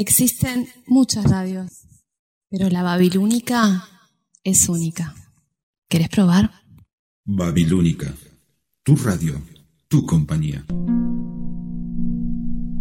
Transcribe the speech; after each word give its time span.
Existen 0.00 0.68
muchas 0.86 1.28
radios, 1.28 1.88
pero 2.48 2.68
la 2.68 2.84
babilónica 2.84 3.82
es 4.44 4.68
única. 4.68 5.12
¿Querés 5.88 6.08
probar? 6.08 6.52
Babilónica, 7.24 8.06
tu 8.84 8.94
radio, 8.94 9.42
tu 9.88 10.06
compañía. 10.06 10.64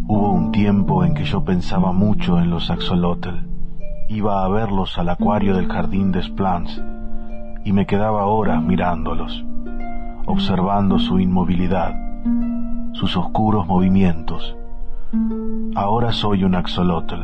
Hubo 0.08 0.32
un 0.32 0.52
tiempo 0.52 1.04
en 1.04 1.16
que 1.16 1.26
yo 1.26 1.44
pensaba 1.44 1.92
mucho 1.92 2.38
en 2.38 2.52
los 2.52 2.70
axolotl. 2.70 3.48
Iba 4.10 4.46
a 4.46 4.50
verlos 4.50 4.96
al 5.00 5.10
acuario 5.10 5.56
del 5.56 5.70
jardín 5.70 6.12
de 6.12 6.22
Splans 6.22 6.80
y 7.66 7.72
me 7.72 7.88
quedaba 7.88 8.28
horas 8.28 8.62
mirándolos, 8.62 9.44
observando 10.28 11.00
su 11.00 11.20
inmovilidad, 11.20 11.96
sus 12.94 13.18
oscuros 13.18 13.66
movimientos. 13.66 14.56
Ahora 15.76 16.12
soy 16.12 16.44
un 16.44 16.54
axolotl. 16.56 17.16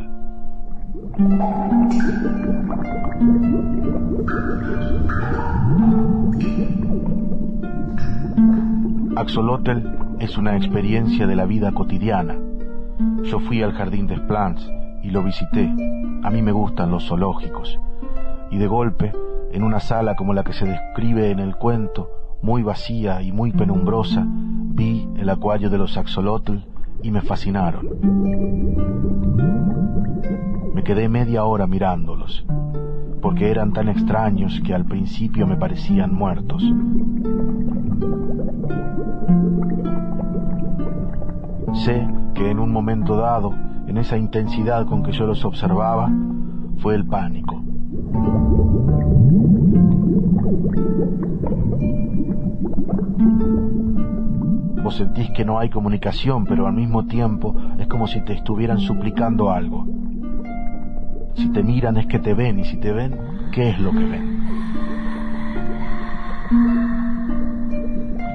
Axolotl 9.18 9.72
es 10.20 10.38
una 10.38 10.56
experiencia 10.56 11.28
de 11.28 11.36
la 11.36 11.46
vida 11.46 11.74
cotidiana. 11.74 12.38
Yo 13.24 13.40
fui 13.42 13.62
al 13.62 13.74
jardín 13.74 14.08
de 14.08 14.16
Splans 14.16 14.66
y 15.04 15.10
lo 15.10 15.22
visité. 15.22 15.70
A 16.24 16.30
mí 16.30 16.42
me 16.42 16.54
gustan 16.54 16.90
los 16.90 17.08
zoológicos. 17.08 17.78
Y 18.50 18.60
de 18.60 18.68
golpe, 18.68 19.12
en 19.52 19.62
una 19.62 19.82
sala 19.82 20.16
como 20.16 20.34
la 20.34 20.46
que 20.46 20.54
se 20.54 20.66
describe 20.66 21.32
en 21.32 21.40
el 21.40 21.58
cuento, 21.58 22.10
muy 22.42 22.64
vacía 22.64 23.22
y 23.22 23.34
muy 23.34 23.52
penumbrosa, 23.52 24.26
vi 24.26 25.10
el 25.18 25.30
acuario 25.30 25.70
de 25.70 25.78
los 25.78 25.98
axolotl 25.98 26.60
y 27.04 27.12
me 27.12 27.22
fascinaron. 27.22 27.88
Me 30.74 30.84
quedé 30.84 31.08
media 31.10 31.44
hora 31.44 31.68
mirándolos, 31.68 32.46
porque 33.22 33.52
eran 33.52 33.74
tan 33.74 33.90
extraños 33.90 34.60
que 34.66 34.74
al 34.74 34.86
principio 34.86 35.46
me 35.46 35.58
parecían 35.58 36.16
muertos. 36.16 36.64
Sé 41.74 42.08
que 42.34 42.50
en 42.50 42.60
un 42.60 42.72
momento 42.72 43.18
dado, 43.18 43.54
en 43.88 43.98
esa 43.98 44.18
intensidad 44.18 44.88
con 44.88 45.04
que 45.04 45.12
yo 45.12 45.28
los 45.28 45.44
observaba, 45.46 46.10
fue 46.78 46.96
el 46.96 47.06
pánico. 47.06 47.62
Vos 54.84 54.96
sentís 54.96 55.32
que 55.32 55.46
no 55.46 55.60
hay 55.60 55.70
comunicación, 55.70 56.46
pero 56.46 56.68
al 56.68 56.74
mismo 56.74 57.06
tiempo 57.06 57.56
es 57.80 57.88
como 57.88 58.06
si 58.06 58.20
te 58.20 58.34
estuvieran 58.34 58.80
suplicando 58.80 59.50
algo. 59.50 59.88
Si 61.36 61.48
te 61.50 61.64
miran 61.64 61.96
es 61.98 62.06
que 62.08 62.20
te 62.20 62.34
ven 62.34 62.60
y 62.60 62.66
si 62.66 62.76
te 62.78 62.92
ven, 62.92 63.18
¿qué 63.54 63.70
es 63.70 63.80
lo 63.80 63.92
que 63.92 64.04
ven? 64.04 64.44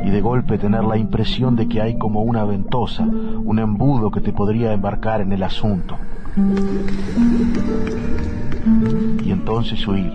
Y 0.06 0.10
de 0.10 0.20
golpe 0.22 0.56
tener 0.56 0.84
la 0.84 0.96
impresión 0.96 1.54
de 1.54 1.68
que 1.68 1.82
hay 1.82 1.98
como 1.98 2.22
una 2.22 2.44
ventosa, 2.44 3.04
un 3.04 3.58
embudo 3.58 4.10
que 4.10 4.22
te 4.22 4.32
podría 4.32 4.72
embarcar 4.72 5.20
en 5.20 5.32
el 5.32 5.42
asunto. 5.42 5.98
Y 9.22 9.30
entonces 9.30 9.86
huir. 9.86 10.14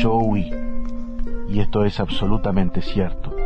Yo 0.00 0.14
huí. 0.14 0.48
Y 1.48 1.58
esto 1.58 1.84
es 1.84 1.98
absolutamente 1.98 2.82
cierto. 2.82 3.37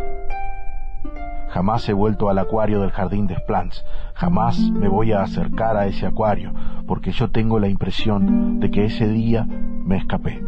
Jamás 1.53 1.86
he 1.86 1.92
vuelto 1.92 2.31
al 2.31 2.39
acuario 2.39 2.81
del 2.81 2.92
jardín 2.92 3.27
de 3.27 3.36
Splans. 3.36 3.84
Jamás 4.14 4.58
me 4.58 4.89
voy 4.89 5.12
a 5.12 5.20
acercar 5.20 5.77
a 5.77 5.86
ese 5.86 6.06
acuario, 6.06 6.50
porque 6.86 7.12
yo 7.12 7.31
tengo 7.31 7.59
la 7.59 7.69
impresión 7.69 8.59
de 8.59 8.70
que 8.70 8.86
ese 8.86 9.06
día 9.06 9.44
me 9.44 9.98
escapé. 9.98 10.42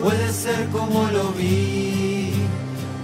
Puede 0.00 0.28
ser 0.28 0.68
como 0.68 1.08
lo 1.10 1.32
vi, 1.32 2.34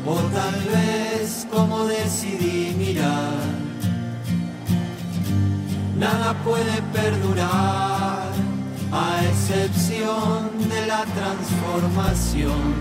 o 0.06 0.14
tal 0.14 0.54
vez 0.72 1.48
como 1.50 1.84
decidí 1.86 2.76
mirar. 2.78 3.42
Nada 5.98 6.32
puede 6.44 6.80
perdurar 6.92 8.23
a 8.94 9.24
excepción 9.24 10.50
de 10.68 10.86
la 10.86 11.04
transformación. 11.04 12.74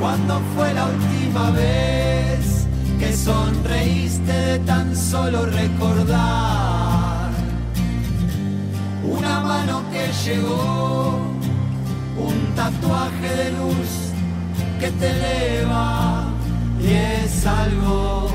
Cuando 0.00 0.40
fue 0.56 0.72
la 0.72 0.86
última 0.86 1.50
vez 1.50 2.66
que 2.98 3.12
sonreíste 3.12 4.32
de 4.32 4.58
tan 4.60 4.96
solo 4.96 5.44
recordar? 5.44 7.30
Una 9.04 9.40
mano 9.40 9.82
que 9.92 10.10
llegó, 10.24 11.20
un 12.18 12.54
tatuaje 12.56 13.28
de 13.36 13.50
luz 13.52 13.90
que 14.80 14.90
te 14.90 15.10
eleva 15.10 16.32
y 16.80 16.92
es 16.94 17.46
algo 17.46 18.28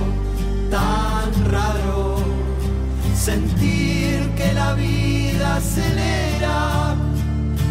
tan 0.69 1.51
raro 1.51 2.17
sentir 3.15 4.29
que 4.37 4.53
la 4.53 4.73
vida 4.73 5.26
acelera 5.43 6.95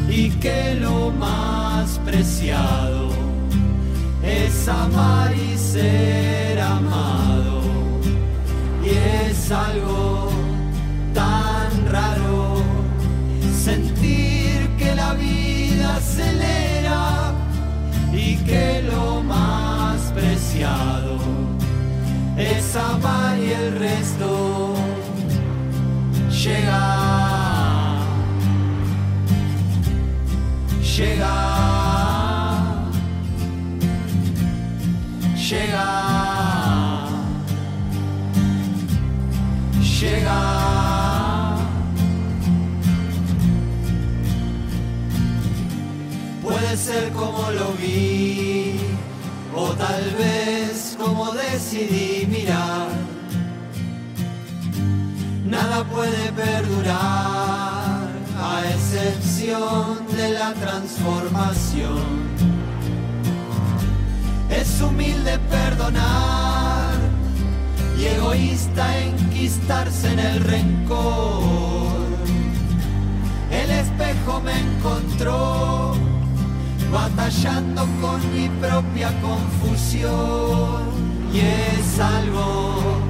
y 0.09 0.31
que 0.31 0.75
lo 0.81 1.11
más 1.11 1.99
preciado 2.05 3.11
es 4.23 4.69
amar 4.69 5.35
y 5.35 5.57
ser 5.57 6.61
amado. 6.61 7.63
Y 8.85 8.89
es 9.29 9.51
algo 9.51 10.31
tan 11.13 11.71
raro 11.91 12.63
sentir 13.65 14.69
que 14.79 14.95
la 14.95 15.15
vida 15.15 15.97
acelera 15.97 17.33
y 18.13 18.37
que 18.37 18.83
lo 18.83 19.23
más 19.23 20.01
preciado 20.15 21.19
es 22.37 22.77
amar 22.77 23.39
y 23.39 23.51
el 23.53 23.79
resto 23.79 24.75
llega, 26.47 27.06
llega, 30.97 32.89
llega, 35.37 37.09
llega. 40.01 41.57
Puede 46.43 46.77
ser 46.77 47.13
como 47.13 47.51
lo 47.51 47.73
vi, 47.73 48.81
o 49.55 49.67
tal 49.75 50.05
vez 50.19 50.97
como 50.99 51.33
decidí 51.33 52.27
mirar. 52.27 52.89
Nada 55.45 55.85
puede 55.85 56.33
perdurar 56.33 58.09
a 58.39 58.63
excepción 58.75 60.06
de 60.17 60.31
la 60.31 60.55
transformación. 60.55 62.27
Es 64.49 64.81
humilde 64.81 65.39
perdonar 65.51 66.95
y 67.99 68.05
egoísta 68.05 68.99
enquistarse 68.99 70.13
en 70.13 70.19
el 70.19 70.41
rencor. 70.41 72.07
El 73.51 73.71
espejo 73.71 74.41
me 74.41 74.59
encontró 74.59 75.95
batallando 76.91 77.87
con 78.01 78.19
mi 78.33 78.49
propia 78.49 79.13
confusión 79.21 80.83
y 81.33 81.41
es 81.41 82.01
algo 82.01 83.01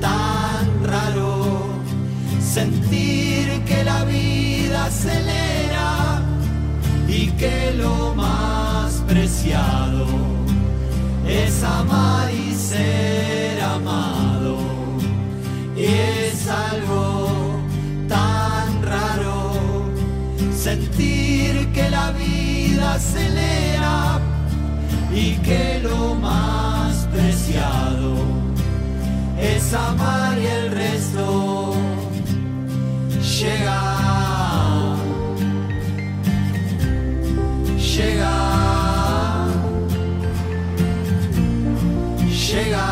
tan 0.00 0.84
raro 0.84 1.66
sentir 2.40 3.62
que 3.64 3.84
la 3.84 4.04
vida 4.04 4.86
acelera 4.86 6.15
y 7.16 7.28
que 7.38 7.72
lo 7.72 8.14
más 8.14 9.02
preciado 9.08 10.06
es 11.26 11.62
amar 11.62 12.30
y 12.30 12.54
ser 12.54 13.62
amado. 13.62 14.58
Y 15.76 15.84
es 15.84 16.46
algo 16.48 17.60
tan 18.06 18.82
raro 18.82 19.52
sentir 20.54 21.72
que 21.72 21.88
la 21.90 22.12
vida 22.12 22.94
acelera 22.94 24.20
y 25.14 25.32
que 25.46 25.80
lo 25.82 26.14
más 26.14 27.06
preciado 27.14 28.14
es 29.40 29.72
amar 29.72 30.38
y 30.38 30.46
el 30.46 30.70
resto 30.70 31.74
llega, 33.40 34.05
Chega! 37.96 39.48
Chega! 42.30 42.84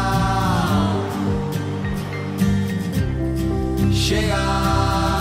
Chega! 3.93 5.14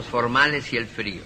Los 0.00 0.08
formales 0.08 0.72
y 0.72 0.78
el 0.78 0.86
frío. 0.86 1.20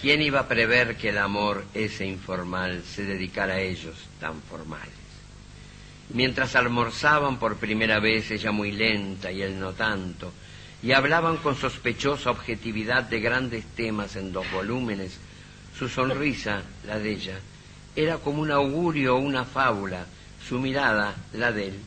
¿Quién 0.00 0.22
iba 0.22 0.40
a 0.40 0.48
prever 0.48 0.96
que 0.96 1.10
el 1.10 1.18
amor, 1.18 1.66
ese 1.74 2.06
informal, 2.06 2.82
se 2.82 3.04
dedicara 3.04 3.56
a 3.56 3.60
ellos 3.60 3.94
tan 4.18 4.40
formales? 4.40 4.88
Mientras 6.14 6.56
almorzaban 6.56 7.38
por 7.38 7.58
primera 7.58 8.00
vez, 8.00 8.30
ella 8.30 8.52
muy 8.52 8.72
lenta 8.72 9.30
y 9.30 9.42
él 9.42 9.60
no 9.60 9.74
tanto, 9.74 10.32
y 10.82 10.92
hablaban 10.92 11.36
con 11.36 11.56
sospechosa 11.56 12.30
objetividad 12.30 13.02
de 13.02 13.20
grandes 13.20 13.66
temas 13.76 14.16
en 14.16 14.32
dos 14.32 14.50
volúmenes, 14.50 15.18
su 15.78 15.90
sonrisa, 15.90 16.62
la 16.86 16.98
de 16.98 17.12
ella, 17.12 17.38
era 17.94 18.16
como 18.16 18.40
un 18.40 18.50
augurio 18.50 19.16
o 19.16 19.18
una 19.18 19.44
fábula, 19.44 20.06
su 20.48 20.58
mirada, 20.58 21.16
la 21.34 21.52
de 21.52 21.68
él, 21.68 21.78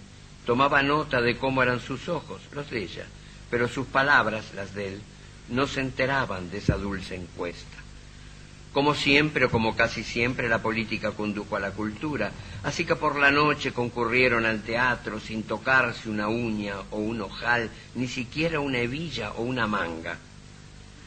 tomaba 0.45 0.83
nota 0.83 1.21
de 1.21 1.39
cómo 1.39 1.63
eran 1.63 1.79
sus 1.79 2.07
ojos, 2.07 2.39
los 2.51 2.69
de 2.69 2.83
ella, 2.83 3.07
pero 3.50 3.68
sus 3.68 3.88
palabras, 3.88 4.45
las 4.56 4.74
de 4.74 4.94
él, 4.94 5.01
no 5.50 5.68
se 5.68 5.81
enteraban 5.81 6.50
de 6.50 6.57
esa 6.57 6.77
dulce 6.77 7.15
encuesta. 7.15 7.77
Como 8.74 8.94
siempre 8.94 9.45
o 9.45 9.50
como 9.50 9.75
casi 9.75 10.03
siempre 10.03 10.50
la 10.50 10.62
política 10.62 11.12
condujo 11.12 11.56
a 11.56 11.62
la 11.62 11.71
cultura, 11.71 12.31
así 12.63 12.83
que 12.83 12.97
por 12.97 13.18
la 13.18 13.31
noche 13.31 13.71
concurrieron 13.71 14.45
al 14.45 14.63
teatro 14.63 15.19
sin 15.21 15.44
tocarse 15.44 16.09
una 16.09 16.27
uña 16.27 16.75
o 16.92 16.97
un 16.97 17.21
ojal, 17.21 17.69
ni 17.95 18.07
siquiera 18.07 18.59
una 18.59 18.80
hebilla 18.80 19.31
o 19.31 19.44
una 19.44 19.65
manga. 19.65 20.18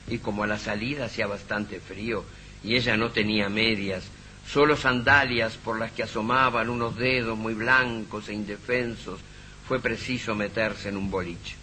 Y 0.07 0.17
como 0.19 0.45
a 0.45 0.47
la 0.47 0.59
salida 0.59 1.05
hacía 1.05 1.27
bastante 1.27 1.79
frío 1.79 2.25
y 2.65 2.75
ella 2.75 2.97
no 2.97 3.11
tenía 3.11 3.51
medias, 3.51 4.05
solo 4.51 4.75
sandalias 4.75 5.59
por 5.59 5.79
las 5.79 5.93
que 5.93 6.05
asomaban 6.05 6.71
unos 6.71 6.97
dedos 6.97 7.37
muy 7.37 7.53
blancos 7.53 8.31
e 8.31 8.33
indefensos, 8.33 9.21
fue 9.67 9.79
preciso 9.79 10.35
meterse 10.35 10.89
en 10.89 10.97
un 10.97 11.11
boliche. 11.11 11.57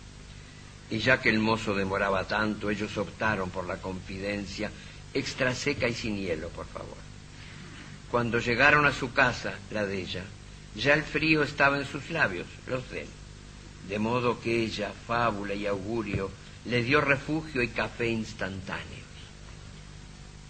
Y 0.89 0.99
ya 0.99 1.21
que 1.21 1.29
el 1.29 1.39
mozo 1.39 1.73
demoraba 1.73 2.27
tanto, 2.27 2.69
ellos 2.69 2.95
optaron 2.97 3.49
por 3.49 3.65
la 3.65 3.77
confidencia 3.77 4.71
extra 5.13 5.55
seca 5.55 5.87
y 5.87 5.93
sin 5.93 6.17
hielo, 6.17 6.49
por 6.49 6.67
favor. 6.67 6.97
Cuando 8.11 8.39
llegaron 8.39 8.85
a 8.85 8.93
su 8.93 9.13
casa, 9.13 9.53
la 9.71 9.85
de 9.85 10.01
ella, 10.01 10.23
ya 10.75 10.93
el 10.93 11.03
frío 11.03 11.43
estaba 11.43 11.77
en 11.77 11.85
sus 11.85 12.09
labios, 12.09 12.47
los 12.67 12.89
de 12.91 13.01
él. 13.01 13.07
De 13.89 13.99
modo 13.99 14.39
que 14.39 14.63
ella, 14.63 14.91
fábula 15.07 15.53
y 15.53 15.65
augurio, 15.65 16.29
le 16.65 16.83
dio 16.83 17.01
refugio 17.01 17.61
y 17.61 17.69
café 17.69 18.07
instantáneos. 18.07 19.05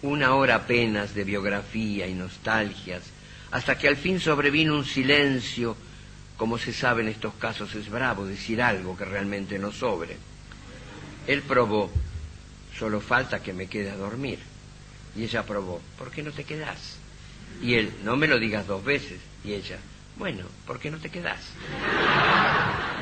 Una 0.02 0.34
hora 0.34 0.56
apenas 0.56 1.14
de 1.14 1.24
biografía 1.24 2.06
y 2.06 2.14
nostalgias, 2.14 3.02
hasta 3.50 3.78
que 3.78 3.88
al 3.88 3.96
fin 3.96 4.20
sobrevino 4.20 4.74
un 4.74 4.84
silencio. 4.84 5.76
Como 6.36 6.58
se 6.58 6.72
sabe 6.72 7.02
en 7.02 7.08
estos 7.08 7.34
casos 7.34 7.74
es 7.74 7.88
bravo 7.88 8.26
decir 8.26 8.60
algo 8.60 8.96
que 8.96 9.04
realmente 9.04 9.58
no 9.58 9.72
sobre. 9.72 10.16
Él 11.26 11.42
probó, 11.42 11.90
solo 12.78 13.00
falta 13.00 13.42
que 13.42 13.52
me 13.52 13.66
quede 13.66 13.90
a 13.90 13.96
dormir. 13.96 14.38
Y 15.16 15.24
ella 15.24 15.44
probó, 15.44 15.80
¿por 15.98 16.10
qué 16.10 16.22
no 16.22 16.30
te 16.30 16.44
quedas? 16.44 16.98
Y 17.62 17.74
él, 17.74 17.90
no 18.04 18.16
me 18.16 18.26
lo 18.26 18.38
digas 18.38 18.66
dos 18.66 18.84
veces. 18.84 19.18
Y 19.44 19.54
ella, 19.54 19.78
bueno, 20.18 20.44
¿por 20.66 20.78
qué 20.78 20.90
no 20.90 20.98
te 20.98 21.10
quedas? 21.10 21.40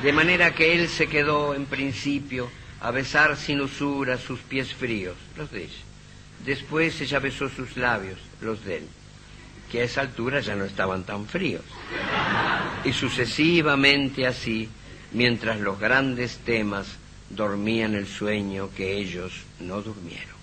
De 0.02 0.12
manera 0.12 0.54
que 0.54 0.74
él 0.74 0.88
se 0.88 1.08
quedó 1.08 1.54
en 1.54 1.66
principio 1.66 2.50
a 2.80 2.90
besar 2.90 3.36
sin 3.36 3.60
usura 3.60 4.18
sus 4.18 4.40
pies 4.40 4.72
fríos, 4.74 5.16
los 5.36 5.50
de 5.50 5.64
ella. 5.64 5.82
Después 6.44 7.00
ella 7.00 7.18
besó 7.18 7.48
sus 7.48 7.76
labios, 7.76 8.18
los 8.40 8.64
de 8.64 8.78
él, 8.78 8.88
que 9.74 9.80
a 9.80 9.84
esa 9.86 10.02
altura 10.02 10.38
ya 10.38 10.54
no 10.54 10.64
estaban 10.64 11.02
tan 11.02 11.26
fríos. 11.26 11.64
Y 12.84 12.92
sucesivamente 12.92 14.24
así, 14.24 14.68
mientras 15.10 15.58
los 15.58 15.80
grandes 15.80 16.38
temas 16.38 16.86
dormían 17.28 17.96
el 17.96 18.06
sueño 18.06 18.70
que 18.76 18.96
ellos 18.96 19.32
no 19.58 19.82
durmieron. 19.82 20.36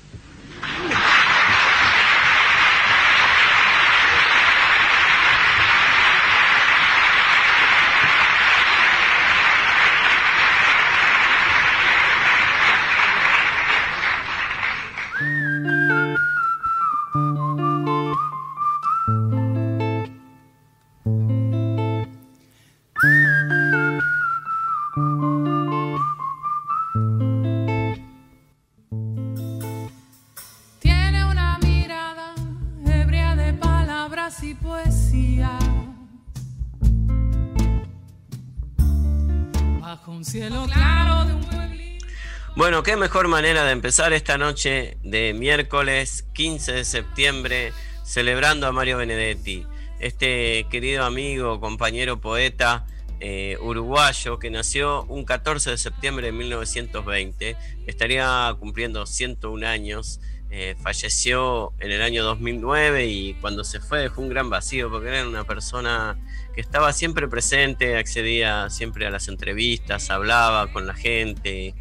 Qué 42.92 42.98
mejor 42.98 43.30
manera 43.30 43.64
de 43.64 43.72
empezar 43.72 44.12
esta 44.12 44.38
noche 44.38 44.98
de 45.02 45.34
miércoles 45.34 46.26
15 46.34 46.74
de 46.74 46.84
septiembre 46.84 47.72
celebrando 48.04 48.68
a 48.68 48.74
Mario 48.74 48.98
Benedetti, 48.98 49.66
este 50.02 50.68
querido 50.70 51.06
amigo, 51.06 51.62
compañero 51.62 52.20
poeta 52.20 52.86
eh, 53.22 53.58
uruguayo 53.62 54.40
que 54.40 54.50
nació 54.50 55.06
un 55.06 55.24
14 55.24 55.70
de 55.70 55.78
septiembre 55.78 56.26
de 56.26 56.32
1920, 56.34 57.56
estaría 57.88 58.54
cumpliendo 58.60 59.06
101 59.06 59.66
años, 59.66 60.20
eh, 60.50 60.76
falleció 60.84 61.72
en 61.80 61.92
el 61.92 62.02
año 62.02 62.26
2009 62.26 63.06
y 63.06 63.36
cuando 63.36 63.64
se 63.64 63.80
fue 63.80 64.02
dejó 64.02 64.22
un 64.22 64.28
gran 64.28 64.50
vacío 64.50 64.92
porque 64.92 65.08
era 65.08 65.26
una 65.26 65.46
persona 65.46 66.18
que 66.54 66.60
estaba 66.60 66.92
siempre 66.92 67.30
presente, 67.30 67.96
accedía 67.96 68.70
siempre 68.70 69.08
a 69.08 69.12
las 69.12 69.30
entrevistas, 69.30 70.10
hablaba 70.10 70.74
con 70.74 70.86
la 70.86 70.94
gente, 70.94 71.74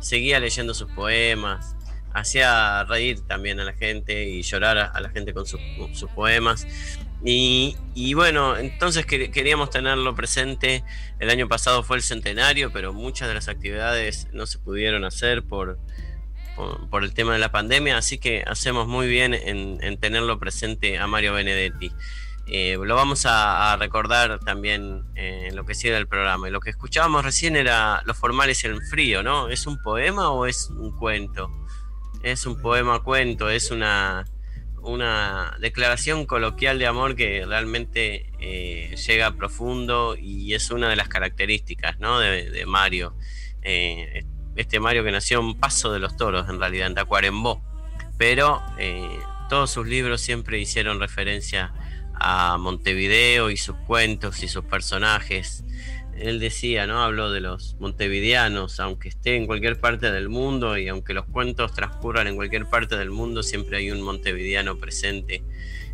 seguía 0.00 0.40
leyendo 0.40 0.74
sus 0.74 0.90
poemas, 0.92 1.76
hacía 2.12 2.84
reír 2.84 3.20
también 3.26 3.60
a 3.60 3.64
la 3.64 3.72
gente 3.72 4.24
y 4.28 4.42
llorar 4.42 4.78
a, 4.78 5.00
la 5.00 5.10
gente 5.10 5.32
con 5.32 5.46
sus, 5.46 5.60
poemas. 6.14 6.66
Y, 7.24 7.76
bueno, 8.14 8.56
entonces 8.56 9.04
que, 9.06 9.30
queríamos 9.30 9.70
tenerlo 9.70 10.14
presente. 10.14 10.84
El 11.18 11.30
año 11.30 11.48
pasado 11.48 11.82
fue 11.82 11.96
el 11.96 12.02
centenario, 12.02 12.72
pero 12.72 12.92
muchas 12.92 13.28
de 13.28 13.34
las 13.34 13.48
actividades 13.48 14.28
no 14.32 14.46
se 14.46 14.58
pudieron 14.58 15.04
hacer 15.04 15.42
por, 15.42 15.78
por, 16.90 17.02
el 17.02 17.14
tema 17.14 17.32
de 17.32 17.38
la 17.38 17.50
pandemia, 17.50 17.98
así 17.98 18.18
que 18.18 18.44
hacemos 18.46 18.86
muy 18.86 19.08
bien 19.08 19.34
en, 19.34 19.78
en 19.82 19.98
tenerlo 19.98 20.38
presente 20.38 20.98
a 20.98 21.06
Mario 21.06 21.34
Benedetti. 21.34 21.92
Eh, 22.50 22.78
lo 22.82 22.94
vamos 22.94 23.26
a, 23.26 23.76
recordar 23.78 24.38
también 24.40 25.04
eh, 25.14 25.48
en 25.48 25.56
lo 25.56 25.66
que 25.66 25.74
sigue 25.74 25.92
del 25.92 26.08
programa. 26.08 26.48
Y 26.48 26.50
lo 26.50 26.60
que 26.60 26.70
escuchábamos 26.70 27.24
recién 27.24 27.56
era 27.56 28.02
Los 28.06 28.16
formales 28.16 28.64
el 28.64 28.82
frío, 28.82 29.22
¿no? 29.22 29.48
¿Es 29.48 29.66
un 29.66 29.80
poema 29.82 30.30
o 30.30 30.46
es 30.46 30.70
un 30.70 30.96
cuento? 30.96 31.50
Es 32.22 32.46
un 32.46 32.60
poema 32.60 33.00
cuento, 33.00 33.50
es 33.50 33.70
una, 33.70 34.24
una 34.80 35.56
declaración 35.60 36.24
coloquial 36.24 36.78
de 36.78 36.86
amor 36.86 37.14
que 37.14 37.44
realmente 37.46 38.32
eh, 38.40 38.96
llega 38.96 39.36
profundo 39.36 40.16
y 40.18 40.54
es 40.54 40.70
una 40.70 40.88
de 40.88 40.96
las 40.96 41.08
características 41.08 42.00
¿no? 42.00 42.18
de, 42.18 42.50
de, 42.50 42.66
Mario. 42.66 43.14
Este 43.62 44.80
Mario 44.80 45.04
que 45.04 45.12
nació 45.12 45.40
en 45.40 45.54
Paso 45.54 45.92
de 45.92 46.00
los 46.00 46.16
Toros, 46.16 46.48
en 46.48 46.58
realidad, 46.58 46.88
en 46.88 46.94
Tacuarembó. 46.94 47.62
Pero 48.16 48.60
todos 49.48 49.70
sus 49.70 49.86
libros 49.86 50.20
siempre 50.20 50.58
hicieron 50.58 50.98
referencia 50.98 51.72
a 52.20 52.56
Montevideo 52.58 53.50
y 53.50 53.56
sus 53.56 53.76
cuentos 53.86 54.42
y 54.42 54.48
sus 54.48 54.64
personajes. 54.64 55.64
Él 56.16 56.40
decía, 56.40 56.86
¿no? 56.86 57.02
Habló 57.02 57.30
de 57.30 57.40
los 57.40 57.76
montevideanos, 57.78 58.80
aunque 58.80 59.08
esté 59.08 59.36
en 59.36 59.46
cualquier 59.46 59.78
parte 59.80 60.10
del 60.10 60.28
mundo 60.28 60.76
y 60.76 60.88
aunque 60.88 61.14
los 61.14 61.26
cuentos 61.26 61.72
transcurran 61.74 62.26
en 62.26 62.36
cualquier 62.36 62.66
parte 62.66 62.96
del 62.96 63.10
mundo, 63.10 63.42
siempre 63.42 63.76
hay 63.76 63.90
un 63.92 64.02
montevideano 64.02 64.78
presente 64.78 65.44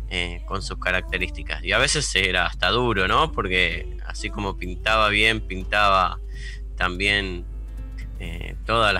eh, 0.09 0.41
con 0.45 0.63
sus 0.63 0.79
características. 0.79 1.63
Y 1.63 1.73
a 1.73 1.77
veces 1.77 2.13
era 2.15 2.47
hasta 2.47 2.69
duro, 2.69 3.07
¿no? 3.07 3.31
Porque 3.31 3.97
así 4.05 4.29
como 4.29 4.57
pintaba 4.57 5.09
bien, 5.09 5.41
pintaba 5.41 6.19
también 6.75 7.45
eh, 8.19 8.55
todos 8.65 8.93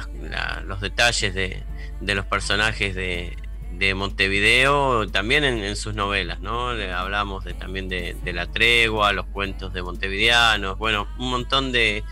los 0.65 0.81
detalles 0.81 1.33
de, 1.33 1.63
de 2.01 2.15
los 2.15 2.25
personajes 2.25 2.93
de, 2.93 3.35
de 3.77 3.93
Montevideo, 3.93 5.07
también 5.07 5.43
en, 5.43 5.75
sus 5.75 5.95
novelas, 5.95 6.39
¿no? 6.39 6.69
hablamos 6.69 7.43
de, 7.43 7.53
también 7.53 7.89
de, 7.89 8.15
La 8.33 8.47
Tregua, 8.47 9.11
los 9.13 9.25
cuentos 9.27 9.73
de 9.73 9.81
Montevideanos, 9.81 10.77
bueno, 10.77 11.07
un 11.17 11.29
montón 11.29 11.71
de, 11.71 12.03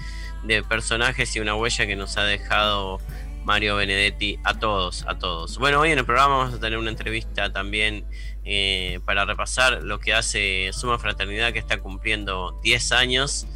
personajes 0.67 1.35
y 1.35 1.39
una 1.39 1.55
huella 1.55 1.87
que 1.87 1.95
nos 1.95 2.17
ha 2.17 2.25
dejado 2.25 2.99
Mario 3.45 3.77
Benedetti 3.77 4.39
a 4.43 4.59
todos, 4.59 5.05
a 5.07 5.17
todos. 5.17 5.57
Bueno, 5.57 5.79
hoy 5.79 5.91
en 5.91 5.99
el 5.99 6.05
programa 6.05 6.37
vamos 6.37 6.55
a 6.55 6.59
tener 6.59 6.77
una 6.77 6.89
entrevista 6.89 7.51
también 7.51 8.05
eh, 8.43 8.99
para 9.05 9.23
repasar 9.23 9.83
lo 9.83 9.99
que 9.99 10.13
hace 10.13 10.69
Suma 10.73 10.99
Fraternidad, 10.99 11.53
que 11.53 11.59
está 11.59 11.79
cumpliendo 11.79 12.59
10 12.61 12.91
años. 12.91 13.47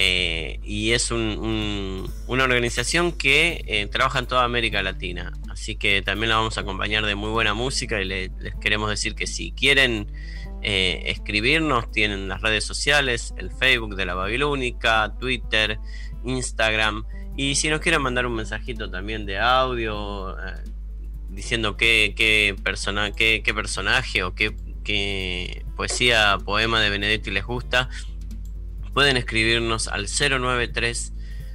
Eh, 0.00 0.60
y 0.62 0.92
es 0.92 1.10
una 1.10 2.44
organización 2.44 3.10
que 3.10 3.64
eh, 3.66 3.88
trabaja 3.88 4.20
en 4.20 4.26
toda 4.26 4.44
América 4.44 4.80
Latina. 4.80 5.32
Así 5.50 5.74
que 5.74 6.02
también 6.02 6.30
la 6.30 6.36
vamos 6.36 6.56
a 6.56 6.60
acompañar 6.60 7.04
de 7.04 7.16
muy 7.16 7.30
buena 7.30 7.52
música 7.52 8.00
y 8.00 8.04
les 8.04 8.30
queremos 8.60 8.90
decir 8.90 9.16
que 9.16 9.26
si 9.26 9.50
quieren 9.50 10.06
eh, 10.62 11.02
escribirnos, 11.06 11.90
tienen 11.92 12.28
las 12.28 12.42
redes 12.42 12.64
sociales, 12.64 13.32
el 13.36 13.50
Facebook 13.50 13.94
de 13.94 14.06
la 14.06 14.14
Babilónica, 14.14 15.14
Twitter, 15.18 15.78
Instagram. 16.24 17.04
Y 17.36 17.54
si 17.54 17.68
nos 17.68 17.80
quieren 17.80 18.02
mandar 18.02 18.26
un 18.26 18.34
mensajito 18.34 18.90
también 18.90 19.24
de 19.24 19.38
audio 19.38 20.38
eh, 20.38 20.54
diciendo 21.28 21.76
qué, 21.76 22.14
qué, 22.16 22.56
persona, 22.62 23.12
qué, 23.12 23.42
personaje 23.54 24.24
o 24.24 24.34
qué, 24.34 24.54
qué 24.82 25.64
poesía, 25.76 26.38
poema 26.44 26.80
de 26.80 26.90
Benedetti 26.90 27.30
les 27.30 27.44
gusta, 27.44 27.88
pueden 28.92 29.16
escribirnos 29.16 29.88
al 29.88 30.06
093 30.06 31.12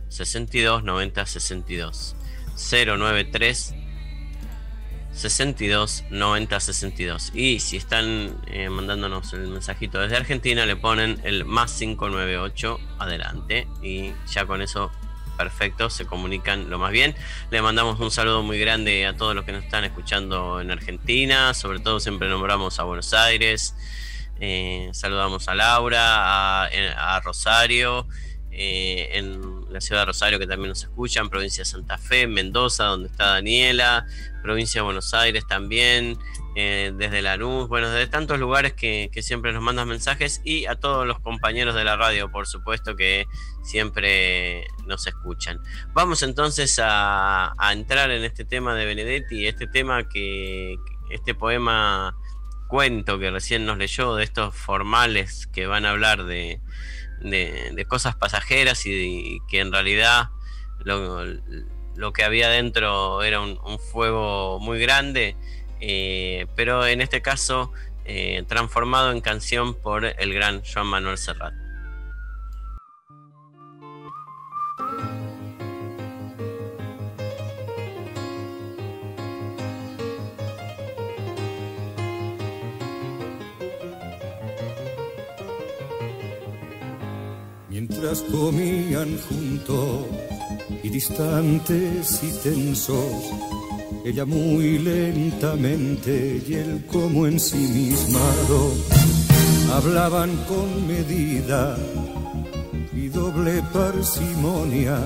62 0.09 0.83
90 0.83 1.25
62. 1.25 2.15
093 2.55 3.75
62 5.13 6.05
90 6.09 6.59
62. 6.59 7.31
Y 7.33 7.59
si 7.59 7.77
están 7.77 8.35
eh, 8.47 8.69
mandándonos 8.69 9.33
el 9.33 9.47
mensajito 9.47 9.99
desde 9.99 10.17
Argentina, 10.17 10.65
le 10.65 10.75
ponen 10.75 11.21
el 11.23 11.45
más 11.45 11.73
598 11.73 12.79
adelante. 12.99 13.67
Y 13.81 14.13
ya 14.31 14.45
con 14.45 14.61
eso, 14.61 14.91
perfecto, 15.37 15.89
se 15.89 16.05
comunican 16.05 16.69
lo 16.69 16.79
más 16.79 16.91
bien. 16.91 17.15
Le 17.51 17.61
mandamos 17.61 17.99
un 17.99 18.11
saludo 18.11 18.41
muy 18.43 18.59
grande 18.59 19.05
a 19.05 19.15
todos 19.15 19.35
los 19.35 19.45
que 19.45 19.51
nos 19.51 19.63
están 19.63 19.83
escuchando 19.83 20.59
en 20.59 20.71
Argentina. 20.71 21.53
Sobre 21.53 21.79
todo, 21.79 21.99
siempre 21.99 22.27
nombramos 22.27 22.79
a 22.79 22.83
Buenos 22.83 23.13
Aires. 23.13 23.75
Eh, 24.45 24.89
saludamos 24.91 25.47
a 25.47 25.55
Laura, 25.55 26.65
a, 26.65 27.19
Rosario. 27.21 28.05
Eh, 28.51 29.17
en 29.17 29.71
la 29.71 29.79
ciudad 29.79 30.01
de 30.01 30.05
Rosario 30.07 30.37
que 30.37 30.45
también 30.45 30.69
nos 30.69 30.83
escuchan, 30.83 31.29
provincia 31.29 31.61
de 31.61 31.65
Santa 31.65 31.97
Fe, 31.97 32.27
Mendoza, 32.27 32.83
donde 32.83 33.07
está 33.07 33.27
Daniela, 33.27 34.05
provincia 34.43 34.81
de 34.81 34.83
Buenos 34.83 35.13
Aires 35.13 35.47
también, 35.47 36.19
eh, 36.55 36.91
desde 36.95 37.21
Lanús, 37.21 37.69
bueno, 37.69 37.89
desde 37.89 38.05
tantos 38.07 38.37
lugares 38.37 38.73
que, 38.73 39.09
siempre 39.21 39.53
nos 39.53 39.63
mandan 39.63 39.87
mensajes 39.87 40.41
y 40.43 40.65
a 40.65 40.75
todos 40.75 41.07
los 41.07 41.19
compañeros 41.21 41.73
de 41.73 41.85
la 41.85 41.95
radio, 41.95 42.29
por 42.29 42.45
supuesto, 42.45 42.97
que 42.97 43.25
siempre 43.63 44.67
nos 44.85 45.07
escuchan. 45.07 45.61
Vamos 45.93 46.21
entonces 46.21 46.79
a, 46.83 47.53
entrar 47.71 48.11
en 48.11 48.25
este 48.25 48.43
tema 48.43 48.75
de 48.75 48.85
Benedetti, 48.85 49.47
este 49.47 49.67
tema 49.67 50.07
que, 50.07 50.75
este 51.09 51.33
poema 51.33 52.15
cuento 52.73 53.19
que 53.19 53.29
recién 53.29 53.67
nos 53.67 53.77
leyó, 53.77 54.15
de 54.15 54.23
estos 54.23 54.55
formales 54.55 55.45
que 55.45 55.67
van 55.67 55.85
a 55.85 55.91
hablar 55.91 56.23
de, 56.23 56.59
de, 57.21 57.85
cosas 57.87 58.15
pasajeras 58.15 58.87
y, 58.87 59.37
que 59.47 59.59
en 59.59 59.71
realidad 59.71 60.29
lo, 60.79 61.23
lo 61.95 62.13
que 62.13 62.23
había 62.23 62.49
dentro 62.49 63.21
era 63.21 63.41
un, 63.41 63.77
fuego 63.77 64.59
muy 64.59 64.79
grande, 64.79 65.35
eh, 65.81 66.47
pero 66.55 66.87
en 66.87 67.01
este 67.01 67.21
caso 67.21 67.71
eh, 68.05 68.43
transformado 68.47 69.11
en 69.11 69.21
canción 69.21 69.79
por 69.79 70.05
el 70.05 70.33
gran 70.33 70.63
Joan 70.65 70.87
Manuel 70.87 71.19
Serrat. 71.19 71.53
Comían 88.03 89.17
juntos 89.17 90.05
y 90.83 90.89
distantes 90.89 92.21
y 92.21 92.31
tensos, 92.43 93.31
ella 94.03 94.25
muy 94.25 94.77
lentamente 94.79 96.43
y 96.45 96.53
él 96.53 96.83
como 96.91 97.27
ensimismado, 97.27 98.73
hablaban 99.71 100.35
con 100.49 100.85
medida 100.85 101.77
y 102.93 103.07
doble 103.07 103.63
parsimonia 103.71 104.99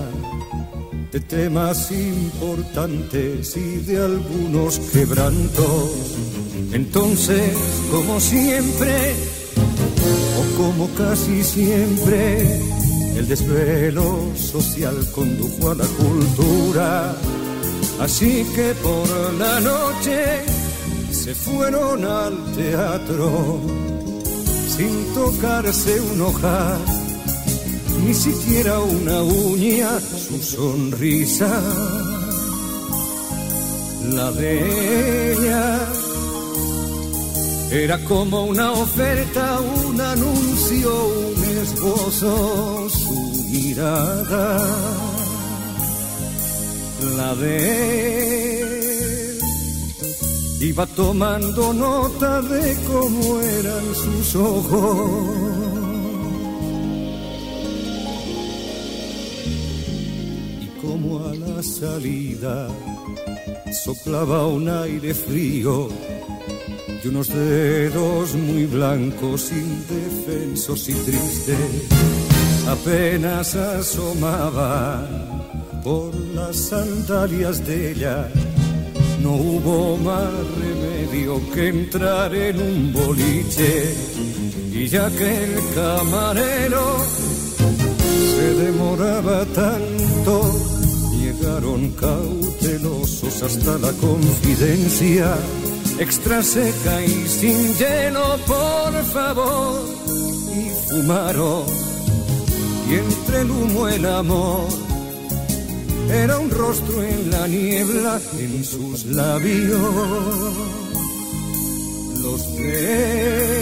de 1.12 1.20
temas 1.20 1.92
importantes 1.92 3.56
y 3.56 3.76
de 3.76 4.04
algunos 4.04 4.80
quebrantos. 4.92 6.16
Entonces, 6.72 7.52
como 7.92 8.18
siempre, 8.18 9.14
o 10.36 10.56
como 10.60 10.88
casi 10.96 11.44
siempre, 11.44 12.60
el 13.16 13.28
desvelo 13.28 14.30
social 14.36 14.96
condujo 15.12 15.70
a 15.70 15.74
la 15.74 15.86
cultura, 15.86 17.16
así 18.00 18.44
que 18.54 18.74
por 18.82 19.34
la 19.34 19.60
noche 19.60 20.44
se 21.10 21.34
fueron 21.34 22.04
al 22.04 22.52
teatro 22.54 23.60
sin 24.76 25.12
tocarse 25.12 26.00
un 26.00 26.20
ojal, 26.20 26.78
ni 28.04 28.14
siquiera 28.14 28.78
una 28.78 29.22
uña, 29.22 30.00
su 30.00 30.40
sonrisa, 30.40 31.60
la 34.12 34.30
de 34.32 35.32
ella. 35.32 36.07
Era 37.70 38.02
como 38.04 38.44
una 38.46 38.72
oferta, 38.72 39.60
un 39.60 40.00
anuncio, 40.00 40.90
un 40.90 41.58
esbozo, 41.58 42.88
mirada, 43.50 44.58
la 47.14 47.34
de 47.34 48.60
él, 48.62 49.38
iba 50.62 50.86
tomando 50.86 51.74
nota 51.74 52.40
de 52.40 52.74
cómo 52.86 53.38
eran 53.42 53.94
sus 53.94 54.34
ojos. 54.34 55.10
Y 60.62 60.66
como 60.80 61.26
a 61.26 61.34
la 61.34 61.62
salida 61.62 62.68
soplaba 63.84 64.46
un 64.46 64.70
aire 64.70 65.12
frío 65.12 65.90
y 67.02 67.08
unos 67.08 67.28
dedos 67.28 68.34
muy 68.34 68.66
blancos, 68.66 69.52
indefensos 69.52 70.88
y 70.88 70.94
tristes 70.94 71.88
apenas 72.68 73.54
asomaba 73.54 75.06
por 75.82 76.14
las 76.34 76.56
sandalias 76.56 77.66
de 77.66 77.92
ella. 77.92 78.28
No 79.22 79.32
hubo 79.32 79.96
más 79.96 80.30
remedio 80.60 81.40
que 81.52 81.68
entrar 81.68 82.34
en 82.34 82.60
un 82.60 82.92
boliche 82.92 83.94
y 84.72 84.86
ya 84.86 85.10
que 85.10 85.44
el 85.44 85.54
camarero 85.74 86.98
se 88.34 88.54
demoraba 88.64 89.44
tanto, 89.46 90.52
llegaron 91.18 91.90
cautelosos 91.92 93.42
hasta 93.42 93.78
la 93.78 93.92
confidencia 93.92 95.36
extra 95.98 96.42
seca 96.42 97.04
y 97.04 97.28
sin 97.28 97.74
hielo, 97.76 98.38
por 98.46 99.04
favor, 99.04 99.80
y 100.54 100.70
fumaron 100.88 101.88
y 102.88 102.94
entre 102.94 103.40
el 103.42 103.50
humo 103.50 103.88
el 103.88 104.06
amor. 104.06 104.68
Era 106.10 106.38
un 106.38 106.50
rostro 106.50 107.02
en 107.02 107.30
la 107.30 107.46
niebla, 107.46 108.20
en 108.38 108.64
sus 108.64 109.04
labios. 109.06 109.78
Los 112.22 112.56
de 112.56 113.58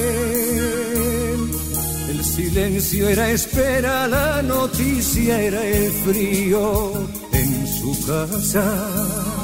El 2.11 2.25
silencio 2.25 3.09
era 3.09 3.31
espera, 3.31 4.07
la 4.07 4.43
noticia 4.43 5.41
era 5.41 5.65
el 5.65 5.91
frío 5.91 6.93
en 7.33 7.67
su 7.67 8.07
casa 8.07 9.36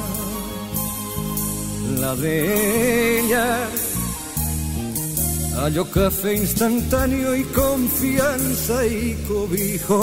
la 2.02 2.16
de 2.16 3.20
ella. 3.20 3.68
Halló 5.56 5.84
café 5.90 6.34
instantáneo 6.34 7.36
y 7.36 7.44
confianza 7.44 8.86
y 8.86 9.14
cobijo. 9.28 9.98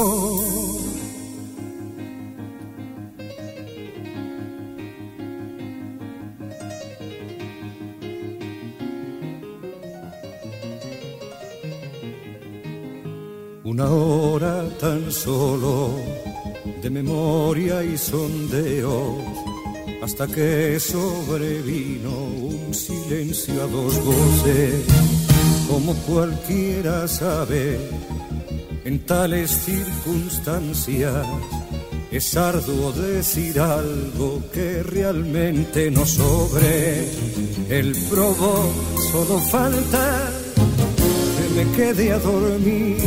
Una 13.72 13.88
hora 13.90 14.56
tan 14.80 15.12
solo 15.12 15.74
de 16.82 16.90
memoria 16.90 17.84
y 17.84 17.98
sondeos 17.98 19.49
hasta 20.02 20.28
que 20.28 20.80
sobrevino 20.80 22.10
un 22.10 22.74
silencio 22.74 23.64
a 23.64 23.68
dos 23.68 24.04
voces, 24.04 24.86
como 25.68 25.94
cualquiera 26.08 27.08
sabe, 27.08 27.80
en 28.86 29.00
tales 29.06 29.52
circunstancias 29.52 31.26
es 32.12 32.36
arduo 32.36 32.92
decir 32.92 33.60
algo 33.60 34.42
que 34.52 34.82
realmente 34.82 35.92
no 35.92 36.06
sobre. 36.06 37.08
El 37.70 37.96
probó, 38.10 38.72
solo 39.12 39.40
falta 39.40 40.32
que 41.38 41.56
me 41.56 41.72
quede 41.76 42.12
a 42.12 42.20
dormir. 42.20 42.98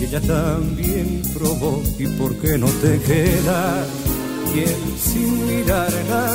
Y 0.00 0.04
ella 0.04 0.20
también 0.22 1.22
probó, 1.34 1.82
¿y 1.98 2.06
por 2.06 2.34
qué 2.36 2.56
no 2.56 2.66
te 2.66 2.98
quedas? 3.00 4.11
Y 4.54 4.98
sin 4.98 5.46
mirarla, 5.46 6.30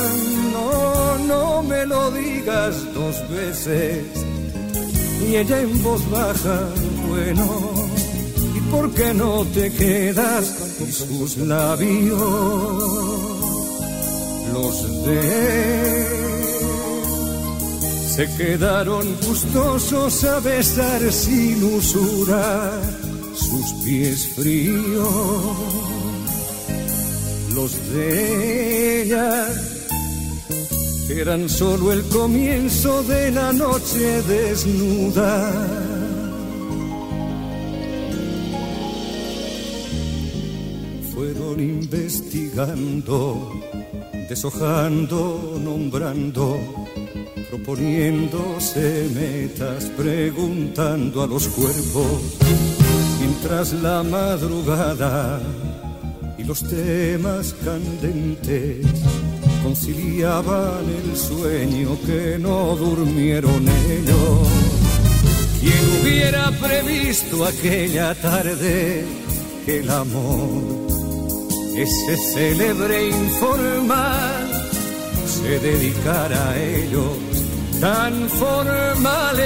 no, 0.52 1.18
no 1.26 1.62
me 1.62 1.86
lo 1.86 2.10
digas 2.10 2.74
dos 2.94 3.28
veces. 3.28 4.04
Y 5.28 5.36
ella 5.36 5.60
en 5.60 5.82
voz 5.82 6.08
baja, 6.10 6.68
bueno, 7.08 7.44
¿y 8.56 8.60
por 8.70 8.90
qué 8.92 9.14
no 9.14 9.44
te 9.54 9.70
quedas? 9.72 10.68
y 10.80 10.92
sus 10.92 11.36
labios 11.38 12.20
los 14.52 15.04
de 15.04 16.06
se 18.14 18.36
quedaron 18.36 19.16
gustosos 19.26 20.24
a 20.24 20.40
besar 20.40 21.12
sin 21.12 21.62
usura 21.64 22.80
sus 23.34 23.84
pies 23.84 24.28
fríos 24.36 25.87
los 27.58 27.72
de 27.92 29.02
ella. 29.02 29.48
Eran 31.10 31.48
solo 31.48 31.92
el 31.92 32.02
comienzo 32.04 33.02
de 33.02 33.32
la 33.32 33.52
noche 33.52 34.22
desnuda. 34.22 35.30
Investigando, 41.58 43.18
deshojando, 44.28 45.20
nombrando, 45.68 46.56
proponiéndose 47.50 49.10
metas, 49.12 49.86
preguntando 49.96 51.22
a 51.24 51.26
los 51.26 51.48
cuerpos, 51.48 52.20
mientras 53.20 53.72
la 53.72 54.04
madrugada 54.04 55.40
los 56.48 56.62
temas 56.62 57.54
candentes 57.62 58.86
conciliaban 59.62 60.84
el 61.04 61.14
sueño 61.14 61.98
que 62.06 62.38
no 62.38 62.74
durmieron 62.74 63.68
ellos. 63.68 64.48
¿Quién 65.60 66.00
hubiera 66.00 66.50
previsto 66.52 67.44
aquella 67.44 68.14
tarde 68.14 69.04
que 69.66 69.80
el 69.80 69.90
amor 69.90 70.88
ese 71.76 72.16
célebre 72.16 73.08
informal 73.10 74.48
se 75.26 75.60
dedicara 75.60 76.50
a 76.50 76.58
ellos 76.58 77.18
tan 77.78 78.28
formales. 78.30 79.36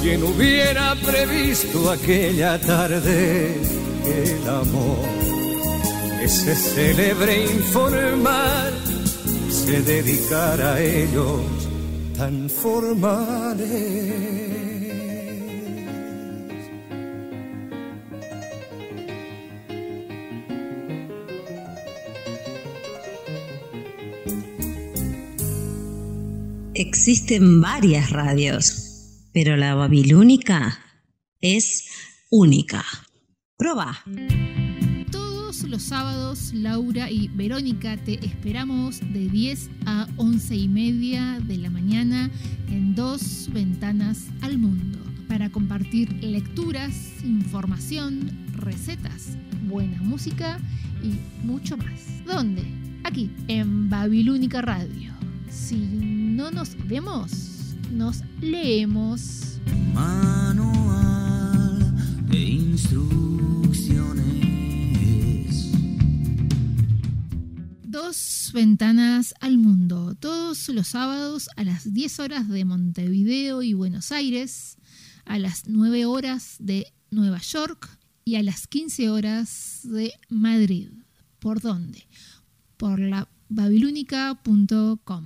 Quien 0.00 0.22
hubiera 0.24 0.94
previsto 0.96 1.90
aquella 1.90 2.58
tarde 2.58 3.71
el 4.06 4.48
amor, 4.48 5.08
ese 6.22 6.54
célebre 6.54 7.44
informal 7.44 8.72
se 9.50 9.82
dedicara 9.82 10.74
a 10.74 10.80
ellos 10.80 11.40
tan 12.16 12.48
formales. 12.48 14.42
Existen 26.74 27.60
varias 27.60 28.10
radios, 28.10 29.28
pero 29.32 29.56
la 29.56 29.74
babilónica 29.74 30.78
es 31.40 31.84
única. 32.30 32.84
Proba. 33.62 33.96
Todos 35.12 35.62
los 35.62 35.84
sábados, 35.84 36.52
Laura 36.52 37.08
y 37.08 37.28
Verónica 37.28 37.96
te 37.96 38.14
esperamos 38.26 38.98
de 38.98 39.28
10 39.28 39.70
a 39.86 40.08
11 40.16 40.56
y 40.56 40.66
media 40.66 41.38
de 41.38 41.58
la 41.58 41.70
mañana 41.70 42.28
en 42.68 42.96
dos 42.96 43.48
ventanas 43.52 44.26
al 44.40 44.58
mundo 44.58 44.98
para 45.28 45.48
compartir 45.48 46.12
lecturas, 46.24 46.92
información, 47.22 48.32
recetas, 48.56 49.36
buena 49.68 50.02
música 50.02 50.58
y 51.00 51.46
mucho 51.46 51.76
más. 51.76 52.24
¿Dónde? 52.26 52.64
Aquí, 53.04 53.30
en 53.46 53.88
Babilónica 53.88 54.60
Radio. 54.60 55.12
Si 55.48 55.76
no 55.76 56.50
nos 56.50 56.76
vemos, 56.88 57.76
nos 57.92 58.24
leemos. 58.40 59.60
Manual 59.94 60.91
de 62.32 62.38
instrucciones. 62.38 64.24
Dos 67.84 68.50
ventanas 68.54 69.34
al 69.40 69.58
mundo, 69.58 70.16
todos 70.18 70.68
los 70.70 70.88
sábados 70.88 71.50
a 71.56 71.64
las 71.64 71.92
10 71.92 72.20
horas 72.20 72.48
de 72.48 72.64
Montevideo 72.64 73.62
y 73.62 73.74
Buenos 73.74 74.12
Aires, 74.12 74.78
a 75.26 75.38
las 75.38 75.68
9 75.68 76.06
horas 76.06 76.56
de 76.58 76.86
Nueva 77.10 77.38
York 77.38 77.98
y 78.24 78.36
a 78.36 78.42
las 78.42 78.66
15 78.66 79.10
horas 79.10 79.80
de 79.84 80.14
Madrid. 80.30 80.88
¿Por 81.38 81.60
dónde? 81.60 82.08
Por 82.78 82.98
la 82.98 83.28
babilónica.com. 83.48 85.24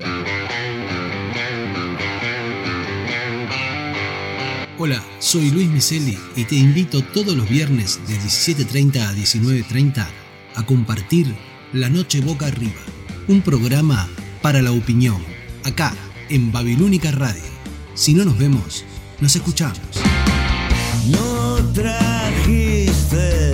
Hola, 4.79 5.03
soy 5.21 5.51
Luis 5.51 5.71
Miseli 5.71 6.19
y 6.37 6.45
te 6.45 6.55
invito 6.55 7.03
todos 7.03 7.35
los 7.35 7.49
viernes 7.49 7.99
de 8.07 8.15
17.30 8.19 9.01
a 9.01 9.15
19.30 9.15 10.07
a 10.55 10.67
compartir 10.67 11.35
La 11.73 11.89
Noche 11.89 12.21
Boca 12.21 12.47
Arriba, 12.47 12.83
un 13.27 13.41
programa 13.41 14.07
para 14.43 14.61
la 14.61 14.73
opinión, 14.73 15.17
acá 15.65 15.95
en 16.29 16.53
Babilónica 16.53 17.11
Radio. 17.11 17.43
Si 17.95 18.13
no 18.13 18.27
nos 18.27 18.37
vemos, 18.37 18.85
nos 19.19 19.35
escuchamos. 19.35 19.81
No 21.09 21.57
trajiste 21.73 23.47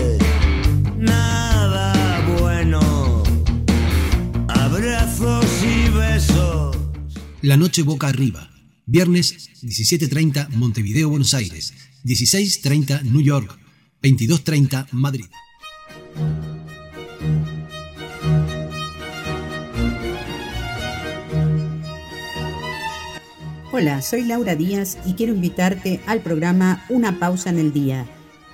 La 7.43 7.57
Noche 7.57 7.83
Boca 7.83 8.07
Arriba. 8.07 8.52
Viernes 8.87 9.49
17.30 9.62 10.49
Montevideo, 10.51 11.09
Buenos 11.09 11.35
Aires. 11.35 11.73
16.30 12.05 13.03
New 13.03 13.21
York. 13.23 13.57
22.30 14.03 14.88
Madrid. 14.90 15.27
Hola, 23.71 24.03
soy 24.03 24.25
Laura 24.25 24.57
Díaz 24.57 24.99
y 25.07 25.14
quiero 25.14 25.33
invitarte 25.33 26.01
al 26.07 26.21
programa 26.21 26.85
Una 26.88 27.21
pausa 27.21 27.51
en 27.51 27.61
el 27.61 27.73
día. 27.73 28.07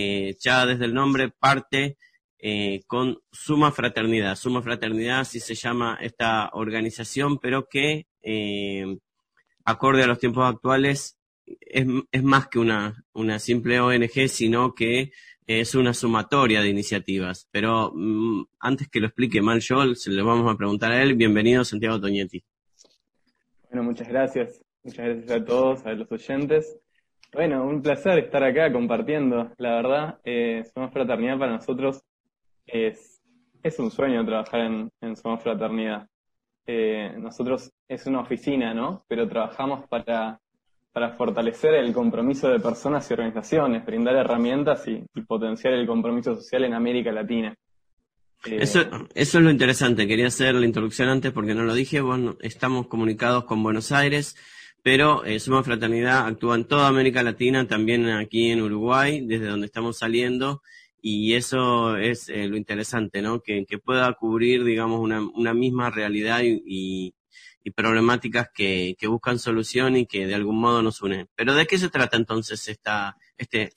Eh, 0.00 0.36
ya 0.38 0.64
desde 0.64 0.84
el 0.84 0.94
nombre 0.94 1.28
parte 1.28 1.96
eh, 2.38 2.82
con 2.86 3.18
Suma 3.32 3.72
Fraternidad. 3.72 4.36
Suma 4.36 4.62
Fraternidad 4.62 5.20
así 5.20 5.40
se 5.40 5.56
llama 5.56 5.98
esta 6.00 6.50
organización, 6.52 7.38
pero 7.38 7.68
que, 7.68 8.06
eh, 8.22 8.96
acorde 9.64 10.04
a 10.04 10.06
los 10.06 10.20
tiempos 10.20 10.48
actuales, 10.48 11.18
es, 11.60 12.22
más 12.22 12.46
que 12.46 12.60
una, 12.60 13.04
una 13.12 13.40
simple 13.40 13.80
ONG, 13.80 14.28
sino 14.28 14.72
que 14.72 15.10
es 15.48 15.74
una 15.74 15.94
sumatoria 15.94 16.60
de 16.60 16.68
iniciativas. 16.68 17.48
Pero 17.50 17.90
mm, 17.92 18.44
antes 18.60 18.88
que 18.88 19.00
lo 19.00 19.06
explique 19.06 19.42
mal 19.42 19.60
yo, 19.60 19.96
se 19.96 20.10
le 20.10 20.22
vamos 20.22 20.52
a 20.52 20.56
preguntar 20.56 20.92
a 20.92 21.02
él. 21.02 21.14
Bienvenido, 21.14 21.64
Santiago 21.64 22.00
Toñetti. 22.00 22.44
Bueno, 23.68 23.82
muchas 23.82 24.08
gracias. 24.08 24.67
Muchas 24.84 25.06
gracias 25.06 25.30
a 25.30 25.44
todos, 25.44 25.86
a 25.86 25.92
los 25.92 26.10
oyentes. 26.10 26.78
Bueno, 27.32 27.66
un 27.66 27.82
placer 27.82 28.18
estar 28.18 28.42
acá 28.42 28.72
compartiendo. 28.72 29.52
La 29.58 29.76
verdad, 29.76 30.18
eh, 30.24 30.64
Somos 30.72 30.92
Fraternidad 30.92 31.38
para 31.38 31.52
nosotros 31.52 32.02
es, 32.66 33.20
es 33.62 33.78
un 33.78 33.90
sueño 33.90 34.24
trabajar 34.24 34.60
en, 34.60 34.90
en 35.00 35.16
Somos 35.16 35.42
Fraternidad. 35.42 36.08
Eh, 36.66 37.14
nosotros 37.18 37.70
es 37.86 38.06
una 38.06 38.20
oficina, 38.20 38.72
¿no? 38.74 39.04
Pero 39.08 39.28
trabajamos 39.28 39.86
para, 39.88 40.40
para 40.92 41.14
fortalecer 41.16 41.74
el 41.74 41.92
compromiso 41.92 42.48
de 42.48 42.60
personas 42.60 43.10
y 43.10 43.14
organizaciones, 43.14 43.84
brindar 43.84 44.16
herramientas 44.16 44.86
y, 44.86 45.04
potenciar 45.22 45.74
el 45.74 45.86
compromiso 45.86 46.34
social 46.34 46.64
en 46.64 46.74
América 46.74 47.12
Latina. 47.12 47.54
Eh, 48.44 48.58
eso, 48.60 48.80
eso 49.14 49.38
es 49.38 49.44
lo 49.44 49.50
interesante. 49.50 50.06
Quería 50.06 50.28
hacer 50.28 50.54
la 50.54 50.66
introducción 50.66 51.08
antes 51.08 51.32
porque 51.32 51.54
no 51.54 51.64
lo 51.64 51.74
dije. 51.74 52.00
Bueno, 52.00 52.36
estamos 52.40 52.86
comunicados 52.86 53.44
con 53.44 53.62
Buenos 53.62 53.92
Aires 53.92 54.36
pero 54.82 55.24
eh, 55.24 55.40
Suma 55.40 55.62
Fraternidad 55.62 56.26
actúa 56.26 56.54
en 56.54 56.64
toda 56.64 56.88
América 56.88 57.22
Latina, 57.22 57.66
también 57.66 58.08
aquí 58.08 58.50
en 58.50 58.62
Uruguay, 58.62 59.20
desde 59.26 59.46
donde 59.46 59.66
estamos 59.66 59.98
saliendo, 59.98 60.62
y 61.00 61.34
eso 61.34 61.96
es 61.96 62.28
eh, 62.28 62.48
lo 62.48 62.56
interesante, 62.56 63.22
¿no? 63.22 63.40
Que, 63.40 63.64
que, 63.66 63.78
pueda 63.78 64.12
cubrir, 64.14 64.64
digamos, 64.64 65.00
una, 65.00 65.20
una 65.20 65.54
misma 65.54 65.90
realidad 65.90 66.40
y, 66.42 66.62
y, 66.66 67.14
y 67.62 67.70
problemáticas 67.70 68.48
que, 68.54 68.96
que, 68.98 69.06
buscan 69.06 69.38
solución 69.38 69.96
y 69.96 70.06
que 70.06 70.26
de 70.26 70.34
algún 70.34 70.58
modo 70.58 70.82
nos 70.82 71.02
unen. 71.02 71.28
Pero 71.36 71.54
¿de 71.54 71.66
qué 71.66 71.78
se 71.78 71.88
trata 71.88 72.16
entonces 72.16 72.68
esta, 72.68 73.16
este, 73.38 73.72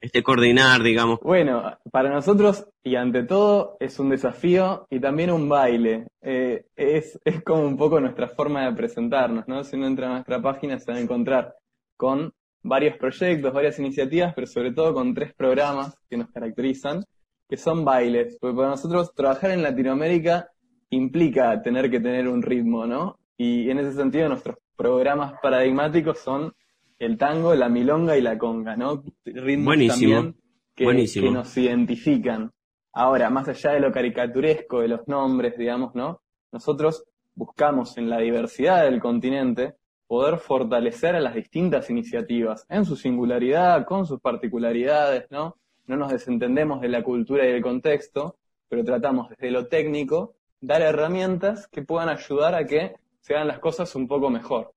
este 0.00 0.22
coordinar, 0.22 0.82
digamos? 0.82 1.18
Bueno, 1.20 1.76
para 1.90 2.10
nosotros 2.10 2.66
y 2.82 2.96
ante 2.96 3.24
todo 3.24 3.76
es 3.80 3.98
un 3.98 4.10
desafío 4.10 4.86
y 4.90 5.00
también 5.00 5.30
un 5.30 5.48
baile. 5.48 6.06
Eh, 6.22 6.66
es, 6.76 7.18
es 7.24 7.42
como 7.42 7.62
un 7.62 7.76
poco 7.76 8.00
nuestra 8.00 8.28
forma 8.28 8.64
de 8.64 8.72
presentarnos, 8.72 9.48
¿no? 9.48 9.64
Si 9.64 9.76
uno 9.76 9.86
entra 9.86 10.08
a 10.08 10.12
nuestra 10.12 10.40
página 10.40 10.78
se 10.78 10.92
va 10.92 10.98
a 10.98 11.00
encontrar 11.00 11.54
con 11.96 12.32
varios 12.62 12.96
proyectos, 12.96 13.52
varias 13.52 13.78
iniciativas, 13.78 14.34
pero 14.34 14.46
sobre 14.46 14.72
todo 14.72 14.94
con 14.94 15.14
tres 15.14 15.34
programas 15.34 15.96
que 16.08 16.16
nos 16.16 16.30
caracterizan, 16.30 17.04
que 17.48 17.56
son 17.56 17.84
bailes. 17.84 18.38
Porque 18.40 18.56
para 18.56 18.70
nosotros 18.70 19.14
trabajar 19.14 19.50
en 19.50 19.62
Latinoamérica 19.62 20.48
implica 20.90 21.60
tener 21.62 21.90
que 21.90 22.00
tener 22.00 22.28
un 22.28 22.42
ritmo, 22.42 22.86
¿no? 22.86 23.18
Y 23.36 23.70
en 23.70 23.78
ese 23.78 23.92
sentido 23.92 24.28
nuestros 24.28 24.56
programas 24.76 25.34
paradigmáticos 25.42 26.18
son 26.18 26.52
el 27.00 27.16
tango, 27.16 27.54
la 27.54 27.68
milonga 27.68 28.16
y 28.16 28.20
la 28.20 28.36
conga, 28.38 28.76
¿no? 28.76 29.02
Ritmos 29.24 29.64
Buenísimo. 29.64 30.14
también 30.14 30.36
que, 30.74 30.84
Buenísimo. 30.84 31.26
que 31.26 31.32
nos 31.32 31.56
identifican. 31.56 32.52
Ahora, 32.92 33.30
más 33.30 33.48
allá 33.48 33.72
de 33.72 33.80
lo 33.80 33.90
caricaturesco 33.90 34.80
de 34.80 34.88
los 34.88 35.08
nombres, 35.08 35.56
digamos, 35.56 35.94
¿no? 35.94 36.20
Nosotros 36.52 37.04
buscamos 37.34 37.96
en 37.96 38.10
la 38.10 38.18
diversidad 38.18 38.84
del 38.84 39.00
continente 39.00 39.76
poder 40.06 40.38
fortalecer 40.38 41.16
a 41.16 41.20
las 41.20 41.34
distintas 41.34 41.88
iniciativas 41.88 42.66
en 42.68 42.84
su 42.84 42.96
singularidad, 42.96 43.86
con 43.86 44.04
sus 44.04 44.20
particularidades, 44.20 45.30
¿no? 45.30 45.56
No 45.86 45.96
nos 45.96 46.12
desentendemos 46.12 46.82
de 46.82 46.88
la 46.88 47.02
cultura 47.02 47.46
y 47.46 47.52
del 47.52 47.62
contexto, 47.62 48.36
pero 48.68 48.84
tratamos 48.84 49.30
desde 49.30 49.50
lo 49.50 49.68
técnico 49.68 50.34
dar 50.60 50.82
herramientas 50.82 51.66
que 51.68 51.82
puedan 51.82 52.10
ayudar 52.10 52.54
a 52.54 52.66
que 52.66 52.94
se 53.20 53.34
hagan 53.34 53.48
las 53.48 53.58
cosas 53.58 53.94
un 53.94 54.06
poco 54.06 54.28
mejor 54.28 54.74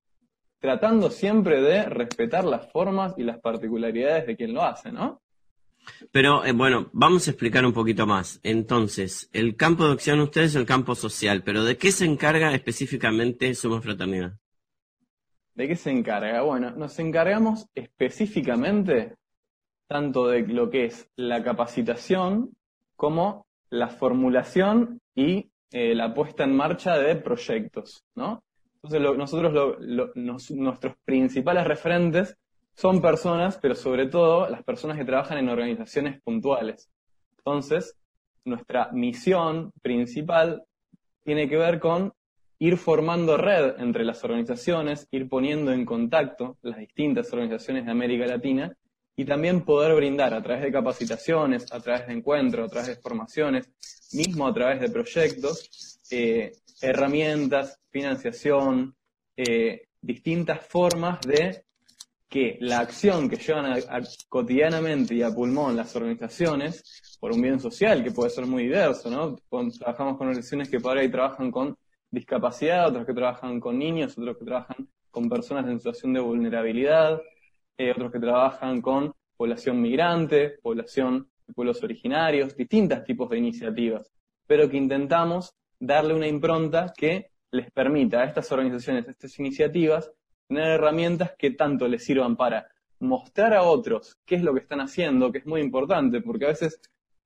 tratando 0.63 1.11
siempre 1.11 1.61
de 1.61 1.83
respetar 1.83 2.45
las 2.45 2.71
formas 2.71 3.13
y 3.17 3.23
las 3.23 3.37
particularidades 3.41 4.25
de 4.25 4.37
quien 4.37 4.53
lo 4.53 4.63
hace, 4.63 4.93
¿no? 4.93 5.21
Pero 6.09 6.45
eh, 6.45 6.53
bueno, 6.53 6.89
vamos 6.93 7.27
a 7.27 7.31
explicar 7.31 7.65
un 7.65 7.73
poquito 7.73 8.07
más. 8.07 8.39
Entonces, 8.43 9.29
el 9.33 9.57
campo 9.57 9.85
de 9.85 9.91
acción 9.91 10.19
de 10.19 10.23
ustedes 10.23 10.51
es 10.51 10.55
el 10.55 10.65
campo 10.65 10.95
social, 10.95 11.43
pero 11.43 11.65
¿de 11.65 11.75
qué 11.75 11.91
se 11.91 12.05
encarga 12.05 12.55
específicamente 12.55 13.53
Suma 13.55 13.81
Fraternidad? 13.81 14.37
¿De 15.53 15.67
qué 15.67 15.75
se 15.75 15.91
encarga? 15.91 16.43
Bueno, 16.43 16.71
nos 16.71 16.97
encargamos 16.97 17.67
específicamente 17.75 19.15
tanto 19.89 20.29
de 20.29 20.47
lo 20.47 20.69
que 20.69 20.85
es 20.85 21.09
la 21.17 21.43
capacitación 21.43 22.55
como 22.95 23.45
la 23.69 23.89
formulación 23.89 25.01
y 25.13 25.49
eh, 25.71 25.93
la 25.93 26.13
puesta 26.13 26.45
en 26.45 26.55
marcha 26.55 26.97
de 26.97 27.17
proyectos, 27.17 28.05
¿no? 28.15 28.41
Entonces 28.83 29.01
lo, 29.01 29.15
nosotros 29.15 29.79
lo, 29.79 30.11
nuestros 30.15 30.95
principales 31.05 31.65
referentes 31.65 32.37
son 32.75 33.01
personas, 33.01 33.57
pero 33.61 33.75
sobre 33.75 34.07
todo 34.07 34.49
las 34.49 34.63
personas 34.63 34.97
que 34.97 35.05
trabajan 35.05 35.37
en 35.37 35.47
organizaciones 35.47 36.21
puntuales. 36.21 36.89
Entonces, 37.37 37.95
nuestra 38.43 38.91
misión 38.91 39.71
principal 39.81 40.63
tiene 41.23 41.47
que 41.47 41.57
ver 41.57 41.79
con 41.79 42.13
ir 42.59 42.77
formando 42.77 43.37
red 43.37 43.79
entre 43.79 44.03
las 44.03 44.21
organizaciones, 44.23 45.07
ir 45.11 45.29
poniendo 45.29 45.71
en 45.71 45.85
contacto 45.85 46.57
las 46.61 46.77
distintas 46.77 47.31
organizaciones 47.31 47.85
de 47.85 47.91
América 47.91 48.25
Latina 48.25 48.75
y 49.15 49.23
también 49.23 49.63
poder 49.63 49.95
brindar 49.95 50.33
a 50.33 50.41
través 50.41 50.63
de 50.63 50.71
capacitaciones, 50.71 51.71
a 51.71 51.79
través 51.79 52.07
de 52.07 52.13
encuentros, 52.13 52.67
a 52.67 52.69
través 52.69 52.89
de 52.89 53.01
formaciones, 53.01 53.69
mismo 54.11 54.47
a 54.47 54.53
través 54.53 54.81
de 54.81 54.89
proyectos, 54.89 55.99
eh, 56.11 56.51
herramientas, 56.83 57.79
financiación, 57.89 58.95
eh, 59.37 59.87
distintas 60.01 60.65
formas 60.65 61.21
de 61.21 61.63
que 62.27 62.57
la 62.61 62.79
acción 62.79 63.29
que 63.29 63.37
llevan 63.37 63.79
cotidianamente 64.27 65.15
y 65.15 65.21
a 65.21 65.31
pulmón 65.31 65.75
las 65.75 65.95
organizaciones, 65.95 67.17
por 67.19 67.31
un 67.31 67.41
bien 67.41 67.59
social 67.59 68.03
que 68.03 68.11
puede 68.11 68.31
ser 68.31 68.45
muy 68.45 68.63
diverso, 68.63 69.09
¿no? 69.09 69.35
Trabajamos 69.77 70.17
con 70.17 70.27
organizaciones 70.27 70.69
que 70.69 70.79
por 70.79 70.97
ahí 70.97 71.09
trabajan 71.09 71.51
con 71.51 71.77
discapacidad, 72.09 72.87
otros 72.87 73.05
que 73.05 73.13
trabajan 73.13 73.59
con 73.59 73.77
niños, 73.77 74.17
otros 74.17 74.37
que 74.37 74.45
trabajan 74.45 74.89
con 75.09 75.29
personas 75.29 75.67
en 75.67 75.77
situación 75.77 76.13
de 76.13 76.19
vulnerabilidad, 76.19 77.21
eh, 77.77 77.91
otros 77.91 78.11
que 78.11 78.19
trabajan 78.19 78.81
con 78.81 79.13
población 79.37 79.81
migrante, 79.81 80.57
población 80.61 81.29
de 81.45 81.53
pueblos 81.53 81.83
originarios, 81.83 82.55
distintos 82.55 83.03
tipos 83.03 83.29
de 83.29 83.37
iniciativas, 83.37 84.11
pero 84.47 84.69
que 84.69 84.77
intentamos 84.77 85.55
darle 85.85 86.13
una 86.13 86.27
impronta 86.27 86.93
que 86.95 87.31
les 87.51 87.69
permita 87.71 88.21
a 88.21 88.25
estas 88.25 88.51
organizaciones, 88.51 89.07
a 89.07 89.11
estas 89.11 89.37
iniciativas, 89.39 90.11
tener 90.47 90.67
herramientas 90.67 91.33
que 91.37 91.51
tanto 91.51 91.87
les 91.87 92.03
sirvan 92.03 92.35
para 92.35 92.67
mostrar 92.99 93.53
a 93.53 93.63
otros 93.63 94.17
qué 94.25 94.35
es 94.35 94.43
lo 94.43 94.53
que 94.53 94.61
están 94.61 94.79
haciendo, 94.79 95.31
que 95.31 95.39
es 95.39 95.45
muy 95.45 95.59
importante, 95.59 96.21
porque 96.21 96.45
a 96.45 96.49
veces 96.49 96.79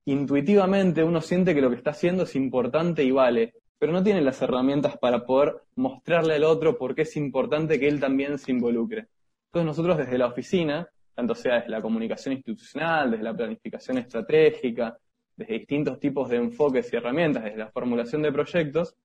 intuitivamente 0.06 1.04
uno 1.04 1.20
siente 1.20 1.54
que 1.54 1.60
lo 1.60 1.70
que 1.70 1.76
está 1.76 1.90
haciendo 1.90 2.24
es 2.24 2.34
importante 2.34 3.04
y 3.04 3.12
vale, 3.12 3.54
pero 3.78 3.92
no 3.92 4.02
tiene 4.02 4.22
las 4.22 4.42
herramientas 4.42 4.98
para 4.98 5.24
poder 5.24 5.54
mostrarle 5.76 6.34
al 6.34 6.44
otro 6.44 6.76
por 6.76 6.96
qué 6.96 7.02
es 7.02 7.16
importante 7.16 7.78
que 7.78 7.86
él 7.86 8.00
también 8.00 8.38
se 8.38 8.50
involucre. 8.50 9.06
Entonces 9.46 9.66
nosotros 9.66 9.98
desde 9.98 10.18
la 10.18 10.26
oficina, 10.26 10.88
tanto 11.14 11.34
sea 11.34 11.60
desde 11.60 11.70
la 11.70 11.80
comunicación 11.80 12.34
institucional, 12.34 13.12
desde 13.12 13.24
la 13.24 13.36
planificación 13.36 13.98
estratégica, 13.98 14.98
desde 15.38 15.54
distintos 15.54 16.00
tipos 16.00 16.28
de 16.28 16.36
enfoques 16.36 16.92
y 16.92 16.96
herramientas, 16.96 17.44
desde 17.44 17.58
la 17.58 17.70
formulación 17.70 18.22
de 18.22 18.32
proyectos, 18.32 18.96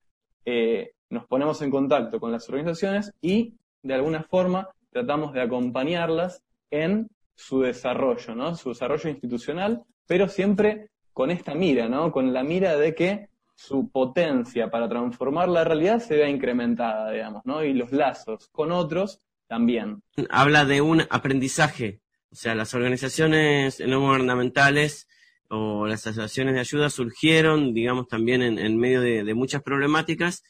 eh, 0.46 0.94
nos 1.10 1.28
ponemos 1.28 1.62
en 1.62 1.70
contacto 1.70 2.20
con 2.20 2.32
las 2.32 2.50
organizaciones 2.50 3.14
y 3.22 3.54
de 3.84 3.94
alguna 3.94 4.24
forma 4.24 4.68
tratamos 4.92 5.32
de 5.34 5.42
acompañarlas 5.42 6.44
en 6.72 7.08
su 7.36 7.62
desarrollo, 7.62 8.34
¿no? 8.36 8.56
Su 8.56 8.70
desarrollo 8.70 9.10
institucional, 9.10 9.84
pero 10.08 10.28
siempre 10.28 10.90
con 11.14 11.30
esta 11.30 11.54
mira, 11.54 11.88
¿no? 11.88 12.12
Con 12.12 12.34
la 12.34 12.44
mira 12.44 12.78
de 12.78 12.96
que 12.96 13.30
su 13.54 13.90
potencia 13.90 14.72
para 14.72 14.90
transformar 14.90 15.50
la 15.50 15.64
realidad 15.64 16.00
se 16.00 16.16
vea 16.16 16.30
incrementada, 16.30 17.12
digamos, 17.12 17.46
¿no? 17.46 17.64
Y 17.64 17.74
los 17.74 17.92
lazos 17.92 18.50
con 18.52 18.72
otros 18.72 19.22
también. 19.48 20.02
Habla 20.32 20.66
de 20.66 20.82
un 20.82 21.04
aprendizaje 21.12 22.00
O 22.32 22.36
sea, 22.36 22.56
las 22.56 22.74
organizaciones 22.74 23.80
no 23.86 24.00
gubernamentales 24.00 25.08
o 25.54 25.86
las 25.86 26.08
asociaciones 26.08 26.56
de 26.56 26.62
ayuda 26.62 26.90
surgieron, 26.90 27.74
digamos, 27.74 28.08
también 28.08 28.42
en, 28.42 28.78
medio 28.78 29.02
de, 29.02 29.34
muchas 29.36 29.62
problemáticas 29.62 30.44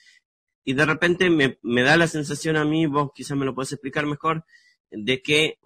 y 0.64 0.74
de 0.74 0.86
repente 0.86 1.30
me, 1.30 1.84
da 1.84 1.98
la 1.98 2.08
sensación 2.08 2.56
a 2.56 2.64
mí, 2.64 2.86
vos 2.86 3.12
quizás 3.14 3.38
me 3.38 3.46
lo 3.46 3.54
podés 3.54 3.74
explicar 3.74 4.06
mejor, 4.06 4.46
de 4.90 5.22
que 5.22 5.60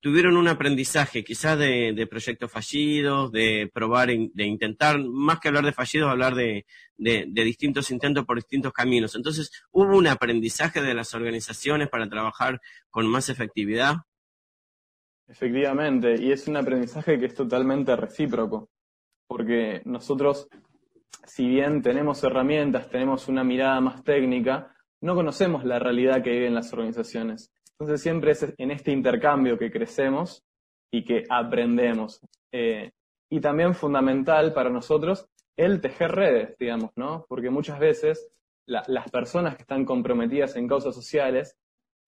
tuvieron 0.00 0.36
un 0.36 0.46
aprendizaje 0.46 1.24
quizás 1.24 1.58
de, 1.58 2.06
proyectos 2.08 2.52
fallidos, 2.52 3.32
de 3.32 3.68
probar, 3.74 4.08
de 4.08 4.44
intentar, 4.44 5.00
más 5.00 5.40
que 5.40 5.48
hablar 5.48 5.64
de 5.64 5.72
fallidos, 5.72 6.08
hablar 6.08 6.36
de, 6.36 6.64
de, 6.96 7.26
distintos 7.26 7.90
intentos 7.90 8.24
por 8.24 8.36
distintos 8.36 8.72
caminos. 8.72 9.16
Entonces, 9.16 9.50
¿hubo 9.72 9.96
un 9.96 10.06
aprendizaje 10.06 10.82
de 10.82 10.94
las 10.94 11.14
organizaciones 11.14 11.88
para 11.88 12.08
trabajar 12.08 12.60
con 12.90 13.08
más 13.08 13.28
efectividad? 13.28 13.96
Efectivamente, 15.26 16.16
y 16.20 16.32
es 16.32 16.46
un 16.46 16.56
aprendizaje 16.56 17.18
que 17.18 17.26
es 17.26 17.34
totalmente 17.34 17.96
recíproco, 17.96 18.68
porque 19.34 19.82
nosotros, 19.84 20.48
si 21.24 21.48
bien 21.48 21.82
tenemos 21.82 22.22
herramientas, 22.22 22.88
tenemos 22.88 23.26
una 23.26 23.42
mirada 23.42 23.80
más 23.80 24.04
técnica, 24.04 24.72
no 25.00 25.16
conocemos 25.16 25.64
la 25.64 25.80
realidad 25.80 26.22
que 26.22 26.30
viven 26.30 26.54
las 26.54 26.72
organizaciones. 26.72 27.52
Entonces 27.72 28.00
siempre 28.00 28.30
es 28.30 28.54
en 28.56 28.70
este 28.70 28.92
intercambio 28.92 29.58
que 29.58 29.72
crecemos 29.72 30.44
y 30.88 31.04
que 31.04 31.24
aprendemos. 31.28 32.20
Eh, 32.52 32.92
y 33.28 33.40
también 33.40 33.74
fundamental 33.74 34.52
para 34.52 34.70
nosotros 34.70 35.28
el 35.56 35.80
tejer 35.80 36.12
redes, 36.12 36.56
digamos, 36.56 36.92
¿no? 36.94 37.26
Porque 37.28 37.50
muchas 37.50 37.80
veces 37.80 38.30
las 38.66 39.10
personas 39.10 39.56
que 39.56 39.62
están 39.62 39.84
comprometidas 39.84 40.54
en 40.54 40.68
causas 40.68 40.94
sociales 40.94 41.58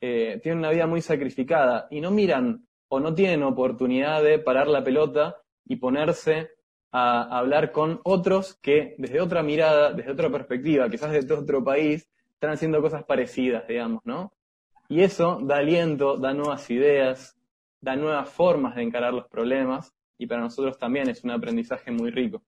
eh, 0.00 0.38
tienen 0.44 0.60
una 0.60 0.70
vida 0.70 0.86
muy 0.86 1.00
sacrificada 1.00 1.88
y 1.90 2.00
no 2.00 2.12
miran 2.12 2.68
o 2.88 3.00
no 3.00 3.12
tienen 3.14 3.42
oportunidad 3.42 4.22
de 4.22 4.38
parar 4.38 4.68
la 4.68 4.84
pelota 4.84 5.38
y 5.64 5.74
ponerse 5.74 6.50
a 6.98 7.38
hablar 7.38 7.72
con 7.72 8.00
otros 8.04 8.54
que 8.62 8.94
desde 8.96 9.20
otra 9.20 9.42
mirada, 9.42 9.92
desde 9.92 10.12
otra 10.12 10.30
perspectiva, 10.30 10.88
quizás 10.88 11.12
desde 11.12 11.34
otro 11.34 11.62
país, 11.62 12.08
están 12.32 12.52
haciendo 12.52 12.80
cosas 12.80 13.04
parecidas, 13.04 13.68
digamos, 13.68 14.00
¿no? 14.06 14.32
Y 14.88 15.02
eso 15.02 15.38
da 15.42 15.58
aliento, 15.58 16.16
da 16.16 16.32
nuevas 16.32 16.70
ideas, 16.70 17.36
da 17.82 17.96
nuevas 17.96 18.30
formas 18.30 18.76
de 18.76 18.82
encarar 18.82 19.12
los 19.12 19.28
problemas 19.28 19.92
y 20.16 20.26
para 20.26 20.40
nosotros 20.40 20.78
también 20.78 21.10
es 21.10 21.22
un 21.22 21.32
aprendizaje 21.32 21.90
muy 21.90 22.10
rico. 22.10 22.42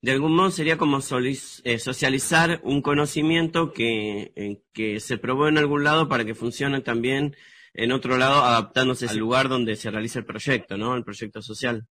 De 0.00 0.12
algún 0.12 0.36
modo 0.36 0.52
sería 0.52 0.76
como 0.76 0.98
eh, 0.98 1.78
socializar 1.80 2.60
un 2.62 2.82
conocimiento 2.82 3.72
que, 3.72 4.32
eh, 4.36 4.62
que 4.72 5.00
se 5.00 5.18
probó 5.18 5.48
en 5.48 5.58
algún 5.58 5.82
lado 5.82 6.08
para 6.08 6.24
que 6.24 6.36
funcione 6.36 6.82
también 6.82 7.34
en 7.74 7.90
otro 7.90 8.16
lado, 8.16 8.44
adaptándose 8.44 9.08
al 9.08 9.16
lugar 9.16 9.48
donde 9.48 9.74
se 9.74 9.90
realiza 9.90 10.20
el 10.20 10.24
proyecto, 10.24 10.76
¿no? 10.76 10.94
El 10.94 11.02
proyecto 11.02 11.42
social. 11.42 11.88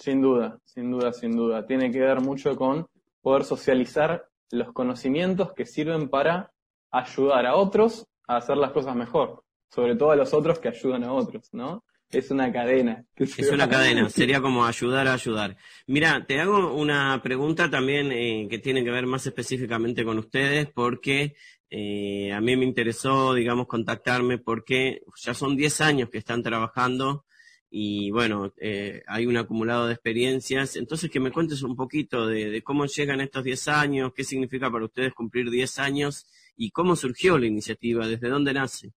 Sin 0.00 0.22
duda, 0.22 0.58
sin 0.64 0.90
duda, 0.90 1.12
sin 1.12 1.36
duda. 1.36 1.66
Tiene 1.66 1.92
que 1.92 2.00
ver 2.00 2.22
mucho 2.22 2.56
con 2.56 2.86
poder 3.20 3.44
socializar 3.44 4.24
los 4.50 4.72
conocimientos 4.72 5.52
que 5.52 5.66
sirven 5.66 6.08
para 6.08 6.52
ayudar 6.90 7.44
a 7.44 7.54
otros 7.54 8.06
a 8.26 8.38
hacer 8.38 8.56
las 8.56 8.72
cosas 8.72 8.96
mejor, 8.96 9.44
sobre 9.68 9.96
todo 9.96 10.10
a 10.12 10.16
los 10.16 10.32
otros 10.32 10.58
que 10.58 10.68
ayudan 10.68 11.04
a 11.04 11.12
otros, 11.12 11.50
¿no? 11.52 11.84
Es 12.08 12.30
una 12.30 12.50
cadena. 12.50 13.04
Es 13.14 13.52
una 13.52 13.68
cadena, 13.68 14.08
sería 14.08 14.40
como 14.40 14.64
ayudar 14.64 15.06
a 15.06 15.12
ayudar. 15.12 15.56
Mira, 15.86 16.24
te 16.26 16.40
hago 16.40 16.74
una 16.74 17.20
pregunta 17.22 17.70
también 17.70 18.10
eh, 18.10 18.48
que 18.50 18.58
tiene 18.58 18.82
que 18.82 18.90
ver 18.90 19.06
más 19.06 19.26
específicamente 19.26 20.02
con 20.02 20.18
ustedes, 20.18 20.68
porque 20.74 21.34
eh, 21.68 22.32
a 22.32 22.40
mí 22.40 22.56
me 22.56 22.64
interesó, 22.64 23.34
digamos, 23.34 23.66
contactarme 23.66 24.38
porque 24.38 25.02
ya 25.22 25.34
son 25.34 25.56
10 25.56 25.80
años 25.82 26.08
que 26.08 26.18
están 26.18 26.42
trabajando 26.42 27.26
y 27.72 28.10
bueno, 28.10 28.52
eh, 28.56 29.04
hay 29.06 29.26
un 29.26 29.36
acumulado 29.36 29.86
de 29.86 29.92
experiencias. 29.92 30.74
Entonces, 30.74 31.08
que 31.08 31.20
me 31.20 31.30
cuentes 31.30 31.62
un 31.62 31.76
poquito 31.76 32.26
de, 32.26 32.62
cómo 32.62 32.84
llegan 32.86 33.20
estos 33.20 33.44
10 33.44 33.68
años, 33.68 34.12
qué 34.12 34.24
significa 34.24 34.68
para 34.70 34.86
ustedes 34.86 35.14
cumplir 35.14 35.48
10 35.48 35.78
años 35.78 36.26
y 36.56 36.72
cómo 36.72 36.96
surgió 36.96 37.38
la 37.38 37.46
iniciativa, 37.46 38.08
desde 38.08 38.28
dónde 38.28 38.52
nace. 38.52 38.92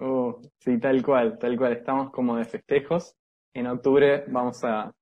Oh, 0.00 0.40
sí, 0.58 0.78
tal 0.80 1.00
cual, 1.04 1.38
tal 1.38 1.56
cual. 1.56 1.74
Estamos 1.74 2.10
como 2.10 2.36
de 2.36 2.44
festejos. 2.44 3.14
En 3.54 3.68
octubre 3.68 4.24
vamos 4.26 4.64
a, 4.64 4.92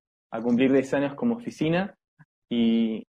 cumplir 0.42 0.72
10 0.72 0.94
años 0.94 1.14
como 1.14 1.36
oficina 1.36 1.96
y, 2.50 3.06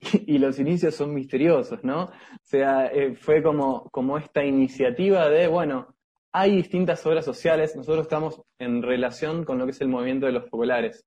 y 0.26 0.38
los 0.38 0.58
inicios 0.58 0.94
son 0.94 1.12
misteriosos, 1.12 1.84
¿no? 1.84 2.04
O 2.04 2.10
sea, 2.42 2.86
eh, 2.86 3.14
fue 3.16 3.42
como, 3.42 3.90
como 3.90 4.16
esta 4.16 4.42
iniciativa 4.42 5.28
de, 5.28 5.46
bueno, 5.46 5.94
hay 6.36 6.56
distintas 6.56 7.06
obras 7.06 7.24
sociales, 7.24 7.76
nosotros 7.76 8.06
estamos 8.06 8.42
en 8.58 8.82
relación 8.82 9.44
con 9.44 9.56
lo 9.56 9.66
que 9.66 9.70
es 9.70 9.80
el 9.80 9.88
movimiento 9.88 10.26
de 10.26 10.32
los 10.32 10.50
focolares. 10.50 11.06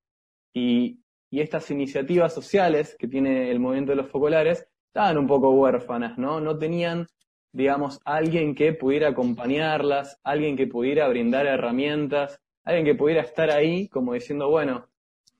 Y, 0.54 1.00
estas 1.30 1.70
iniciativas 1.70 2.32
sociales 2.32 2.96
que 2.98 3.06
tiene 3.06 3.50
el 3.50 3.60
movimiento 3.60 3.92
de 3.92 3.96
los 3.96 4.10
focolares 4.10 4.66
estaban 4.86 5.18
un 5.18 5.26
poco 5.26 5.50
huérfanas, 5.50 6.16
¿no? 6.16 6.40
No 6.40 6.56
tenían 6.56 7.06
digamos, 7.52 8.00
alguien 8.04 8.54
que 8.54 8.72
pudiera 8.72 9.08
acompañarlas, 9.08 10.18
alguien 10.22 10.56
que 10.56 10.66
pudiera 10.66 11.06
brindar 11.08 11.46
herramientas, 11.46 12.40
alguien 12.64 12.86
que 12.86 12.94
pudiera 12.94 13.22
estar 13.22 13.50
ahí 13.50 13.88
como 13.88 14.14
diciendo, 14.14 14.48
bueno, 14.48 14.86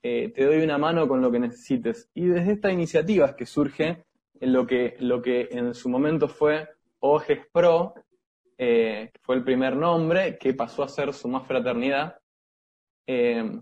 eh, 0.03 0.29
te 0.29 0.45
doy 0.45 0.61
una 0.61 0.77
mano 0.77 1.07
con 1.07 1.21
lo 1.21 1.31
que 1.31 1.39
necesites. 1.39 2.09
Y 2.13 2.27
desde 2.27 2.53
esta 2.53 2.71
iniciativa 2.71 3.25
es 3.25 3.33
que 3.33 3.45
surge 3.47 4.03
lo 4.41 4.67
que, 4.67 4.95
lo 4.99 5.21
que 5.21 5.49
en 5.51 5.73
su 5.73 5.89
momento 5.89 6.27
fue 6.27 6.67
OGES 6.99 7.47
Pro, 7.51 7.95
eh, 8.61 9.09
fue 9.21 9.35
el 9.35 9.43
primer 9.45 9.77
nombre, 9.77 10.37
que 10.37 10.53
pasó 10.53 10.83
a 10.83 10.89
ser 10.89 11.13
Suma 11.13 11.39
Fraternidad. 11.45 12.17
Eh, 13.07 13.57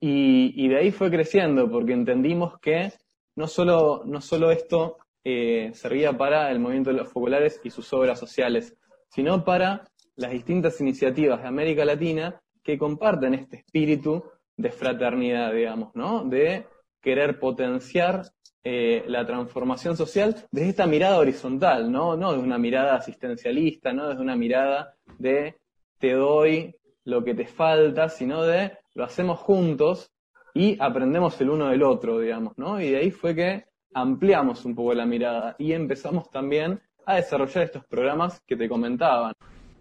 y, 0.00 0.68
de 0.68 0.76
ahí 0.76 0.90
fue 0.90 1.10
creciendo, 1.10 1.70
porque 1.70 1.92
entendimos 1.92 2.58
que 2.60 2.92
no 3.36 3.46
solo, 3.46 4.02
no 4.06 4.22
solo 4.22 4.50
esto 4.50 4.96
eh, 5.22 5.70
servía 5.74 6.16
para 6.16 6.50
el 6.50 6.60
movimiento 6.60 6.90
de 6.90 6.96
los 6.96 7.12
focolares 7.12 7.60
y 7.62 7.70
sus 7.70 7.92
obras 7.92 8.18
sociales, 8.18 8.74
sino 9.10 9.44
para 9.44 9.84
las 10.16 10.30
distintas 10.30 10.80
iniciativas 10.80 11.42
de 11.42 11.48
América 11.48 11.84
Latina 11.84 12.40
que 12.64 12.78
comparten 12.78 13.34
este 13.34 13.58
espíritu 13.58 14.24
de 14.56 14.70
fraternidad, 14.70 15.52
digamos, 15.52 15.94
¿no? 15.94 16.24
De 16.24 16.66
querer 17.02 17.38
potenciar 17.38 18.22
eh, 18.64 19.04
la 19.08 19.26
transformación 19.26 19.96
social 19.96 20.36
desde 20.52 20.70
esta 20.70 20.86
mirada 20.86 21.18
horizontal, 21.18 21.90
¿no? 21.90 22.16
No 22.16 22.32
desde 22.32 22.44
una 22.44 22.58
mirada 22.58 22.94
asistencialista, 22.94 23.92
no 23.92 24.08
desde 24.08 24.22
una 24.22 24.36
mirada 24.36 24.94
de 25.18 25.56
te 25.98 26.12
doy 26.12 26.76
lo 27.04 27.24
que 27.24 27.34
te 27.34 27.46
falta, 27.46 28.08
sino 28.08 28.44
de 28.44 28.72
lo 28.94 29.04
hacemos 29.04 29.40
juntos 29.40 30.12
y 30.54 30.76
aprendemos 30.80 31.40
el 31.40 31.50
uno 31.50 31.68
del 31.68 31.82
otro, 31.82 32.20
digamos, 32.20 32.56
¿no? 32.56 32.80
Y 32.80 32.90
de 32.90 32.98
ahí 32.98 33.10
fue 33.10 33.34
que 33.34 33.64
ampliamos 33.94 34.64
un 34.64 34.74
poco 34.74 34.94
la 34.94 35.06
mirada 35.06 35.56
y 35.58 35.72
empezamos 35.72 36.30
también 36.30 36.80
a 37.06 37.16
desarrollar 37.16 37.64
estos 37.64 37.84
programas 37.86 38.40
que 38.46 38.56
te 38.56 38.68
comentaban. 38.68 39.32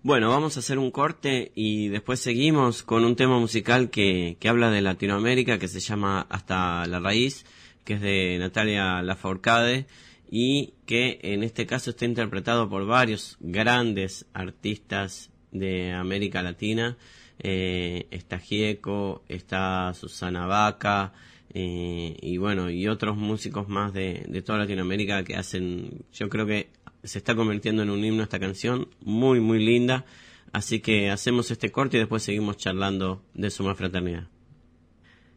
Bueno, 0.03 0.29
vamos 0.29 0.57
a 0.57 0.61
hacer 0.61 0.79
un 0.79 0.89
corte 0.89 1.51
y 1.53 1.89
después 1.89 2.19
seguimos 2.19 2.81
con 2.81 3.05
un 3.05 3.15
tema 3.15 3.37
musical 3.37 3.91
que, 3.91 4.37
que 4.39 4.49
habla 4.49 4.71
de 4.71 4.81
Latinoamérica, 4.81 5.59
que 5.59 5.67
se 5.67 5.79
llama 5.79 6.25
Hasta 6.27 6.87
la 6.87 6.99
Raíz, 6.99 7.45
que 7.83 7.93
es 7.93 8.01
de 8.01 8.37
Natalia 8.39 9.01
Lafourcade 9.01 9.87
y 10.29 10.73
que 10.85 11.19
en 11.23 11.43
este 11.43 11.65
caso 11.65 11.89
está 11.89 12.05
interpretado 12.05 12.69
por 12.69 12.85
varios 12.85 13.37
grandes 13.39 14.25
artistas 14.33 15.31
de 15.51 15.91
América 15.91 16.41
Latina. 16.41 16.97
Eh, 17.39 18.07
está 18.11 18.39
Gieco, 18.39 19.23
está 19.27 19.93
Susana 19.93 20.45
Vaca, 20.45 21.11
eh, 21.53 22.15
y 22.21 22.37
bueno, 22.37 22.69
y 22.69 22.87
otros 22.87 23.17
músicos 23.17 23.67
más 23.67 23.93
de, 23.93 24.25
de 24.27 24.41
toda 24.41 24.59
Latinoamérica 24.59 25.23
que 25.23 25.35
hacen, 25.35 26.05
yo 26.13 26.29
creo 26.29 26.45
que 26.45 26.69
se 27.03 27.17
está 27.17 27.35
convirtiendo 27.35 27.83
en 27.83 27.89
un 27.89 28.03
himno 28.03 28.23
esta 28.23 28.39
canción, 28.39 28.87
muy, 29.01 29.39
muy 29.39 29.59
linda. 29.59 30.05
Así 30.53 30.81
que 30.81 31.09
hacemos 31.09 31.49
este 31.51 31.71
corte 31.71 31.97
y 31.97 31.99
después 32.01 32.23
seguimos 32.23 32.57
charlando 32.57 33.23
de 33.33 33.49
Suma 33.49 33.75
Fraternidad. 33.75 34.27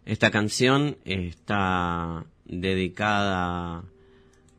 Esta 0.05 0.31
canción 0.31 0.99
está 1.05 2.27
dedicada 2.45 3.85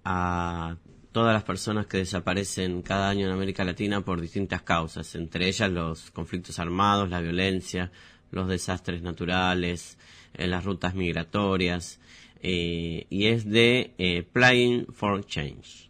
a 0.04 0.78
todas 1.12 1.34
las 1.34 1.44
personas 1.44 1.88
que 1.88 2.00
desaparecen 2.00 2.82
cada 2.82 3.10
año 3.10 3.28
en 3.28 3.32
América 3.32 3.64
Latina 3.64 4.02
por 4.02 4.20
distintas 4.20 4.62
causas, 4.64 5.16
entre 5.16 5.48
ellas 5.48 5.72
los 5.72 6.12
conflictos 6.12 6.60
armados, 6.60 7.10
la 7.10 7.22
violencia, 7.22 7.92
los 8.32 8.48
desastres 8.48 9.02
naturales, 9.02 9.98
en 10.34 10.52
las 10.52 10.66
rutas 10.66 10.94
migratorias, 10.96 12.00
eh, 12.42 13.08
y 13.10 13.28
es 13.28 13.50
de 13.50 13.94
eh, 13.98 14.24
Playing 14.24 14.88
for 14.88 15.26
Change. 15.26 15.90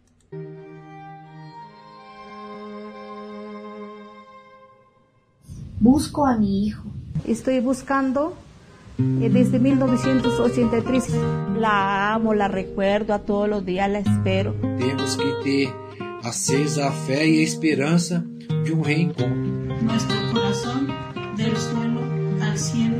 Busco 5.80 6.26
a 6.26 6.36
mi 6.36 6.66
hijo. 6.66 6.84
Estoy 7.26 7.60
buscando 7.60 8.30
eh, 8.30 8.45
desde 8.98 9.58
1983. 9.58 11.04
La 11.58 12.14
amo, 12.14 12.34
la 12.34 12.48
recuerdo, 12.48 13.14
a 13.14 13.20
todos 13.20 13.48
los 13.48 13.64
días 13.64 13.90
la 13.90 13.98
espero. 14.00 14.54
Tenemos 14.78 15.16
que 15.16 15.32
ter 15.44 15.68
acesa 16.22 16.88
a 16.88 16.92
fe 16.92 17.26
y 17.28 17.42
esperanza 17.42 18.24
de 18.48 18.72
un 18.72 18.84
reencontro. 18.84 19.76
Nuestro 19.82 20.16
corazón 20.32 20.88
al 22.40 22.58
cielo 22.58 22.96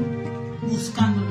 buscándolos. 0.62 1.25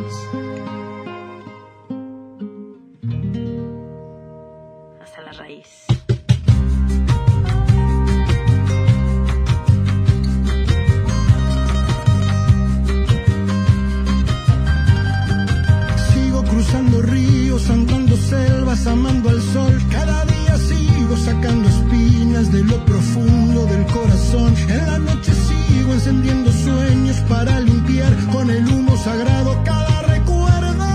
Amando 18.88 19.30
al 19.30 19.42
sol. 19.42 19.82
Cada 19.92 20.26
día 20.26 20.58
sigo 20.58 21.18
sacando 21.18 21.68
espinas 21.70 22.52
de 22.52 22.64
lo 22.64 22.84
profundo 22.86 23.66
del 23.66 23.86
corazón. 23.88 24.54
En 24.70 24.86
la 24.86 25.00
noche 25.00 25.32
sigo 25.34 25.94
encendiendo 25.94 26.52
sueños 26.52 27.18
para 27.28 27.60
limpiar 27.62 28.14
con 28.32 28.50
el 28.50 28.68
humo 28.68 28.96
sagrado 28.98 29.64
cada 29.64 30.02
recuerdo. 30.04 30.86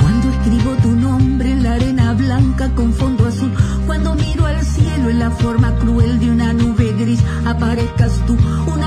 Cuando 0.00 0.30
escribo 0.30 0.76
tu 0.82 0.90
nombre 0.90 1.52
en 1.52 1.62
la 1.62 1.74
arena 1.74 2.12
blanca 2.14 2.70
con 2.74 2.92
fondo 2.92 3.26
azul, 3.26 3.52
cuando 3.86 4.14
miro 4.14 4.46
al 4.46 4.62
cielo 4.64 5.08
en 5.08 5.18
la 5.18 5.30
forma 5.30 5.74
cruel 5.78 6.18
de 6.18 6.30
una 6.30 6.52
nube 6.52 6.92
gris, 6.98 7.20
aparezcas 7.46 8.12
tú. 8.26 8.36
Una 8.66 8.85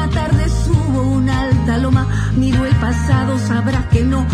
miro 2.33 2.65
el 2.65 2.75
pasado, 2.75 3.37
sabrás 3.37 3.85
que 3.87 4.03
no 4.03 4.25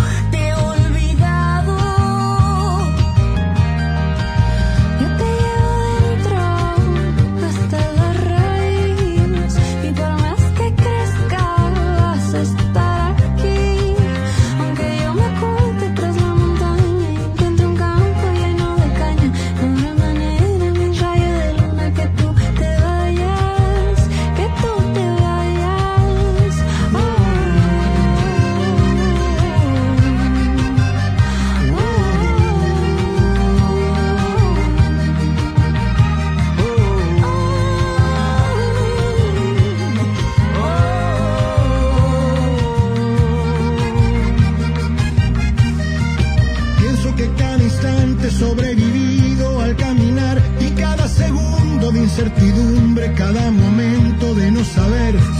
incertidumbre, 52.17 53.13
cada 53.13 53.51
momento 53.51 54.33
de 54.35 54.49
no 54.49 54.63
saber. 54.63 55.34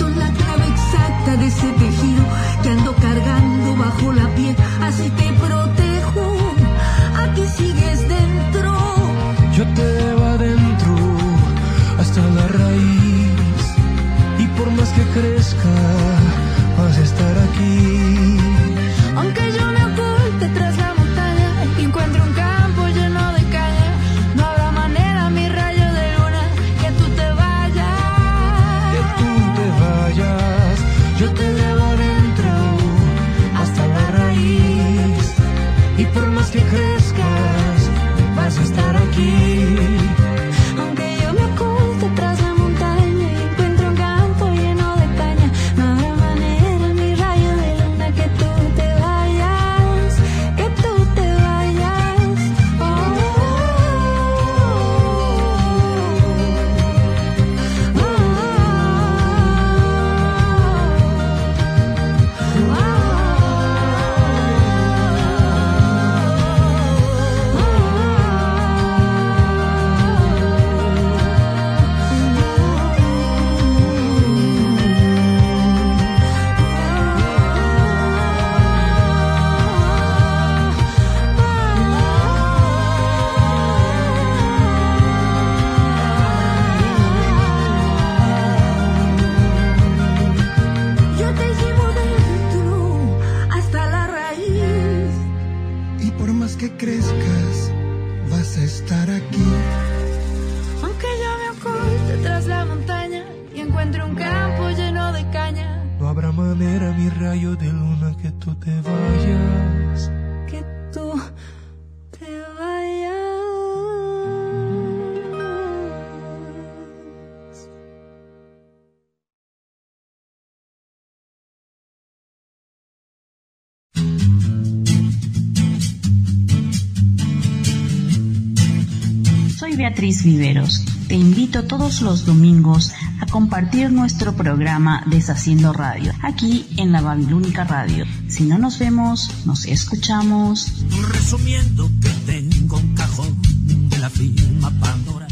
Beatriz 129.95 130.25
Viveros. 130.25 130.83
Te 131.07 131.15
invito 131.15 131.63
todos 131.63 132.01
los 132.01 132.25
domingos 132.25 132.91
a 133.21 133.25
compartir 133.27 133.93
nuestro 133.93 134.33
programa 134.33 135.05
Deshaciendo 135.05 135.71
Radio, 135.71 136.11
aquí 136.21 136.65
en 136.75 136.91
la 136.91 136.99
Babilónica 136.99 137.63
Radio. 137.63 138.03
Si 138.27 138.43
no 138.43 138.57
nos 138.57 138.77
vemos, 138.77 139.31
nos 139.45 139.65
escuchamos. 139.65 140.83
Resumiendo 141.13 141.89
que 142.01 142.09
tengo 142.25 142.75
un 142.75 142.93
cajón 142.93 143.41
de 143.89 143.97
la 143.97 144.09
firma 144.09 144.69
Pandora. 144.81 145.29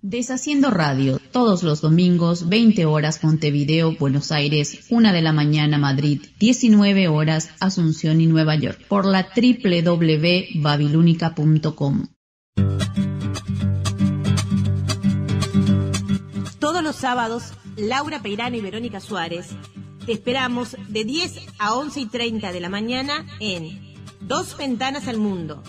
Deshaciendo 0.00 0.72
Radio, 0.72 1.20
todos 1.30 1.62
los 1.62 1.80
domingos, 1.80 2.48
20 2.48 2.84
horas 2.86 3.22
Montevideo, 3.22 3.94
Buenos 3.96 4.32
Aires, 4.32 4.80
1 4.90 5.12
de 5.12 5.22
la 5.22 5.32
mañana 5.32 5.78
Madrid, 5.78 6.22
19 6.40 7.06
horas 7.06 7.50
Asunción 7.60 8.20
y 8.20 8.26
Nueva 8.26 8.56
York, 8.56 8.80
por 8.88 9.06
la 9.06 9.28
www.babilónica.com. 9.32 12.08
sábados, 16.96 17.52
Laura 17.76 18.20
Peirano 18.20 18.56
y 18.56 18.60
Verónica 18.60 19.00
Suárez 19.00 19.50
te 20.06 20.12
esperamos 20.12 20.76
de 20.88 21.04
10 21.04 21.40
a 21.58 21.74
11 21.74 22.00
y 22.00 22.06
30 22.06 22.52
de 22.52 22.60
la 22.60 22.68
mañana 22.68 23.24
en 23.38 23.94
Dos 24.20 24.56
Ventanas 24.56 25.06
al 25.06 25.18
Mundo 25.18 25.62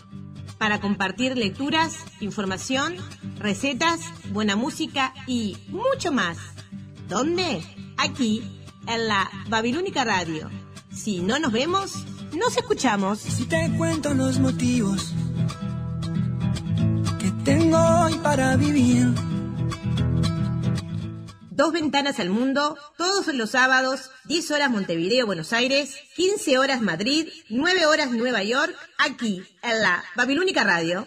para 0.57 0.79
compartir 0.79 1.37
lecturas, 1.37 1.97
información, 2.19 2.95
recetas, 3.37 3.99
buena 4.31 4.55
música 4.55 5.13
y 5.27 5.57
mucho 5.67 6.11
más. 6.11 6.37
¿Dónde? 7.07 7.63
Aquí, 7.97 8.41
en 8.87 9.07
la 9.07 9.29
Babilónica 9.49 10.03
Radio. 10.03 10.49
Si 10.95 11.19
no 11.19 11.37
nos 11.37 11.51
vemos, 11.51 12.05
nos 12.33 12.57
escuchamos. 12.57 13.19
Si 13.19 13.45
te 13.45 13.71
cuento 13.77 14.13
los 14.13 14.39
motivos 14.39 15.13
que 17.19 17.29
tengo 17.43 17.77
hoy 17.77 18.15
para 18.23 18.55
vivir. 18.55 19.32
Dos 21.55 21.71
Ventanas 21.71 22.19
al 22.19 22.29
Mundo, 22.29 22.75
todos 22.97 23.27
los 23.35 23.51
sábados, 23.51 24.09
10 24.25 24.49
horas 24.51 24.71
Montevideo, 24.71 25.27
Buenos 25.27 25.53
Aires, 25.53 25.99
15 26.15 26.57
horas 26.57 26.81
Madrid, 26.81 27.27
9 27.49 27.85
horas 27.85 28.11
Nueva 28.11 28.41
York, 28.43 28.73
aquí, 28.97 29.43
en 29.61 29.81
la 29.81 30.03
Babilónica 30.15 30.63
Radio. 30.63 31.05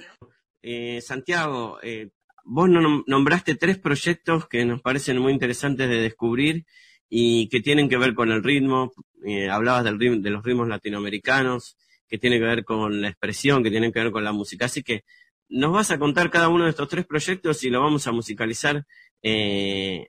Eh, 0.62 1.00
Santiago, 1.02 1.78
eh, 1.82 2.10
vos 2.44 2.68
nom- 2.68 3.02
nombraste 3.08 3.56
tres 3.56 3.76
proyectos 3.78 4.46
que 4.48 4.64
nos 4.64 4.80
parecen 4.82 5.18
muy 5.18 5.32
interesantes 5.32 5.88
de 5.88 5.96
descubrir 6.00 6.64
y 7.08 7.48
que 7.48 7.60
tienen 7.60 7.88
que 7.88 7.96
ver 7.98 8.14
con 8.14 8.30
el 8.30 8.44
ritmo. 8.44 8.92
Eh, 9.26 9.50
hablabas 9.50 9.82
del 9.82 9.98
ritmo, 9.98 10.22
de 10.22 10.30
los 10.30 10.44
ritmos 10.44 10.68
latinoamericanos, 10.68 11.76
que 12.08 12.18
tiene 12.18 12.38
que 12.38 12.44
ver 12.44 12.64
con 12.64 13.00
la 13.02 13.08
expresión, 13.08 13.64
que 13.64 13.70
tienen 13.70 13.92
que 13.92 13.98
ver 14.00 14.12
con 14.12 14.22
la 14.22 14.32
música. 14.32 14.66
Así 14.66 14.84
que 14.84 15.02
nos 15.48 15.72
vas 15.72 15.90
a 15.90 15.98
contar 15.98 16.30
cada 16.30 16.48
uno 16.48 16.64
de 16.64 16.70
estos 16.70 16.88
tres 16.88 17.04
proyectos 17.04 17.64
y 17.64 17.70
lo 17.70 17.80
vamos 17.80 18.06
a 18.06 18.12
musicalizar 18.12 18.84
eh, 19.22 20.06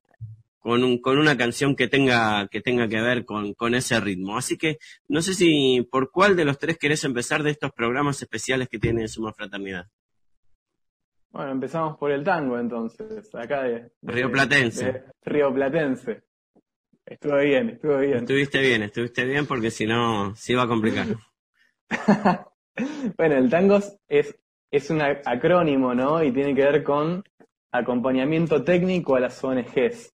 con, 0.67 0.83
un- 0.83 0.99
con 1.01 1.17
una 1.17 1.37
canción 1.37 1.77
que 1.77 1.87
tenga 1.87 2.47
que, 2.49 2.59
tenga 2.59 2.89
que 2.89 2.99
ver 2.99 3.23
con, 3.23 3.53
con 3.53 3.73
ese 3.73 3.99
ritmo. 4.01 4.37
Así 4.37 4.57
que 4.57 4.77
no 5.07 5.21
sé 5.21 5.33
si 5.33 5.87
por 5.89 6.11
cuál 6.11 6.35
de 6.35 6.43
los 6.43 6.59
tres 6.59 6.77
querés 6.77 7.05
empezar 7.05 7.41
de 7.41 7.51
estos 7.51 7.71
programas 7.71 8.21
especiales 8.21 8.67
que 8.67 8.77
tiene 8.77 9.07
Suma 9.07 9.31
Fraternidad. 9.33 9.85
Bueno, 11.29 11.51
empezamos 11.51 11.97
por 11.97 12.11
el 12.11 12.21
tango 12.23 12.59
entonces, 12.59 13.33
acá 13.33 13.63
de, 13.63 13.71
de- 14.01 14.11
Rioplatense. 14.11 14.85
de 14.91 15.03
Rioplatense. 15.23 16.23
Estuvo 17.05 17.37
bien, 17.37 17.69
estuvo 17.69 17.97
bien. 17.99 18.17
Estuviste 18.17 18.59
bien, 18.59 18.83
estuviste 18.83 19.23
bien 19.23 19.45
porque 19.45 19.71
si 19.71 19.85
no 19.85 20.35
se 20.35 20.51
iba 20.51 20.63
a 20.63 20.67
complicar. 20.67 21.07
Bueno, 23.17 23.35
el 23.37 23.49
tango 23.49 23.79
es, 24.07 24.37
es 24.69 24.89
un 24.91 25.01
acrónimo, 25.01 25.95
¿no? 25.95 26.23
Y 26.23 26.31
tiene 26.31 26.53
que 26.53 26.61
ver 26.63 26.83
con 26.83 27.23
acompañamiento 27.71 28.63
técnico 28.63 29.15
a 29.15 29.19
las 29.19 29.43
ONGs. 29.43 30.13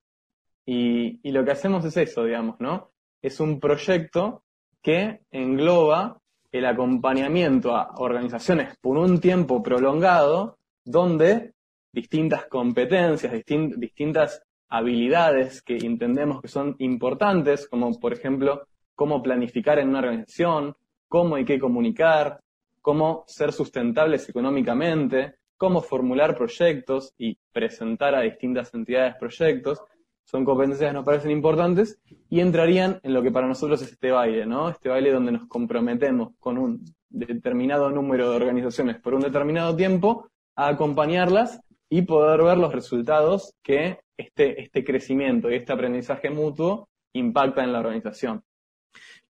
Y, 0.65 1.19
y 1.27 1.31
lo 1.31 1.43
que 1.43 1.51
hacemos 1.51 1.83
es 1.85 1.97
eso, 1.97 2.23
digamos, 2.23 2.59
¿no? 2.59 2.91
Es 3.21 3.39
un 3.39 3.59
proyecto 3.59 4.43
que 4.81 5.21
engloba 5.31 6.19
el 6.51 6.65
acompañamiento 6.65 7.75
a 7.75 7.95
organizaciones 7.97 8.77
por 8.79 8.97
un 8.97 9.19
tiempo 9.19 9.63
prolongado, 9.63 10.57
donde 10.85 11.53
distintas 11.91 12.45
competencias, 12.45 13.33
distin- 13.33 13.75
distintas 13.75 14.43
habilidades 14.69 15.61
que 15.61 15.77
entendemos 15.77 16.41
que 16.41 16.47
son 16.47 16.75
importantes, 16.79 17.67
como 17.67 17.99
por 17.99 18.13
ejemplo 18.13 18.67
cómo 18.95 19.21
planificar 19.21 19.79
en 19.79 19.89
una 19.89 19.99
organización, 19.99 20.75
cómo 21.07 21.35
hay 21.35 21.45
que 21.45 21.59
comunicar, 21.59 22.39
cómo 22.81 23.23
ser 23.27 23.51
sustentables 23.53 24.27
económicamente, 24.29 25.35
cómo 25.57 25.81
formular 25.81 26.35
proyectos 26.35 27.13
y 27.17 27.37
presentar 27.51 28.15
a 28.15 28.21
distintas 28.21 28.73
entidades 28.73 29.15
proyectos, 29.15 29.81
son 30.23 30.45
competencias 30.45 30.89
que 30.89 30.93
nos 30.93 31.05
parecen 31.05 31.31
importantes 31.31 31.99
y 32.29 32.39
entrarían 32.39 32.99
en 33.03 33.13
lo 33.13 33.21
que 33.21 33.31
para 33.31 33.47
nosotros 33.47 33.81
es 33.81 33.91
este 33.91 34.11
baile, 34.11 34.45
¿no? 34.45 34.69
Este 34.69 34.89
baile 34.89 35.11
donde 35.11 35.31
nos 35.31 35.47
comprometemos 35.47 36.33
con 36.39 36.57
un 36.57 36.83
determinado 37.09 37.89
número 37.89 38.29
de 38.29 38.35
organizaciones 38.35 38.99
por 38.99 39.13
un 39.13 39.21
determinado 39.21 39.75
tiempo 39.75 40.29
a 40.55 40.67
acompañarlas 40.69 41.61
y 41.89 42.01
poder 42.03 42.41
ver 42.41 42.57
los 42.57 42.73
resultados 42.73 43.53
que 43.61 43.99
este, 44.17 44.61
este 44.61 44.83
crecimiento 44.83 45.51
y 45.51 45.55
este 45.55 45.73
aprendizaje 45.73 46.29
mutuo 46.29 46.89
impacta 47.13 47.63
en 47.63 47.71
la 47.71 47.79
organización. 47.79 48.43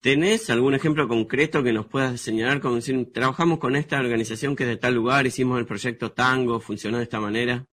¿Tenés 0.02 0.50
algún 0.50 0.74
ejemplo 0.76 1.08
concreto 1.08 1.62
que 1.62 1.74
nos 1.74 1.86
puedas 1.86 2.22
señalar? 2.22 2.62
Como 2.62 2.76
decir, 2.76 3.12
trabajamos 3.12 3.60
con 3.60 3.76
esta 3.76 4.00
organización 4.00 4.56
que 4.56 4.64
es 4.64 4.70
de 4.70 4.78
tal 4.78 4.96
lugar, 4.96 5.28
hicimos 5.28 5.60
el 5.60 5.66
proyecto 5.66 6.14
Tango, 6.14 6.60
funcionó 6.62 6.98
de 6.98 7.04
esta 7.04 7.20
manera. 7.20 7.66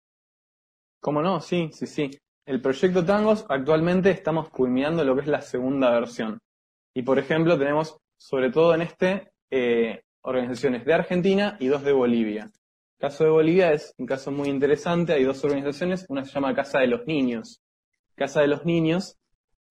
¿Cómo 1.00 1.20
no? 1.20 1.40
Sí, 1.40 1.68
sí, 1.72 1.86
sí. 1.86 2.10
El 2.46 2.60
proyecto 2.60 3.04
Tangos 3.04 3.46
actualmente 3.48 4.10
estamos 4.10 4.50
culminando 4.50 5.02
lo 5.02 5.14
que 5.14 5.22
es 5.22 5.26
la 5.28 5.40
segunda 5.40 5.90
versión. 5.92 6.38
Y 6.92 7.02
por 7.02 7.18
ejemplo 7.18 7.58
tenemos, 7.58 7.96
sobre 8.18 8.50
todo 8.50 8.74
en 8.74 8.82
este, 8.82 9.32
eh, 9.50 10.02
organizaciones 10.20 10.84
de 10.84 10.92
Argentina 10.92 11.56
y 11.58 11.68
dos 11.68 11.82
de 11.84 11.92
Bolivia. 11.92 12.42
El 12.44 13.00
caso 13.00 13.24
de 13.24 13.30
Bolivia 13.30 13.72
es 13.72 13.94
un 13.96 14.04
caso 14.04 14.30
muy 14.30 14.48
interesante, 14.50 15.14
hay 15.14 15.24
dos 15.24 15.42
organizaciones, 15.42 16.04
una 16.10 16.24
se 16.24 16.32
llama 16.32 16.54
Casa 16.54 16.80
de 16.80 16.88
los 16.88 17.06
Niños. 17.06 17.62
Casa 18.14 18.42
de 18.42 18.48
los 18.48 18.66
Niños 18.66 19.16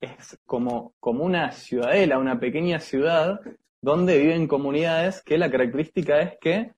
es 0.01 0.39
como, 0.45 0.95
como 0.99 1.24
una 1.24 1.51
ciudadela, 1.51 2.17
una 2.17 2.39
pequeña 2.39 2.80
ciudad 2.80 3.39
donde 3.82 4.17
viven 4.17 4.47
comunidades 4.47 5.21
que 5.21 5.38
la 5.38 5.51
característica 5.51 6.21
es 6.21 6.38
que 6.41 6.71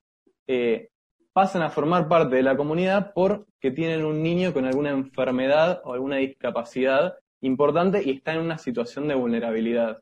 eh, 0.47 0.89
pasan 1.36 1.63
a 1.63 1.69
formar 1.69 2.07
parte 2.07 2.38
de 2.38 2.43
la 2.43 2.55
comunidad 2.55 3.11
porque 3.13 3.69
tienen 3.69 4.05
un 4.05 4.23
niño 4.23 4.53
con 4.53 4.63
alguna 4.63 4.91
enfermedad 4.91 5.81
o 5.83 5.91
alguna 5.91 6.15
discapacidad 6.15 7.15
importante 7.41 8.01
y 8.05 8.11
está 8.11 8.36
en 8.36 8.39
una 8.39 8.57
situación 8.57 9.09
de 9.09 9.15
vulnerabilidad. 9.15 9.99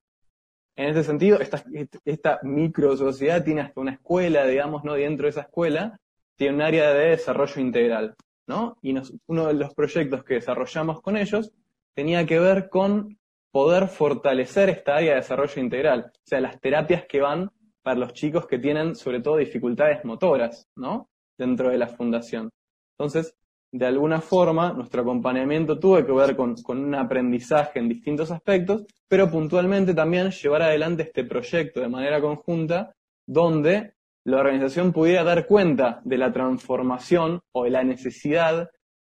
En 0.76 0.90
ese 0.90 1.04
sentido, 1.04 1.40
esta, 1.40 1.64
esta 2.06 2.40
micro 2.44 2.96
sociedad 2.96 3.44
tiene 3.44 3.62
hasta 3.62 3.82
una 3.82 3.94
escuela, 3.94 4.46
digamos, 4.46 4.84
¿no? 4.84 4.94
Dentro 4.94 5.26
de 5.26 5.32
esa 5.32 5.42
escuela, 5.42 6.00
tiene 6.36 6.54
un 6.54 6.62
área 6.62 6.94
de 6.94 7.10
desarrollo 7.10 7.60
integral, 7.60 8.16
¿no? 8.46 8.78
Y 8.84 8.94
uno 9.26 9.48
de 9.48 9.54
los 9.56 9.74
proyectos 9.74 10.24
que 10.24 10.36
desarrollamos 10.36 11.02
con 11.02 11.18
ellos 11.18 11.52
tenía 11.96 12.28
que 12.28 12.38
ver 12.38 12.70
con 12.70 13.18
poder 13.50 13.88
fortalecer 13.88 14.70
esta 14.70 14.98
área 14.98 15.14
de 15.14 15.22
desarrollo 15.22 15.60
integral, 15.60 16.12
o 16.14 16.28
sea, 16.28 16.42
las 16.42 16.62
terapias 16.62 17.06
que 17.08 17.22
van 17.22 17.50
para 17.82 18.00
los 18.00 18.14
chicos 18.14 18.46
que 18.46 18.60
tienen 18.60 18.94
sobre 18.94 19.20
todo 19.20 19.38
dificultades 19.38 20.06
motoras, 20.06 20.70
¿no? 20.76 21.10
Dentro 21.38 21.70
de 21.70 21.78
la 21.78 21.88
fundación. 21.88 22.50
Entonces, 22.98 23.36
de 23.72 23.88
alguna 23.88 24.22
forma, 24.22 24.72
nuestro 24.72 25.02
acompañamiento 25.02 25.80
tuvo 25.80 26.06
que 26.06 26.12
ver 26.12 26.36
con, 26.36 26.56
con 26.62 26.78
un 26.78 26.94
aprendizaje 26.94 27.80
en 27.80 27.90
distintos 27.90 28.30
aspectos, 28.30 28.86
pero 29.08 29.32
puntualmente 29.32 29.96
también 29.96 30.30
llevar 30.30 30.62
adelante 30.62 31.04
este 31.04 31.24
proyecto 31.24 31.82
de 31.82 31.90
manera 31.90 32.22
conjunta, 32.22 32.94
donde 33.26 33.94
la 34.26 34.38
organización 34.38 34.94
pudiera 34.94 35.24
dar 35.24 35.48
cuenta 35.48 36.02
de 36.04 36.18
la 36.18 36.32
transformación 36.32 37.42
o 37.52 37.64
de 37.64 37.72
la 37.72 37.84
necesidad 37.84 38.70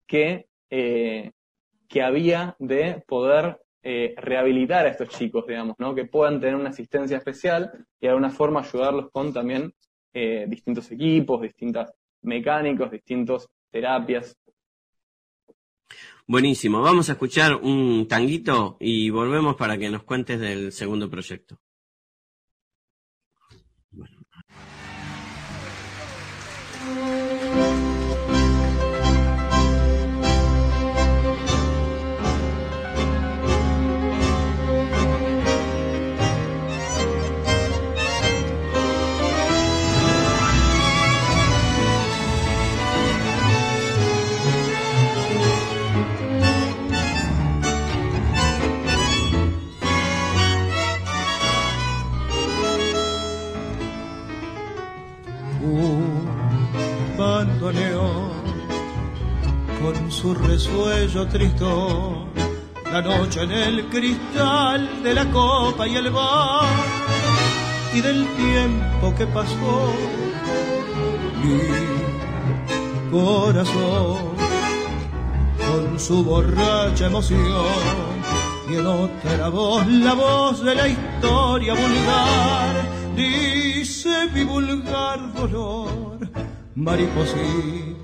que, 0.07 0.47
eh, 0.69 1.33
que 1.89 2.03
había 2.03 2.55
de 2.59 3.03
poder 3.07 3.61
eh, 3.83 4.15
rehabilitar 4.19 4.85
a 4.85 4.91
estos 4.91 5.09
chicos, 5.09 5.47
digamos, 5.47 5.75
¿no? 5.79 5.95
que 5.95 6.05
puedan 6.05 6.39
tener 6.39 6.55
una 6.55 6.69
asistencia 6.69 7.17
especial 7.17 7.87
y 7.99 8.07
de 8.07 8.09
alguna 8.11 8.31
forma 8.31 8.61
ayudarlos 8.61 9.11
con 9.11 9.33
también 9.33 9.73
eh, 10.13 10.45
distintos 10.49 10.91
equipos, 10.93 11.41
distintos 11.41 11.89
mecánicos, 12.23 12.91
distintas 12.91 13.49
terapias. 13.71 14.37
Buenísimo, 16.27 16.81
vamos 16.81 17.09
a 17.09 17.13
escuchar 17.13 17.57
un 17.57 18.07
tanguito 18.07 18.77
y 18.79 19.11
volvemos 19.11 19.57
para 19.57 19.77
que 19.79 19.91
nos 19.91 20.05
cuentes 20.05 20.39
del 20.39 20.71
segundo 20.71 21.11
proyecto. 21.11 21.59
Con 59.93 60.11
su 60.11 60.35
resuello 60.35 61.27
tristón, 61.27 62.27
la 62.93 63.03
noche 63.03 63.43
en 63.43 63.51
el 63.51 63.89
cristal 63.89 65.03
de 65.03 65.15
la 65.15 65.31
copa 65.31 65.87
y 65.89 65.97
el 65.97 66.11
bar 66.11 66.69
y 67.95 68.01
del 68.01 68.27
tiempo 68.37 69.15
que 69.17 69.27
pasó. 69.27 69.93
Mi 71.43 73.11
corazón 73.11 74.19
con 75.59 75.99
su 75.99 76.25
borracha 76.25 77.07
emoción 77.07 77.41
y 78.71 78.75
en 78.75 78.87
otra 78.87 79.49
voz 79.49 79.87
la 79.87 80.15
voz 80.15 80.63
de 80.63 80.75
la 80.75 80.87
historia 80.87 81.75
vulgar 81.75 82.77
dice 83.17 84.29
mi 84.33 84.45
vulgar 84.45 85.33
dolor 85.35 86.19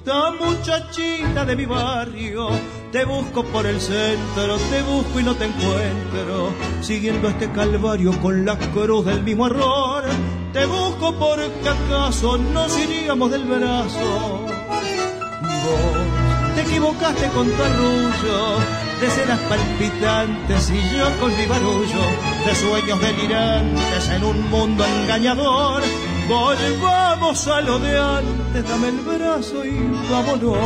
mariposita 0.06 0.30
muchachita 0.32 1.44
de 1.44 1.56
mi 1.56 1.66
barrio 1.66 2.48
te 2.92 3.04
busco 3.04 3.44
por 3.44 3.66
el 3.66 3.80
centro 3.80 4.56
te 4.70 4.82
busco 4.82 5.20
y 5.20 5.22
no 5.22 5.34
te 5.34 5.46
encuentro 5.46 6.52
siguiendo 6.80 7.28
este 7.28 7.50
calvario 7.50 8.12
con 8.20 8.44
la 8.44 8.56
cruz 8.56 9.04
del 9.04 9.22
mismo 9.22 9.46
error 9.46 10.04
te 10.52 10.64
busco 10.66 11.14
porque 11.18 11.68
acaso 11.68 12.38
nos 12.38 12.78
iríamos 12.78 13.30
del 13.30 13.44
brazo 13.44 14.46
vos 15.64 16.54
te 16.54 16.62
equivocaste 16.62 17.28
con 17.28 17.50
tu 17.50 17.62
arrullo 17.62 18.58
de 19.00 19.10
cenas 19.10 19.40
palpitantes 19.40 20.70
y 20.70 20.96
yo 20.96 21.20
con 21.20 21.36
mi 21.36 21.44
barullo 21.46 22.00
de 22.46 22.54
sueños 22.54 23.00
delirantes 23.00 24.08
en 24.08 24.24
un 24.24 24.50
mundo 24.50 24.86
engañador. 24.86 25.82
Volvamos 26.28 27.46
a 27.46 27.60
lo 27.60 27.78
de 27.78 27.96
antes, 27.96 28.68
dame 28.68 28.88
el 28.88 28.98
brazo 28.98 29.64
y 29.64 29.78
vámonos. 30.10 30.58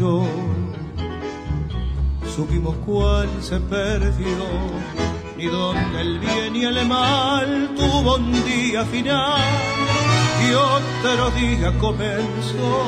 Yo 0.00 0.24
supimos 2.34 2.74
cuál 2.86 3.28
se 3.42 3.60
perdió, 3.60 4.46
ni 5.36 5.44
dónde 5.44 6.00
el 6.00 6.18
bien 6.18 6.56
y 6.56 6.64
el 6.64 6.86
mal 6.86 7.68
tuvo 7.76 8.16
un 8.16 8.32
día 8.46 8.82
final 8.86 9.42
y 10.42 10.52
otro 10.54 11.30
día 11.32 11.78
comenzó. 11.78 12.84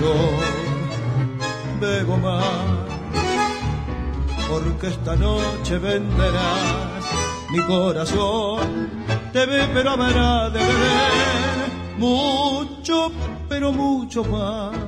Yo 0.00 0.14
bebo 1.78 2.16
más, 2.16 2.44
porque 4.48 4.86
esta 4.86 5.14
noche 5.14 5.76
venderás 5.76 7.04
mi 7.50 7.60
corazón, 7.66 8.88
te 9.30 9.44
ve 9.44 9.68
pero 9.74 9.90
habrá 9.90 10.48
de 10.48 10.58
beber 10.58 11.98
mucho, 11.98 13.12
pero 13.46 13.72
mucho 13.72 14.24
más. 14.24 14.81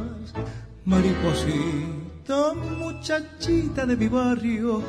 Mariposita, 0.87 2.53
muchachita 2.79 3.87
de 3.87 3.97
mi 3.97 4.07
barrio, 4.09 4.83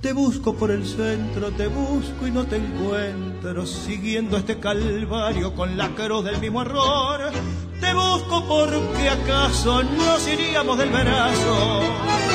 te 0.00 0.14
busco 0.14 0.54
por 0.54 0.70
el 0.70 0.86
centro, 0.86 1.50
te 1.50 1.66
busco 1.66 2.26
y 2.26 2.30
no 2.30 2.46
te 2.46 2.56
encuentro, 2.56 3.66
siguiendo 3.66 4.38
este 4.38 4.58
calvario 4.58 5.54
con 5.54 5.76
la 5.76 5.90
cruz 5.90 6.24
del 6.24 6.40
mismo 6.40 6.62
error. 6.62 7.30
Te 7.78 7.92
busco 7.92 8.42
porque 8.48 9.10
acaso 9.10 9.82
nos 9.82 10.26
iríamos 10.26 10.78
del 10.78 10.88
brazo. 10.88 12.33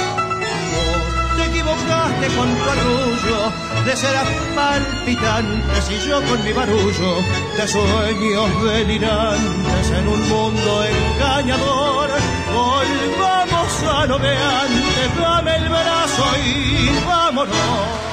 Con 1.89 2.55
tu 2.55 2.69
arrullo 2.69 3.51
de 3.85 3.95
ser 3.95 4.15
palpitantes 4.55 5.89
y 5.89 6.07
yo 6.07 6.21
con 6.21 6.43
mi 6.43 6.53
barullo 6.53 7.21
de 7.57 7.67
sueños 7.67 8.63
delirantes 8.63 9.91
en 9.91 10.07
un 10.07 10.29
mundo 10.29 10.83
engañador. 10.85 12.09
Volvamos 12.53 13.83
a 13.83 14.05
lo 14.05 14.19
de 14.19 14.37
antes, 14.37 15.19
dame 15.19 15.55
el 15.55 15.69
brazo 15.69 16.23
y 16.45 17.05
vámonos. 17.07 18.08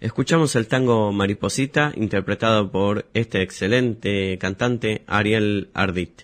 Escuchamos 0.00 0.54
el 0.54 0.68
tango 0.68 1.10
Mariposita 1.10 1.92
interpretado 1.96 2.70
por 2.70 3.06
este 3.14 3.42
excelente 3.42 4.38
cantante 4.38 5.02
Ariel 5.08 5.72
Ardit. 5.74 6.22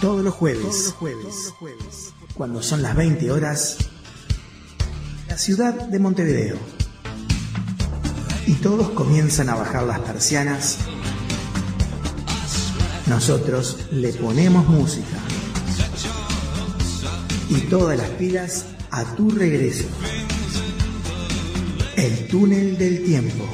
Todos 0.00 0.24
los 0.24 0.34
jueves, 0.34 0.96
todos 0.98 1.22
los 1.22 1.52
jueves, 1.52 2.12
cuando 2.34 2.60
son 2.60 2.82
las 2.82 2.96
20 2.96 3.30
horas, 3.30 3.78
la 5.28 5.38
ciudad 5.38 5.74
de 5.74 5.98
Montevideo. 6.00 6.56
Y 8.48 8.54
todos 8.54 8.90
comienzan 8.90 9.48
a 9.48 9.54
bajar 9.54 9.84
las 9.84 10.00
persianas. 10.00 10.78
Nosotros 13.06 13.86
le 13.92 14.12
ponemos 14.14 14.66
música 14.66 15.21
y 17.48 17.60
todas 17.62 17.98
las 17.98 18.10
pilas 18.10 18.66
a 18.90 19.04
tu 19.16 19.30
regreso. 19.30 19.84
El 21.96 22.28
túnel 22.28 22.78
del 22.78 23.04
tiempo. 23.04 23.48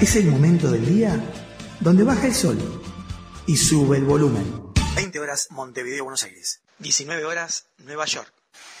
Es 0.00 0.16
el 0.16 0.26
momento 0.26 0.70
del 0.70 0.86
día 0.86 1.22
donde 1.80 2.04
baja 2.04 2.26
el 2.26 2.34
sol 2.34 2.58
y 3.46 3.56
sube 3.56 3.96
el 3.96 4.04
volumen. 4.04 4.44
20 4.96 5.20
horas 5.20 5.48
Montevideo, 5.50 6.04
Buenos 6.04 6.24
Aires. 6.24 6.60
19 6.78 7.24
horas 7.24 7.66
Nueva 7.78 8.06
York. 8.06 8.32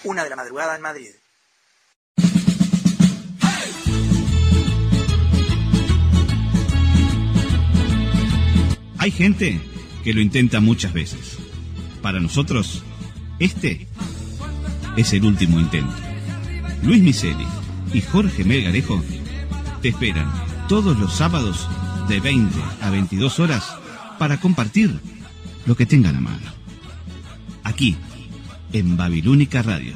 Una 0.04 0.24
de 0.24 0.30
la 0.30 0.36
madrugada 0.36 0.74
en 0.76 0.82
Madrid. 0.82 1.10
Hay 8.98 9.10
gente 9.10 9.60
que 10.04 10.12
lo 10.14 10.20
intenta 10.20 10.60
muchas 10.60 10.92
veces. 10.92 11.38
Para 12.02 12.20
nosotros, 12.20 12.82
este 13.38 13.86
es 14.96 15.12
el 15.12 15.24
último 15.24 15.60
intento. 15.60 15.94
Luis 16.82 17.02
Miseli 17.02 17.46
y 17.94 18.00
Jorge 18.00 18.44
Melgarejo 18.44 19.02
te 19.80 19.88
esperan 19.88 20.30
todos 20.68 20.98
los 20.98 21.14
sábados 21.14 21.68
de 22.08 22.20
20 22.20 22.58
a 22.80 22.90
22 22.90 23.38
horas 23.38 23.76
para 24.18 24.40
compartir 24.40 25.00
lo 25.64 25.76
que 25.76 25.86
tengan 25.86 26.16
a 26.16 26.20
mano. 26.20 26.52
Aquí, 27.62 27.96
en 28.72 28.96
Babilónica 28.96 29.62
Radio. 29.62 29.94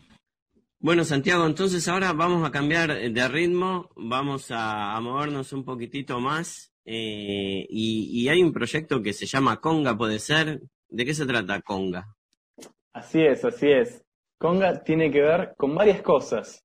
Bueno, 0.79 1.03
Santiago, 1.03 1.45
entonces 1.45 1.85
ahora 1.89 2.13
vamos 2.13 2.47
a 2.47 2.51
cambiar 2.51 2.97
de 3.11 3.27
ritmo, 3.27 3.89
vamos 3.97 4.49
a, 4.51 4.95
a 4.95 5.01
movernos 5.01 5.51
un 5.51 5.65
poquitito 5.65 6.21
más. 6.21 6.71
eh, 6.85 7.67
y, 7.69 8.21
y 8.23 8.29
hay 8.29 8.41
un 8.41 8.53
proyecto 8.53 9.01
que 9.03 9.11
se 9.13 9.25
llama 9.25 9.59
Conga, 9.59 9.97
¿puede 9.97 10.19
ser? 10.19 10.61
¿De 10.89 11.03
qué 11.05 11.13
se 11.13 11.25
trata 11.25 11.61
Conga? 11.61 12.15
Así 12.93 13.19
es, 13.21 13.43
así 13.43 13.67
es. 13.69 14.01
Conga 14.39 14.81
tiene 14.83 15.11
que 15.11 15.19
ver 15.21 15.53
con 15.57 15.75
varias 15.75 16.01
cosas. 16.01 16.63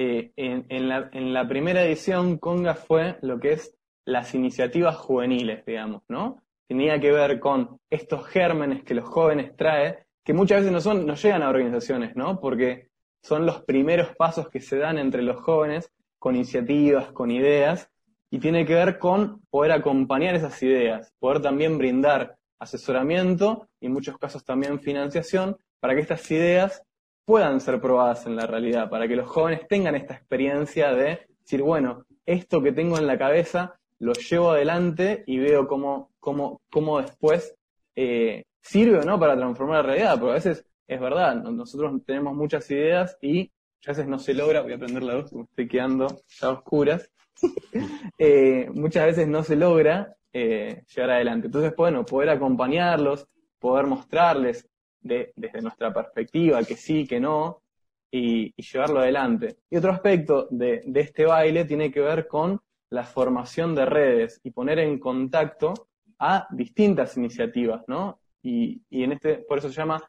Eh, 0.00 0.30
en, 0.36 1.32
la 1.32 1.48
primera 1.48 1.82
edición, 1.82 2.38
Conga 2.38 2.76
fue 2.76 3.18
lo 3.20 3.40
que 3.40 3.54
es 3.54 3.76
las 4.04 4.32
iniciativas 4.32 4.94
juveniles, 4.94 5.66
digamos, 5.66 6.02
¿no? 6.06 6.40
Tenía 6.68 7.00
que 7.00 7.10
ver 7.10 7.40
con 7.40 7.80
estos 7.90 8.24
gérmenes 8.28 8.84
que 8.84 8.94
los 8.94 9.08
jóvenes 9.08 9.56
traen, 9.56 9.96
que 10.22 10.32
muchas 10.34 10.58
veces 10.58 10.72
no 10.72 10.80
son, 10.80 11.04
no 11.04 11.16
llegan 11.16 11.42
a 11.42 11.48
organizaciones, 11.48 12.14
¿no? 12.14 12.38
Porque 12.38 12.90
son 13.24 13.44
los 13.44 13.64
primeros 13.64 14.14
pasos 14.14 14.48
que 14.48 14.60
se 14.60 14.78
dan 14.78 14.98
entre 14.98 15.22
los 15.22 15.40
jóvenes 15.40 15.90
con 16.20 16.36
iniciativas, 16.36 17.10
con 17.10 17.32
ideas, 17.32 17.90
y 18.30 18.38
tiene 18.38 18.64
que 18.64 18.74
ver 18.74 19.00
con 19.00 19.40
poder 19.50 19.72
acompañar 19.72 20.36
esas 20.36 20.62
ideas, 20.62 21.12
poder 21.18 21.42
también 21.42 21.76
brindar 21.76 22.36
asesoramiento 22.60 23.68
y 23.80 23.86
en 23.86 23.94
muchos 23.94 24.16
casos 24.16 24.44
también 24.44 24.78
financiación 24.78 25.56
para 25.80 25.96
que 25.96 26.02
estas 26.02 26.30
ideas 26.30 26.84
puedan 27.28 27.60
ser 27.60 27.78
probadas 27.78 28.24
en 28.24 28.36
la 28.36 28.46
realidad, 28.46 28.88
para 28.88 29.06
que 29.06 29.14
los 29.14 29.28
jóvenes 29.28 29.68
tengan 29.68 29.94
esta 29.94 30.14
experiencia 30.14 30.94
de 30.94 31.26
decir, 31.40 31.60
bueno, 31.60 32.06
esto 32.24 32.62
que 32.62 32.72
tengo 32.72 32.96
en 32.96 33.06
la 33.06 33.18
cabeza 33.18 33.78
lo 33.98 34.14
llevo 34.14 34.52
adelante 34.52 35.24
y 35.26 35.38
veo 35.38 35.68
cómo, 35.68 36.10
cómo, 36.20 36.62
cómo 36.70 37.02
después 37.02 37.54
eh, 37.94 38.44
sirve 38.62 39.00
o 39.00 39.02
no 39.02 39.20
para 39.20 39.36
transformar 39.36 39.84
la 39.84 39.90
realidad, 39.90 40.18
porque 40.18 40.30
a 40.30 40.34
veces 40.36 40.64
es 40.86 40.98
verdad, 40.98 41.34
nosotros 41.34 42.00
tenemos 42.06 42.34
muchas 42.34 42.70
ideas 42.70 43.18
y 43.20 43.52
a 43.86 43.90
veces 43.90 44.08
no 44.08 44.18
se 44.18 44.32
logra, 44.32 44.62
voy 44.62 44.72
a 44.72 44.78
prender 44.78 45.02
la 45.02 45.16
luz, 45.16 45.30
me 45.34 45.42
estoy 45.42 45.68
quedando 45.68 46.06
a 46.40 46.48
oscuras, 46.48 47.10
Eh, 48.18 48.68
muchas 48.72 49.04
veces 49.04 49.28
no 49.28 49.44
se 49.44 49.54
logra 49.54 50.16
eh, 50.32 50.82
llegar 50.92 51.10
adelante. 51.10 51.46
Entonces, 51.48 51.72
bueno, 51.76 52.06
poder 52.06 52.30
acompañarlos, 52.30 53.28
poder 53.60 53.86
mostrarles 53.86 54.66
de- 55.00 55.32
desde 55.36 55.62
nuestra 55.62 55.92
perspectiva 55.92 56.62
que 56.62 56.76
sí, 56.76 57.06
que 57.06 57.20
no, 57.20 57.62
y, 58.10 58.54
llevarlo 58.60 59.00
adelante. 59.00 59.58
Y 59.70 59.76
otro 59.76 59.92
aspecto 59.92 60.48
de, 60.50 60.82
este 60.94 61.26
baile 61.26 61.64
tiene 61.64 61.90
que 61.90 62.00
ver 62.00 62.26
con 62.26 62.60
la 62.90 63.04
formación 63.04 63.74
de 63.74 63.84
redes 63.84 64.40
y 64.42 64.50
poner 64.50 64.78
en 64.78 64.98
contacto 64.98 65.88
a 66.18 66.46
distintas 66.50 67.16
iniciativas, 67.16 67.82
¿no? 67.86 68.20
Y, 68.42 68.80
y 68.90 69.04
en 69.04 69.12
este, 69.12 69.36
por 69.36 69.58
eso 69.58 69.68
se 69.68 69.74
llama 69.74 70.02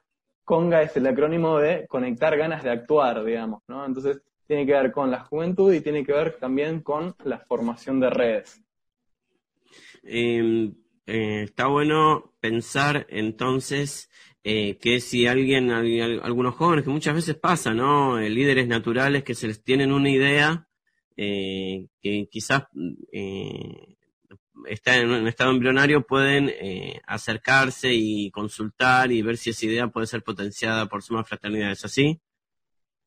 Conga, 0.43 0.81
es 0.81 0.95
el 0.97 1.07
acrónimo 1.07 1.59
de 1.59 1.85
conectar 1.87 2.35
ganas 2.37 2.63
de 2.63 2.71
actuar, 2.71 3.23
digamos, 3.23 3.61
¿no? 3.67 3.85
Entonces, 3.85 4.21
tiene 4.47 4.65
que 4.65 4.73
ver 4.73 4.91
con 4.91 5.11
la 5.11 5.19
juventud 5.19 5.71
y 5.71 5.81
tiene 5.81 6.03
que 6.03 6.11
ver 6.11 6.37
también 6.39 6.81
con 6.81 7.15
la 7.23 7.37
formación 7.37 7.99
de 7.99 8.09
redes. 8.09 8.63
Eh, 10.01 10.71
eh, 11.05 11.43
está 11.43 11.67
bueno 11.67 12.33
pensar 12.39 13.05
entonces 13.09 14.09
eh, 14.43 14.77
que 14.77 14.99
si 15.01 15.27
alguien, 15.27 15.71
al- 15.71 16.01
al- 16.01 16.21
algunos 16.23 16.55
jóvenes, 16.55 16.85
que 16.85 16.91
muchas 16.91 17.15
veces 17.15 17.35
pasa, 17.35 17.73
¿no? 17.73 18.19
Eh, 18.19 18.29
líderes 18.29 18.67
naturales 18.67 19.23
que 19.23 19.35
se 19.35 19.47
les 19.47 19.63
tienen 19.63 19.91
una 19.91 20.09
idea 20.09 20.67
eh, 21.17 21.87
que 22.01 22.27
quizás 22.31 22.63
eh, 23.11 23.95
está 24.67 24.97
en 24.97 25.09
un 25.11 25.27
estado 25.27 25.51
embrionario, 25.51 26.05
pueden 26.05 26.49
eh, 26.49 27.01
acercarse 27.05 27.93
y 27.93 28.31
consultar 28.31 29.11
y 29.11 29.21
ver 29.21 29.35
si 29.37 29.49
esa 29.49 29.65
idea 29.65 29.87
puede 29.87 30.07
ser 30.07 30.23
potenciada 30.23 30.85
por 30.87 31.03
Suma 31.03 31.23
Fraternidad. 31.25 31.71
¿Es 31.71 31.83
así? 31.85 32.19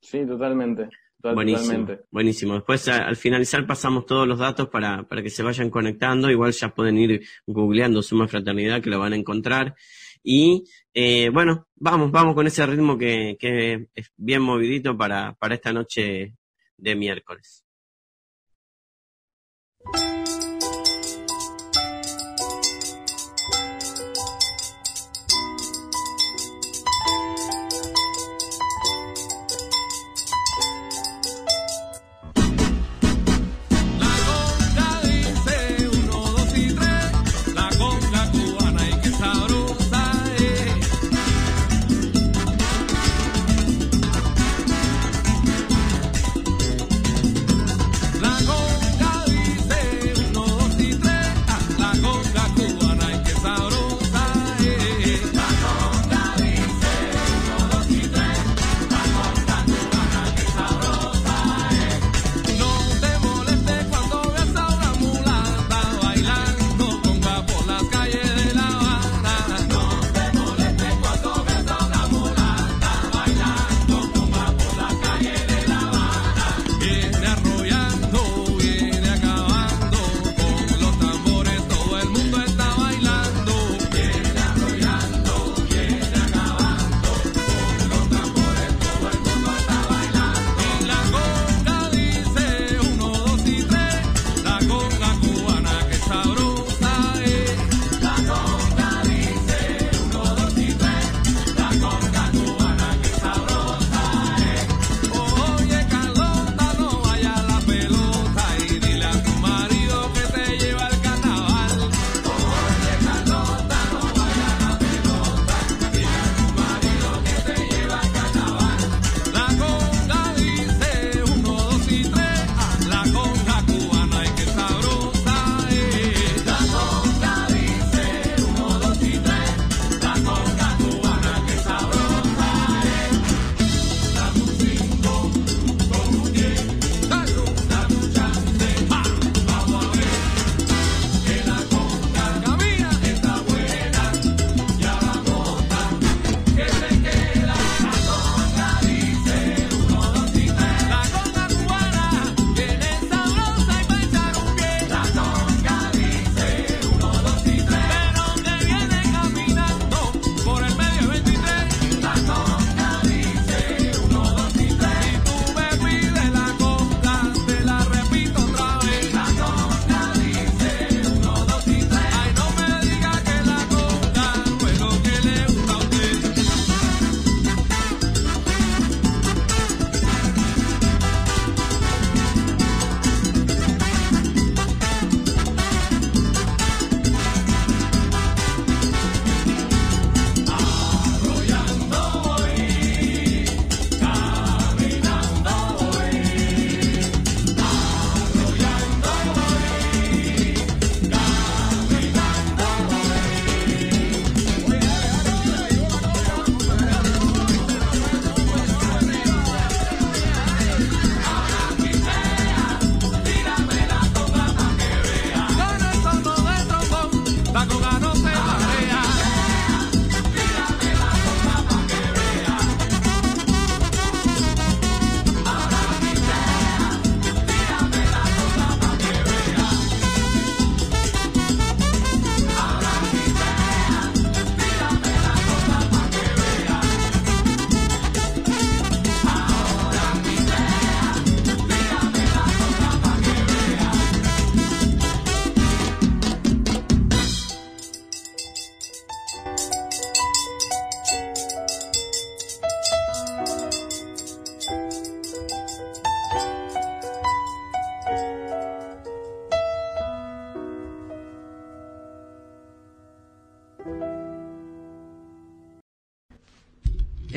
Sí, 0.00 0.26
totalmente. 0.26 0.88
total- 1.16 1.34
Buenísimo, 1.36 1.64
Totalmente. 1.72 2.04
buenísimo. 2.10 2.54
Después 2.54 2.88
a- 2.88 3.06
al 3.06 3.16
finalizar 3.16 3.64
pasamos 3.66 4.04
todos 4.06 4.26
los 4.26 4.38
datos 4.40 4.68
para, 4.68 5.04
para 5.04 5.22
que 5.22 5.30
se 5.30 5.42
vayan 5.44 5.70
conectando. 5.70 6.28
Igual 6.30 6.52
ya 6.52 6.74
pueden 6.74 6.98
ir 6.98 7.22
googleando 7.46 8.02
Suma 8.02 8.26
Fraternidad 8.28 8.82
que 8.82 8.90
lo 8.90 8.98
van 8.98 9.12
a 9.12 9.16
encontrar. 9.16 9.74
Y 10.22 10.64
eh, 10.94 11.30
bueno, 11.30 11.68
vamos, 11.74 12.10
vamos 12.10 12.34
con 12.34 12.46
ese 12.46 12.64
ritmo 12.66 12.96
que, 12.96 13.36
que 13.38 13.88
es 13.94 14.12
bien 14.16 14.42
movidito 14.42 14.96
para, 14.96 15.34
para 15.34 15.54
esta 15.54 15.72
noche 15.72 16.36
de 16.76 16.94
miércoles. 16.96 17.64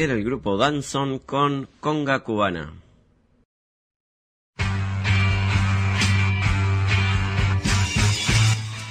Era 0.06 0.14
el 0.14 0.24
grupo 0.24 0.56
Danson 0.56 1.18
con 1.18 1.68
Conga 1.80 2.20
Cubana. 2.20 2.72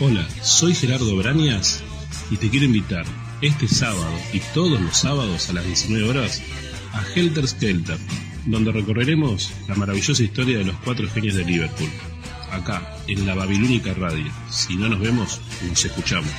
Hola, 0.01 0.29
soy 0.43 0.75
Gerardo 0.75 1.17
Brañas 1.17 1.85
y 2.33 2.37
te 2.37 2.51
quiero 2.51 2.67
invitar 2.67 3.05
este 3.43 3.69
sábado 3.69 4.13
y 4.33 4.41
todos 4.55 4.81
los 4.81 4.97
sábados 4.97 5.49
a 5.51 5.53
las 5.53 5.65
19 5.65 6.09
horas 6.09 6.43
a 6.93 7.05
Helter 7.15 7.47
Skelter, 7.47 7.99
donde 8.47 8.73
recorreremos 8.73 9.53
la 9.69 9.77
maravillosa 9.77 10.25
historia 10.25 10.59
de 10.59 10.65
los 10.65 10.77
cuatro 10.79 11.09
genios 11.09 11.37
de 11.37 11.45
Liverpool, 11.45 11.91
acá 12.51 12.97
en 13.07 13.25
la 13.25 13.37
Babilónica 13.37 13.95
Radio. 13.95 14.33
Si 14.51 14.75
no 14.75 14.89
nos 14.89 14.99
vemos, 14.99 15.41
nos 15.63 15.85
escuchamos. 15.85 16.33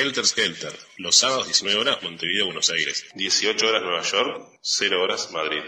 Helter 0.00 0.24
Skelter, 0.24 0.72
los 0.98 1.16
sábados 1.16 1.46
19 1.46 1.80
horas 1.80 1.98
Montevideo, 2.04 2.44
Buenos 2.44 2.70
Aires, 2.70 3.04
18 3.16 3.66
horas 3.66 3.82
Nueva 3.82 4.02
York, 4.02 4.48
0 4.62 5.02
horas 5.02 5.30
Madrid. 5.32 5.58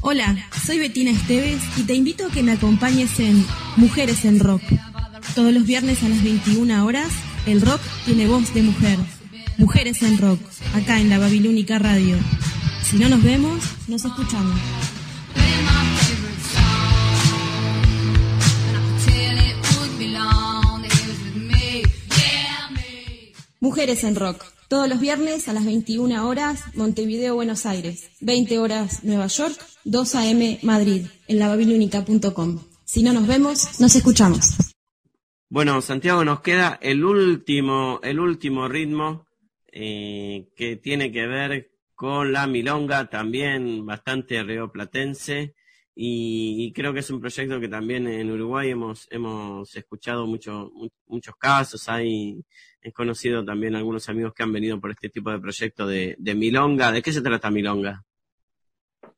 Hola, 0.00 0.50
soy 0.66 0.80
Betina 0.80 1.12
Esteves 1.12 1.62
y 1.76 1.84
te 1.84 1.94
invito 1.94 2.26
a 2.26 2.32
que 2.32 2.42
me 2.42 2.50
acompañes 2.50 3.20
en 3.20 3.46
Mujeres 3.76 4.24
en 4.24 4.40
Rock. 4.40 4.62
Todos 5.36 5.52
los 5.52 5.66
viernes 5.66 6.02
a 6.02 6.08
las 6.08 6.24
21 6.24 6.84
horas, 6.84 7.12
el 7.46 7.60
rock 7.60 7.80
tiene 8.04 8.26
voz 8.26 8.52
de 8.54 8.62
mujer. 8.62 8.98
Mujeres 9.56 10.02
en 10.02 10.18
Rock, 10.18 10.40
acá 10.74 11.00
en 11.00 11.08
la 11.08 11.18
Babilónica 11.18 11.78
Radio. 11.78 12.18
Si 12.88 12.98
no 12.98 13.08
nos 13.08 13.20
vemos, 13.20 13.64
nos 13.88 14.04
escuchamos. 14.04 14.60
Mujeres 23.58 24.04
en 24.04 24.14
Rock. 24.14 24.44
Todos 24.68 24.88
los 24.88 25.00
viernes 25.00 25.48
a 25.48 25.52
las 25.52 25.64
21 25.64 26.28
horas, 26.28 26.62
Montevideo, 26.76 27.34
Buenos 27.34 27.66
Aires. 27.66 28.08
20 28.20 28.60
horas, 28.60 29.02
Nueva 29.02 29.26
York. 29.26 29.56
2 29.82 30.14
a.m. 30.14 30.60
Madrid. 30.62 31.06
En 31.26 31.40
lavabilúnica.com. 31.40 32.60
Si 32.84 33.02
no 33.02 33.12
nos 33.12 33.26
vemos, 33.26 33.80
nos 33.80 33.96
escuchamos. 33.96 34.54
Bueno, 35.48 35.82
Santiago, 35.82 36.24
nos 36.24 36.38
queda 36.38 36.78
el 36.80 37.04
último, 37.04 37.98
el 38.04 38.20
último 38.20 38.68
ritmo 38.68 39.26
eh, 39.72 40.46
que 40.54 40.76
tiene 40.76 41.10
que 41.10 41.26
ver 41.26 41.75
con 41.96 42.32
la 42.32 42.46
milonga, 42.46 43.08
también 43.10 43.84
bastante 43.86 44.42
rioplatense, 44.44 45.54
y, 45.94 46.66
y 46.66 46.72
creo 46.74 46.92
que 46.92 47.00
es 47.00 47.10
un 47.10 47.20
proyecto 47.20 47.58
que 47.58 47.68
también 47.68 48.06
en 48.06 48.30
Uruguay 48.30 48.70
hemos, 48.70 49.08
hemos 49.10 49.74
escuchado 49.74 50.26
mucho, 50.26 50.70
mu- 50.74 50.90
muchos 51.06 51.34
casos, 51.36 51.88
hay, 51.88 52.44
he 52.82 52.92
conocido 52.92 53.44
también 53.44 53.74
algunos 53.74 54.08
amigos 54.10 54.34
que 54.34 54.42
han 54.44 54.52
venido 54.52 54.78
por 54.80 54.90
este 54.90 55.08
tipo 55.08 55.30
de 55.30 55.40
proyecto 55.40 55.86
de, 55.86 56.14
de 56.18 56.34
milonga. 56.34 56.92
¿De 56.92 57.02
qué 57.02 57.12
se 57.12 57.22
trata 57.22 57.50
milonga? 57.50 58.04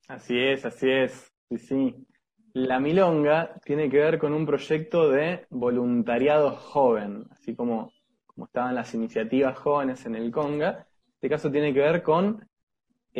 Así 0.06 0.38
es, 0.38 0.64
así 0.64 0.90
es. 0.90 1.32
Sí, 1.50 1.58
sí. 1.58 2.06
La 2.54 2.80
milonga 2.80 3.60
tiene 3.64 3.90
que 3.90 3.98
ver 3.98 4.18
con 4.18 4.32
un 4.32 4.46
proyecto 4.46 5.10
de 5.10 5.46
voluntariado 5.50 6.52
joven, 6.52 7.26
así 7.30 7.54
como, 7.54 7.92
como 8.26 8.46
estaban 8.46 8.74
las 8.74 8.94
iniciativas 8.94 9.58
jóvenes 9.58 10.06
en 10.06 10.14
el 10.14 10.30
Conga. 10.30 10.86
Este 11.14 11.28
caso 11.28 11.50
tiene 11.50 11.74
que 11.74 11.80
ver 11.80 12.02
con 12.02 12.47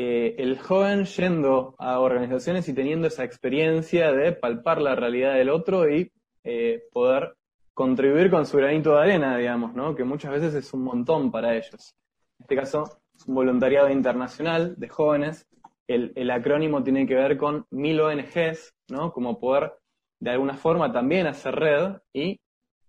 eh, 0.00 0.36
el 0.38 0.60
joven 0.60 1.06
yendo 1.06 1.74
a 1.76 1.98
organizaciones 1.98 2.68
y 2.68 2.72
teniendo 2.72 3.08
esa 3.08 3.24
experiencia 3.24 4.12
de 4.12 4.30
palpar 4.30 4.80
la 4.80 4.94
realidad 4.94 5.34
del 5.34 5.50
otro 5.50 5.90
y 5.90 6.12
eh, 6.44 6.84
poder 6.92 7.34
contribuir 7.74 8.30
con 8.30 8.46
su 8.46 8.58
granito 8.58 8.94
de 8.94 9.02
arena, 9.02 9.36
digamos, 9.36 9.74
¿no? 9.74 9.96
Que 9.96 10.04
muchas 10.04 10.30
veces 10.30 10.54
es 10.54 10.72
un 10.72 10.84
montón 10.84 11.32
para 11.32 11.56
ellos. 11.56 11.96
En 12.38 12.44
este 12.44 12.54
caso, 12.54 13.00
un 13.26 13.34
voluntariado 13.34 13.90
internacional 13.90 14.76
de 14.76 14.88
jóvenes. 14.88 15.48
El, 15.88 16.12
el 16.14 16.30
acrónimo 16.30 16.84
tiene 16.84 17.04
que 17.04 17.16
ver 17.16 17.36
con 17.36 17.66
mil 17.72 18.00
ONGs, 18.00 18.72
¿no? 18.90 19.12
Como 19.12 19.40
poder, 19.40 19.72
de 20.20 20.30
alguna 20.30 20.54
forma, 20.54 20.92
también 20.92 21.26
hacer 21.26 21.56
red 21.56 21.96
y 22.12 22.38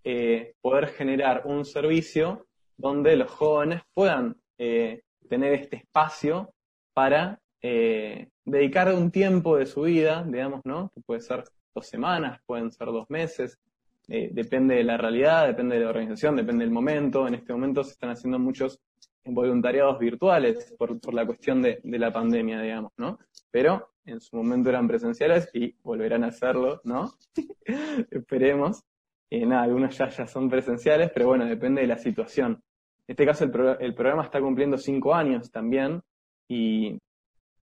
eh, 0.03 0.53
poder 0.61 0.89
generar 0.89 1.41
un 1.45 1.65
servicio 1.65 2.45
donde 2.77 3.15
los 3.15 3.31
jóvenes 3.31 3.81
puedan 3.95 4.35
tener 4.57 5.53
este 5.53 5.77
espacio 5.77 6.53
para 6.93 7.39
eh, 7.61 8.29
dedicar 8.45 8.93
un 8.93 9.11
tiempo 9.11 9.57
de 9.57 9.65
su 9.65 9.81
vida, 9.81 10.23
digamos, 10.27 10.61
¿no? 10.65 10.91
Que 10.93 11.01
puede 11.01 11.21
ser 11.21 11.43
dos 11.73 11.87
semanas, 11.87 12.41
pueden 12.45 12.71
ser 12.71 12.87
dos 12.87 13.09
meses, 13.09 13.59
eh, 14.07 14.29
depende 14.31 14.75
de 14.75 14.83
la 14.83 14.97
realidad, 14.97 15.45
depende 15.45 15.75
de 15.75 15.83
la 15.83 15.89
organización, 15.89 16.35
depende 16.35 16.63
del 16.63 16.73
momento. 16.73 17.27
En 17.27 17.35
este 17.35 17.53
momento 17.53 17.83
se 17.83 17.91
están 17.91 18.09
haciendo 18.09 18.39
muchos 18.39 18.79
voluntariados 19.23 19.99
virtuales 19.99 20.73
por, 20.77 21.13
la 21.13 21.25
cuestión 21.25 21.61
de, 21.61 21.79
la 21.83 22.11
pandemia, 22.11 22.61
digamos, 22.61 22.91
¿no? 22.97 23.19
Pero 23.51 23.91
en 24.05 24.19
su 24.19 24.35
momento 24.35 24.69
eran 24.69 24.87
presenciales 24.87 25.49
y 25.53 25.75
volverán 25.83 26.23
a 26.23 26.27
hacerlo, 26.27 26.81
¿no? 26.83 27.13
Esperemos. 28.09 28.83
Eh, 29.29 29.45
nada, 29.45 29.61
algunos 29.61 29.95
ya, 29.95 30.09
son 30.25 30.49
presenciales, 30.49 31.11
pero 31.13 31.27
bueno, 31.27 31.45
depende 31.45 31.81
de 31.81 31.87
la 31.87 31.99
situación. 31.99 32.63
En 33.07 33.13
este 33.13 33.25
caso 33.27 33.43
el 33.43 33.93
programa 33.93 34.23
está 34.23 34.41
cumpliendo 34.41 34.77
cinco 34.77 35.13
años 35.13 35.51
también 35.51 36.01
y, 36.49 36.99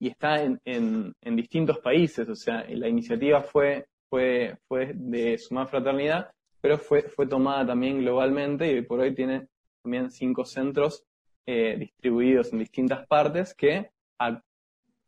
y 0.00 0.08
está 0.08 0.42
en, 0.42 0.60
en- 0.64 1.12
en 1.22 1.36
distintos 1.36 1.78
países, 1.80 2.28
o 2.28 2.34
sea, 2.36 2.64
la 2.68 2.88
iniciativa 2.88 3.42
fue, 3.42 3.86
fue, 4.10 4.56
fue 4.68 4.92
de 4.94 5.38
Sumar 5.38 5.68
Fraternidad, 5.68 6.30
pero 6.60 6.78
fue, 6.78 7.02
fue 7.02 7.26
tomada 7.26 7.66
también 7.66 8.00
globalmente 8.00 8.72
y 8.72 8.82
por 8.82 9.00
hoy 9.00 9.14
tiene 9.14 9.48
también 9.82 10.10
cinco 10.10 10.44
centros 10.44 11.04
eh, 11.46 11.76
distribuidos 11.78 12.52
en 12.52 12.60
distintas 12.60 13.06
partes 13.06 13.54
que 13.54 13.90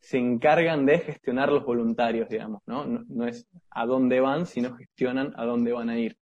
se 0.01 0.18
encargan 0.18 0.87
de 0.87 0.99
gestionar 0.99 1.51
los 1.51 1.64
voluntarios, 1.64 2.29
digamos, 2.29 2.62
¿no? 2.66 2.85
No, 2.87 3.05
no 3.09 3.27
es 3.27 3.47
a 3.71 3.87
dónde 3.87 4.21
van, 4.21 4.47
sino 4.47 4.75
gestionan 4.77 5.33
a 5.37 5.45
dónde 5.45 5.73
van 5.73 5.91
a 5.91 5.99
ir. 5.99 6.16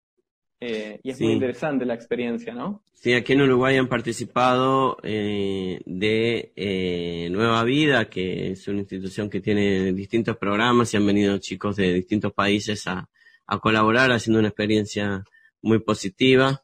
Eh, 0.60 1.00
y 1.02 1.10
es 1.10 1.20
muy 1.20 1.32
interesante 1.32 1.84
la 1.84 1.94
experiencia, 1.94 2.54
¿no? 2.54 2.82
Sí, 2.94 3.12
aquí 3.12 3.34
en 3.34 3.42
Uruguay 3.42 3.76
han 3.76 3.88
participado 3.88 4.96
eh, 5.02 5.80
de 5.84 6.52
eh, 6.56 7.28
Nueva 7.30 7.62
Vida, 7.64 8.08
que 8.08 8.52
es 8.52 8.66
una 8.68 8.80
institución 8.80 9.28
que 9.28 9.40
tiene 9.40 9.92
distintos 9.92 10.36
programas 10.38 10.92
y 10.92 10.96
han 10.96 11.06
venido 11.06 11.36
chicos 11.38 11.76
de 11.76 11.92
distintos 11.92 12.32
países 12.32 12.86
a, 12.86 13.08
a 13.46 13.58
colaborar 13.58 14.10
haciendo 14.12 14.38
una 14.38 14.48
experiencia 14.48 15.24
muy 15.60 15.78
positiva. 15.80 16.62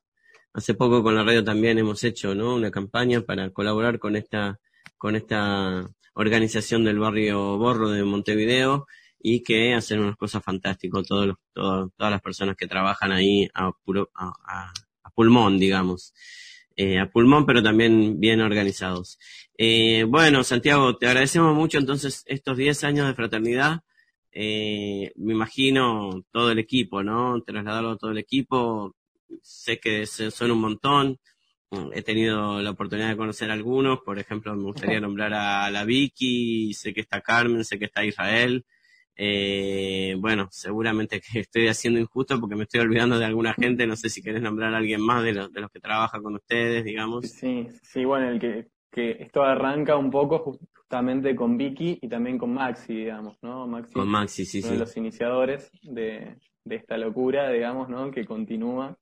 Hace 0.55 0.74
poco 0.74 1.03
con 1.03 1.14
la 1.14 1.24
radio 1.24 1.45
también 1.45 1.78
hemos 1.78 2.03
hecho 2.05 2.34
¿no? 2.34 2.55
una 2.55 2.70
campaña 2.70 3.20
para 3.20 3.51
colaborar 3.51 3.99
con 3.99 4.16
esta, 4.16 4.59
con 4.97 5.16
esta 5.16 5.86
organización 6.14 6.84
del 6.84 6.99
barrio 6.99 7.59
Borro 7.59 7.90
de 7.90 8.05
Montevideo 8.05 8.86
y 9.22 9.42
que 9.42 9.74
hacen 9.74 10.00
unas 10.00 10.16
cosas 10.16 10.42
fantásticas 10.42 11.06
todos 11.06 11.26
los, 11.26 11.36
todo- 11.52 11.90
todas 11.96 12.10
las 12.12 12.20
personas 12.22 12.56
que 12.56 12.66
trabajan 12.66 13.12
ahí 13.12 13.48
a, 13.54 13.70
puro- 13.84 14.10
a- 14.14 14.32
a- 14.46 14.72
a 15.04 15.10
pulmón, 15.10 15.58
digamos. 15.58 16.12
Eh, 16.74 16.98
a 16.98 17.10
pulmón, 17.10 17.44
pero 17.46 17.62
también 17.62 18.18
bien 18.18 18.40
organizados. 18.40 19.18
Eh, 19.58 20.04
bueno, 20.08 20.42
Santiago, 20.42 20.96
te 20.96 21.06
agradecemos 21.06 21.54
mucho 21.54 21.78
entonces 21.78 22.22
estos 22.26 22.56
10 22.56 22.82
años 22.84 23.06
de 23.06 23.14
fraternidad. 23.14 23.80
Eh, 24.32 25.12
me 25.16 25.34
imagino 25.34 26.24
todo 26.32 26.50
el 26.50 26.58
equipo, 26.58 27.02
¿no? 27.02 27.42
Trasladarlo 27.42 27.90
a 27.92 27.96
todo 27.98 28.10
el 28.12 28.18
equipo. 28.18 28.96
Sé 29.42 29.78
que 29.78 30.06
son 30.06 30.50
un 30.50 30.60
montón. 30.60 31.18
He 31.94 32.02
tenido 32.02 32.60
la 32.60 32.70
oportunidad 32.70 33.08
de 33.10 33.16
conocer 33.16 33.50
a 33.50 33.54
algunos, 33.54 34.00
por 34.00 34.18
ejemplo, 34.18 34.54
me 34.54 34.62
gustaría 34.64 35.00
nombrar 35.00 35.32
a 35.34 35.70
la 35.70 35.84
Vicky, 35.84 36.74
sé 36.74 36.92
que 36.92 37.00
está 37.00 37.20
Carmen, 37.22 37.64
sé 37.64 37.78
que 37.78 37.86
está 37.86 38.04
Israel. 38.04 38.64
Eh, 39.24 40.16
bueno, 40.18 40.48
seguramente 40.50 41.20
que 41.20 41.38
estoy 41.46 41.68
haciendo 41.68 42.00
injusto 42.00 42.40
porque 42.40 42.56
me 42.56 42.64
estoy 42.64 42.80
olvidando 42.80 43.20
de 43.20 43.24
alguna 43.24 43.54
gente, 43.54 43.86
no 43.86 43.94
sé 43.94 44.08
si 44.08 44.20
querés 44.20 44.42
nombrar 44.42 44.74
a 44.74 44.78
alguien 44.78 45.00
más 45.00 45.22
de 45.22 45.32
los, 45.32 45.52
de 45.52 45.60
los 45.60 45.70
que 45.70 45.78
trabaja 45.78 46.20
con 46.20 46.34
ustedes, 46.34 46.84
digamos. 46.84 47.30
Sí, 47.30 47.68
sí, 47.84 48.04
bueno, 48.04 48.30
el 48.30 48.40
que, 48.40 48.66
que 48.90 49.18
esto 49.20 49.44
arranca 49.44 49.96
un 49.96 50.10
poco 50.10 50.40
justamente 50.40 51.36
con 51.36 51.56
Vicky 51.56 52.00
y 52.02 52.08
también 52.08 52.36
con 52.36 52.52
Maxi, 52.52 52.94
digamos, 52.94 53.36
¿no? 53.42 53.68
Maxi, 53.68 53.92
Con 53.94 54.08
Maxi, 54.08 54.44
sí, 54.44 54.58
uno 54.58 54.66
sí. 54.66 54.72
de 54.72 54.80
los 54.80 54.96
iniciadores 54.96 55.70
de, 55.82 56.36
de 56.64 56.74
esta 56.74 56.98
locura, 56.98 57.48
digamos, 57.52 57.88
¿no? 57.88 58.10
Que 58.10 58.24
continúa. 58.24 58.96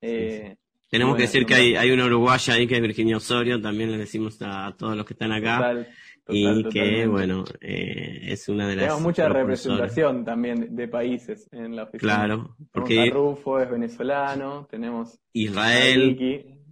Eh, 0.00 0.56
Tenemos 0.88 1.12
bueno, 1.12 1.16
que 1.16 1.22
decir 1.24 1.44
que 1.44 1.54
hay, 1.54 1.76
hay 1.76 1.90
una 1.90 2.06
uruguaya 2.06 2.54
ahí 2.54 2.66
que 2.66 2.76
es 2.76 2.80
Virginia 2.80 3.18
Osorio, 3.18 3.60
también 3.60 3.92
le 3.92 3.98
decimos 3.98 4.40
a, 4.40 4.68
a 4.68 4.74
todos 4.74 4.96
los 4.96 5.04
que 5.04 5.12
están 5.12 5.32
acá. 5.32 5.56
Total, 5.56 5.88
y 6.32 6.44
total, 6.44 6.62
que, 6.64 6.80
totalmente. 6.80 7.06
bueno, 7.06 7.44
eh, 7.60 8.20
es 8.32 8.48
una 8.48 8.68
de 8.68 8.76
las. 8.76 8.84
Tenemos 8.84 9.02
mucha 9.02 9.28
representación 9.28 10.24
también 10.24 10.74
de, 10.74 10.88
países 10.88 11.48
en 11.52 11.76
la 11.76 11.84
oficina. 11.84 12.14
Claro, 12.14 12.56
porque- 12.72 13.00
a 13.00 13.10
Rufo, 13.10 13.58
es 13.60 13.70
venezolano, 13.70 14.66
tenemos 14.70 15.18
Israel, 15.32 16.16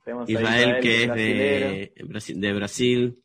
Tenemos 0.04 0.28
Israel, 0.30 0.78
que 0.80 1.04
es 1.04 1.14
de 1.14 2.04
Brasil, 2.04 2.40
de 2.40 2.52
Brasil. 2.52 3.18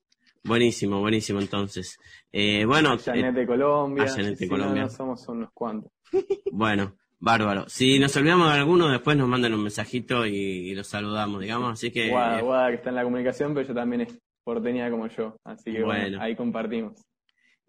Buenísimo, 0.46 1.00
buenísimo 1.00 1.40
entonces. 1.40 1.98
Eh, 2.32 2.66
bueno, 2.66 2.98
Janet 2.98 3.34
eh, 3.36 3.40
de 3.40 3.48
Colombia. 3.48 4.08
Janet 4.08 4.32
de 4.32 4.36
si 4.36 4.48
Colombia. 4.50 4.84
no 4.84 4.90
somos 4.90 5.26
unos 5.30 5.50
cuantos. 5.54 5.92
bueno, 6.52 6.98
bárbaro. 7.20 7.64
Si 7.70 7.98
nos 7.98 8.16
olvidamos 8.18 8.52
de 8.52 8.60
alguno, 8.60 8.90
después 8.90 9.16
nos 9.16 9.30
mandan 9.30 9.54
un 9.54 9.64
mensajito 9.64 10.26
y, 10.26 10.36
y 10.36 10.76
los 10.76 10.88
saludamos, 10.88 11.40
digamos. 11.40 11.72
Así 11.72 11.92
que 11.92 12.10
Guada, 12.10 12.40
eh, 12.40 12.42
Guada, 12.42 12.70
que 12.70 12.76
está 12.76 12.90
en 12.90 12.96
la 12.96 13.04
comunicación, 13.04 13.54
pero 13.54 13.66
ella 13.66 13.74
también 13.74 14.02
porteña 14.44 14.90
como 14.92 15.08
yo. 15.08 15.36
Así 15.44 15.72
que 15.72 15.84
bueno, 15.84 16.02
Bueno. 16.02 16.22
ahí 16.22 16.36
compartimos. 16.36 17.02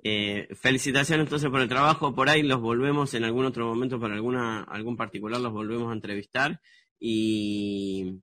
Eh, 0.03 0.49
felicitaciones 0.57 1.25
entonces 1.25 1.49
por 1.51 1.61
el 1.61 1.69
trabajo. 1.69 2.15
Por 2.15 2.29
ahí 2.29 2.43
los 2.43 2.61
volvemos 2.61 3.15
en 3.15 3.25
algún 3.25 3.47
otro 3.47 3.67
momento, 3.67 3.99
para 3.99 4.15
alguna, 4.15 4.63
algún 4.65 4.97
particular, 4.97 5.41
los 5.41 5.53
volvemos 5.53 5.91
a 5.91 5.95
entrevistar. 5.95 6.61
Y, 7.01 8.21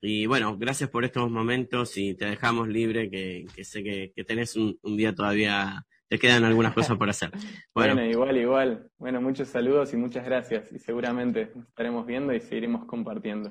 y 0.00 0.26
bueno, 0.26 0.56
gracias 0.56 0.90
por 0.90 1.04
estos 1.04 1.30
momentos 1.30 1.96
y 1.96 2.14
te 2.14 2.26
dejamos 2.26 2.68
libre, 2.68 3.10
que, 3.10 3.46
que 3.54 3.64
sé 3.64 3.82
que, 3.82 4.12
que 4.14 4.24
tenés 4.24 4.54
un, 4.56 4.78
un 4.82 4.96
día 4.96 5.14
todavía, 5.14 5.84
te 6.08 6.18
quedan 6.18 6.44
algunas 6.44 6.72
cosas 6.72 6.96
por 6.96 7.08
hacer. 7.08 7.30
Bueno. 7.74 7.94
Bueno, 7.94 8.10
igual, 8.10 8.36
igual. 8.36 8.90
Bueno, 8.98 9.20
muchos 9.20 9.48
saludos 9.48 9.92
y 9.92 9.96
muchas 9.96 10.24
gracias. 10.24 10.70
Y 10.72 10.78
seguramente 10.78 11.50
estaremos 11.68 12.06
viendo 12.06 12.32
y 12.32 12.40
seguiremos 12.40 12.86
compartiendo. 12.86 13.50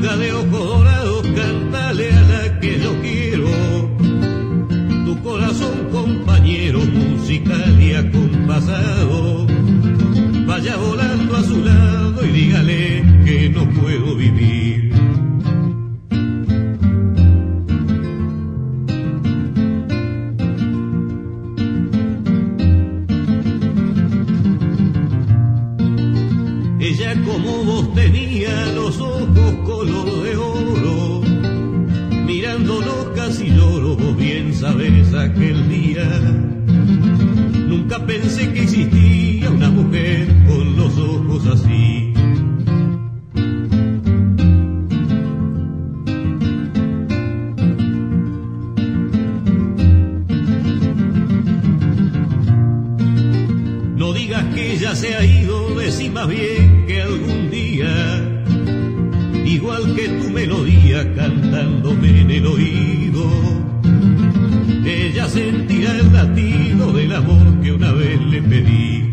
De 0.00 0.32
ojos 0.32 0.50
dorados, 0.50 1.26
cántale 1.36 2.10
a 2.10 2.22
la 2.22 2.58
que 2.58 2.80
yo 2.80 3.00
quiero. 3.02 3.50
Tu 5.04 5.22
corazón, 5.22 5.88
compañero 5.92 6.80
musical 6.80 7.80
y 7.80 7.92
acompasado. 7.92 9.46
Vaya 10.46 10.76
volando 10.76 11.36
a 11.36 11.42
su 11.44 11.62
lado 11.62 12.24
y 12.24 12.28
dígale 12.30 13.04
que 13.26 13.50
no 13.50 13.68
puedo 13.78 14.16
vivir. 14.16 14.90
Ella 26.80 27.14
como 27.26 27.64
vos 27.64 27.94
tenía 27.94 28.29
sabes 34.60 35.14
aquel 35.14 35.68
día. 35.70 36.06
Nunca 37.66 37.98
pensé 38.04 38.52
que 38.52 38.64
existía 38.64 39.48
una 39.48 39.70
mujer 39.70 40.28
con 40.46 40.76
los 40.76 40.98
ojos 40.98 41.46
así. 41.46 42.12
No 53.96 54.12
digas 54.12 54.44
que 54.54 54.74
ella 54.74 54.94
se 54.94 55.14
ha 55.14 55.24
ido, 55.24 55.74
decí 55.76 56.10
más 56.10 56.28
bien 56.28 56.84
que 56.86 57.00
algún 57.00 57.50
día, 57.50 57.88
igual 59.46 59.94
que 59.94 60.08
tu 60.08 60.30
melodía 60.30 61.14
cantándome 61.14 62.20
en 62.20 62.30
el 62.30 62.46
oído, 62.46 63.59
sentirá 65.30 65.96
el 65.96 66.12
latido 66.12 66.92
del 66.92 67.14
amor 67.14 67.60
que 67.62 67.70
una 67.72 67.92
vez 67.92 68.20
le 68.20 68.42
pedí. 68.42 69.12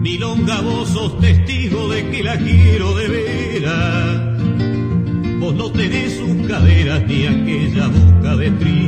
Milonga, 0.00 0.60
vos 0.60 0.88
sos 0.90 1.18
testigo 1.20 1.88
de 1.88 2.10
que 2.10 2.22
la 2.22 2.36
quiero 2.36 2.94
de 2.96 3.08
veras. 3.08 4.40
Vos 5.40 5.54
no 5.54 5.70
tenés 5.72 6.18
sus 6.18 6.46
caderas 6.46 7.02
ni 7.06 7.26
aquella 7.26 7.88
boca 7.88 8.36
de 8.36 8.50
trigo. 8.50 8.83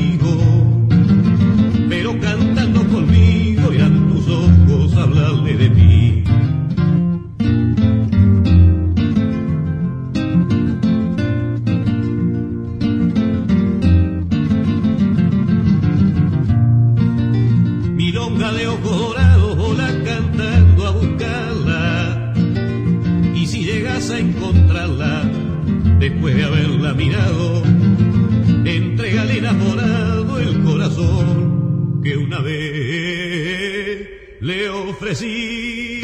Después 26.27 26.37
de 26.37 26.45
haberla 26.45 26.93
mirado, 26.95 27.63
entrégale 28.65 29.39
enamorado 29.39 30.41
el 30.41 30.65
corazón 30.65 32.01
que 32.03 32.17
una 32.17 32.41
vez 32.41 34.09
le 34.41 34.69
ofrecí. 34.69 36.01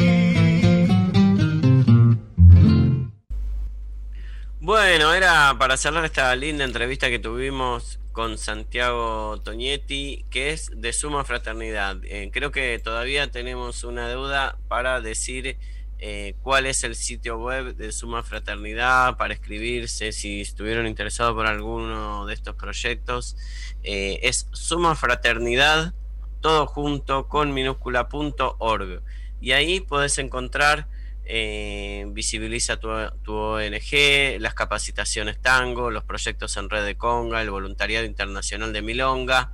Bueno, 4.61 5.13
era 5.13 5.57
para 5.59 5.75
cerrar 5.75 6.05
esta 6.05 6.33
linda 6.37 6.63
entrevista 6.63 7.09
que 7.09 7.19
tuvimos 7.19 7.99
con 8.13 8.37
Santiago 8.37 9.41
Toñetti, 9.43 10.25
que 10.29 10.51
es 10.51 10.71
de 10.73 10.93
suma 10.93 11.25
fraternidad. 11.25 11.97
Eh, 12.05 12.29
creo 12.31 12.51
que 12.51 12.79
todavía 12.79 13.29
tenemos 13.29 13.83
una 13.83 14.07
deuda 14.07 14.57
para 14.69 15.01
decir 15.01 15.57
eh, 16.05 16.35
cuál 16.41 16.65
es 16.65 16.83
el 16.83 16.95
sitio 16.97 17.37
web 17.37 17.77
de 17.77 17.93
Suma 17.93 18.23
Fraternidad 18.23 19.15
para 19.15 19.33
escribirse, 19.33 20.11
si 20.11 20.41
estuvieron 20.41 20.85
interesados 20.85 21.33
por 21.33 21.47
alguno 21.47 22.25
de 22.25 22.33
estos 22.33 22.55
proyectos. 22.55 23.37
Eh, 23.83 24.19
es 24.21 24.49
Suma 24.51 24.95
Fraternidad, 24.95 25.93
todo 26.41 26.67
junto 26.67 27.29
con 27.29 27.53
minúscula 27.53 28.09
punto 28.09 28.57
org. 28.59 29.01
Y 29.39 29.53
ahí 29.53 29.79
podés 29.79 30.17
encontrar 30.17 30.89
eh, 31.23 32.05
visibiliza 32.09 32.75
tu, 32.75 32.89
tu 33.23 33.33
ONG, 33.33 34.41
las 34.41 34.55
capacitaciones 34.55 35.41
tango, 35.41 35.89
los 35.89 36.03
proyectos 36.03 36.57
en 36.57 36.69
red 36.69 36.83
de 36.83 36.97
Conga, 36.97 37.41
el 37.41 37.49
voluntariado 37.49 38.05
internacional 38.05 38.73
de 38.73 38.81
Milonga, 38.81 39.53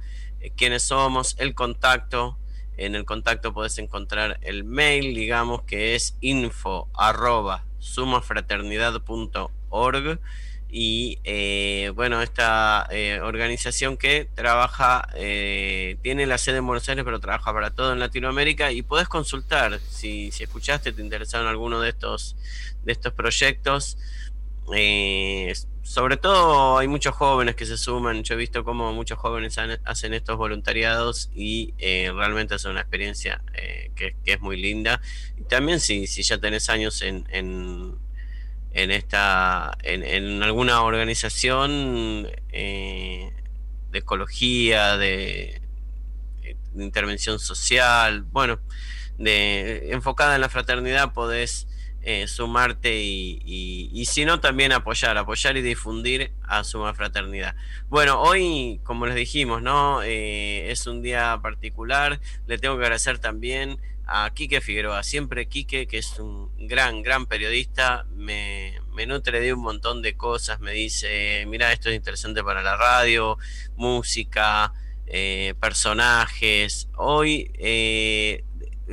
quiénes 0.57 0.81
somos, 0.81 1.35
el 1.37 1.53
contacto. 1.53 2.39
En 2.79 2.95
el 2.95 3.03
contacto 3.03 3.53
podés 3.53 3.77
encontrar 3.77 4.39
el 4.41 4.63
mail, 4.63 5.13
digamos, 5.13 5.63
que 5.63 5.95
es 5.95 6.15
info 6.21 6.87
arroba 6.93 7.65
sumafraternidad.org 7.79 10.19
y 10.71 11.19
eh, 11.25 11.91
bueno, 11.93 12.21
esta 12.21 12.87
eh, 12.89 13.19
organización 13.21 13.97
que 13.97 14.29
trabaja, 14.33 15.09
eh, 15.15 15.97
tiene 16.03 16.25
la 16.25 16.37
sede 16.37 16.59
en 16.59 16.67
Buenos 16.67 16.87
Aires, 16.87 17.03
pero 17.03 17.19
trabaja 17.19 17.51
para 17.51 17.71
todo 17.71 17.91
en 17.91 17.99
Latinoamérica 17.99 18.71
y 18.71 18.81
podés 18.81 19.09
consultar 19.09 19.81
si, 19.89 20.31
si 20.31 20.43
escuchaste, 20.43 20.93
te 20.93 21.01
interesaron 21.01 21.47
alguno 21.47 21.81
de 21.81 21.89
estos, 21.89 22.37
de 22.85 22.93
estos 22.93 23.11
proyectos. 23.11 23.97
Sobre 25.89 26.17
todo 26.17 26.77
hay 26.77 26.87
muchos 26.87 27.15
jóvenes 27.15 27.55
que 27.55 27.65
se 27.65 27.75
suman, 27.75 28.21
yo 28.21 28.35
he 28.35 28.37
visto 28.37 28.63
cómo 28.63 28.93
muchos 28.93 29.17
jóvenes 29.17 29.57
hacen 29.57 30.13
estos 30.13 30.37
voluntariados 30.37 31.31
y 31.33 31.73
eh, 31.79 32.11
realmente 32.13 32.53
es 32.53 32.65
una 32.65 32.81
experiencia 32.81 33.41
eh, 33.55 33.89
que, 33.95 34.15
que 34.23 34.33
es 34.33 34.39
muy 34.39 34.61
linda. 34.61 35.01
Y 35.35 35.45
también 35.45 35.79
si, 35.79 36.05
si 36.05 36.21
ya 36.21 36.37
tenés 36.37 36.69
años 36.69 37.01
en, 37.01 37.25
en, 37.31 37.95
en 38.71 38.91
esta 38.91 39.75
en, 39.81 40.03
en 40.03 40.43
alguna 40.43 40.83
organización 40.83 42.27
eh, 42.51 43.33
de 43.89 43.97
ecología, 43.97 44.95
de, 44.95 45.59
de 46.73 46.83
intervención 46.83 47.39
social, 47.39 48.21
bueno, 48.21 48.59
de 49.17 49.91
enfocada 49.91 50.35
en 50.35 50.41
la 50.41 50.49
fraternidad 50.49 51.13
podés 51.13 51.67
eh, 52.01 52.27
sumarte 52.27 53.01
y, 53.01 53.41
y- 53.45 54.05
si 54.05 54.25
no 54.25 54.39
también 54.39 54.71
apoyar, 54.71 55.17
apoyar 55.17 55.57
y 55.57 55.61
difundir 55.61 56.31
a 56.43 56.63
Suma 56.63 56.93
Fraternidad. 56.93 57.55
Bueno, 57.89 58.21
hoy, 58.21 58.79
como 58.83 59.05
les 59.05 59.15
dijimos, 59.15 59.61
¿no? 59.61 60.01
Eh, 60.03 60.71
es 60.71 60.87
un 60.87 61.01
día 61.01 61.39
particular. 61.41 62.19
Le 62.47 62.57
tengo 62.57 62.77
que 62.77 62.83
agradecer 62.83 63.19
también 63.19 63.79
a 64.07 64.31
Quique 64.33 64.59
Figueroa, 64.61 65.03
siempre 65.03 65.47
Quique, 65.47 65.85
que 65.85 65.99
es 65.99 66.17
un 66.19 66.49
gran, 66.67 67.03
gran 67.03 67.27
periodista, 67.27 68.05
me, 68.15 68.79
me 68.95 69.05
nutre 69.05 69.39
de 69.39 69.53
un 69.53 69.61
montón 69.61 70.01
de 70.01 70.17
cosas, 70.17 70.59
me 70.61 70.71
dice, 70.71 71.45
mira, 71.47 71.71
esto 71.71 71.89
es 71.89 71.95
interesante 71.95 72.43
para 72.43 72.63
la 72.63 72.75
radio, 72.75 73.37
música, 73.75 74.73
eh, 75.05 75.53
personajes. 75.59 76.89
Hoy 76.97 77.51
eh, 77.59 78.43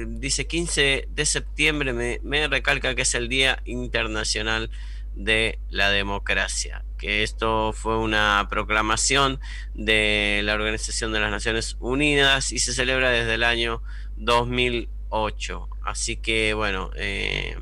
dice 0.07 0.47
15 0.47 1.09
de 1.11 1.27
septiembre, 1.27 1.93
me, 1.93 2.21
me 2.23 2.47
recalca 2.49 2.95
que 2.95 3.03
es 3.03 3.15
el 3.15 3.29
Día 3.29 3.63
Internacional 3.65 4.71
de 5.15 5.59
la 5.71 5.91
Democracia, 5.91 6.85
que 6.99 7.23
esto 7.23 7.73
fue 7.73 7.99
una 7.99 8.47
proclamación 8.51 9.41
de 9.75 10.43
la 10.45 10.55
Organización 10.55 11.13
de 11.13 11.21
las 11.21 11.31
Naciones 11.31 11.77
Unidas 11.81 12.53
y 12.53 12.59
se 12.59 12.75
celebra 12.75 13.11
desde 13.11 13.35
el 13.35 13.43
año 13.43 13.83
2008. 14.17 15.69
Así 15.83 16.17
que 16.17 16.53
bueno, 16.53 16.91
eh, 16.97 17.57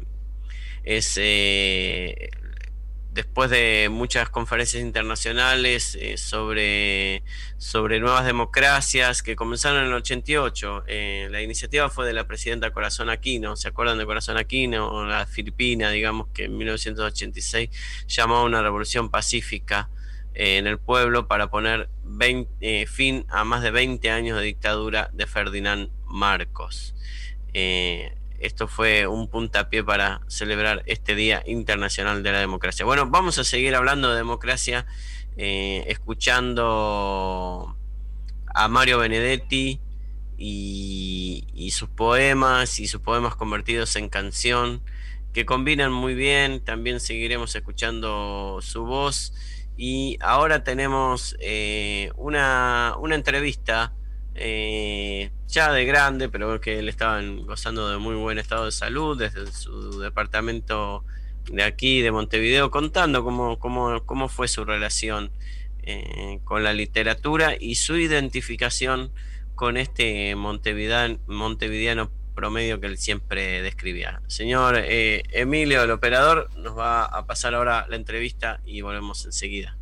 es 0.83 1.17
eh, 1.17 2.31
después 3.15 3.49
de 3.49 3.89
muchas 3.91 4.29
conferencias 4.29 4.83
internacionales 4.83 5.97
eh, 6.01 6.19
sobre, 6.19 7.23
sobre 7.59 8.01
nuevas 8.01 8.27
democracias 8.27 9.23
que 9.23 9.37
comenzaron 9.37 9.83
en 9.83 9.87
el 9.87 9.95
88. 9.95 10.85
Eh, 10.89 11.29
la 11.31 11.41
iniciativa 11.41 11.89
fue 11.89 12.07
de 12.07 12.13
la 12.13 12.27
presidenta 12.27 12.73
Corazón 12.73 13.11
Aquino, 13.11 13.55
¿se 13.55 13.69
acuerdan 13.69 13.99
de 13.99 14.05
Corazón 14.05 14.37
Aquino? 14.37 15.07
La 15.07 15.27
Filipina, 15.27 15.91
digamos 15.91 16.27
que 16.35 16.47
en 16.47 16.57
1986 16.57 17.71
llamó 18.09 18.37
a 18.39 18.45
una 18.45 18.63
revolución 18.63 19.09
pacífica 19.11 19.91
eh, 20.35 20.59
en 20.59 20.67
el 20.67 20.79
pueblo 20.79 21.29
para 21.29 21.51
poner 21.51 21.89
20, 22.03 22.87
fin 22.89 23.27
a 23.29 23.45
más 23.45 23.63
de 23.63 23.71
20 23.71 24.11
años 24.11 24.39
de 24.39 24.45
dictadura 24.45 25.11
de 25.13 25.29
Ferdinand 25.29 25.89
Marcos 26.07 26.97
esto 28.45 28.69
fue 28.69 29.07
un 29.07 29.29
puntapié 29.29 29.83
para 29.83 30.21
celebrar 30.29 30.83
este 30.87 31.15
Día 31.15 31.43
Internacional 31.47 32.23
de 32.23 32.31
la 32.31 32.41
Democracia. 32.41 32.85
Bueno, 32.85 33.07
vamos 33.07 33.39
a 33.39 33.45
seguir 33.45 33.75
hablando 33.75 34.11
de 34.11 34.17
democracia, 34.17 34.87
eh, 35.39 35.85
escuchando 35.89 37.75
a 38.55 38.69
Mario 38.69 38.99
Benedetti 38.99 39.81
y, 40.37 41.71
sus 41.73 41.89
poemas 41.89 42.79
y 42.79 42.87
sus 42.87 43.01
poemas 43.01 43.35
convertidos 43.35 43.97
en 43.97 44.11
canción, 44.11 44.83
que 45.33 45.47
combinan 45.47 45.91
muy 45.91 46.15
bien. 46.15 46.63
También 46.63 47.01
seguiremos 47.01 47.55
escuchando 47.57 48.59
su 48.61 48.85
voz. 48.85 49.33
Y 49.77 50.19
ahora 50.21 50.63
tenemos 50.63 51.35
eh, 51.41 52.13
una, 52.17 52.95
una 52.99 53.15
entrevista 53.15 53.95
eh, 54.35 55.31
ya 55.49 55.73
de 55.73 55.85
grande, 55.85 56.29
pero 56.29 56.61
que 56.61 56.79
él 56.79 56.89
estaba 56.89 57.21
gozando 57.23 57.89
de 57.89 57.99
muy 57.99 58.17
buen 58.17 58.39
estado 58.39 58.67
de 58.67 58.73
salud 58.73 59.19
desde 59.19 59.51
su 59.53 59.99
departamento 60.01 61.05
de 61.51 61.63
aquí, 61.63 62.01
de 62.01 62.11
Montevideo, 62.11 62.71
contando 62.71 63.23
cómo, 63.23 63.59
cómo, 63.59 64.05
cómo 64.05 64.29
fue 64.29 64.49
su 64.49 64.65
relación 64.65 65.31
eh, 65.83 66.41
con 66.45 66.65
la 66.65 66.73
literatura 66.73 67.57
y 67.59 67.75
su 67.75 67.97
identificación 67.97 69.13
con 69.55 69.77
este 69.77 70.35
montevideano, 70.35 72.11
promedio 72.35 72.81
que 72.81 72.87
él 72.87 72.99
siempre 72.99 73.63
describía. 73.63 74.21
Señor 74.27 74.77
eh, 74.79 75.23
Emilio, 75.31 75.83
el 75.85 75.91
operador, 75.91 76.51
nos 76.57 76.77
va 76.77 77.05
a 77.05 77.27
pasar 77.27 77.55
ahora 77.55 77.87
la 77.89 77.97
entrevista 77.97 78.61
y 78.65 78.81
volvemos 78.81 79.25
enseguida. 79.25 79.77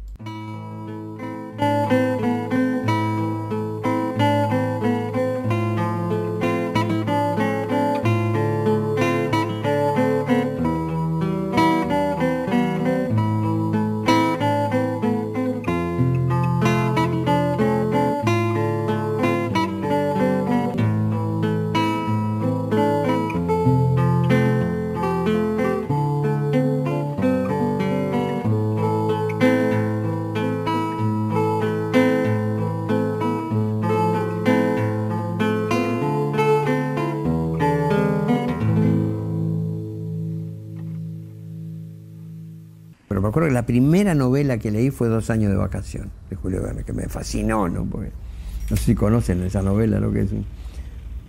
La 43.62 43.66
primera 43.66 44.12
novela 44.16 44.58
que 44.58 44.72
leí 44.72 44.90
fue 44.90 45.06
Dos 45.06 45.30
años 45.30 45.52
de 45.52 45.56
vacación, 45.56 46.10
de 46.28 46.34
Julio 46.34 46.62
Verne, 46.62 46.82
que 46.82 46.92
me 46.92 47.08
fascinó, 47.08 47.68
¿no? 47.68 47.84
No 47.84 48.76
sé 48.76 48.84
si 48.84 48.94
conocen 48.96 49.40
esa 49.44 49.62
novela, 49.62 50.00
¿no? 50.00 50.10
Que 50.10 50.22
es 50.22 50.30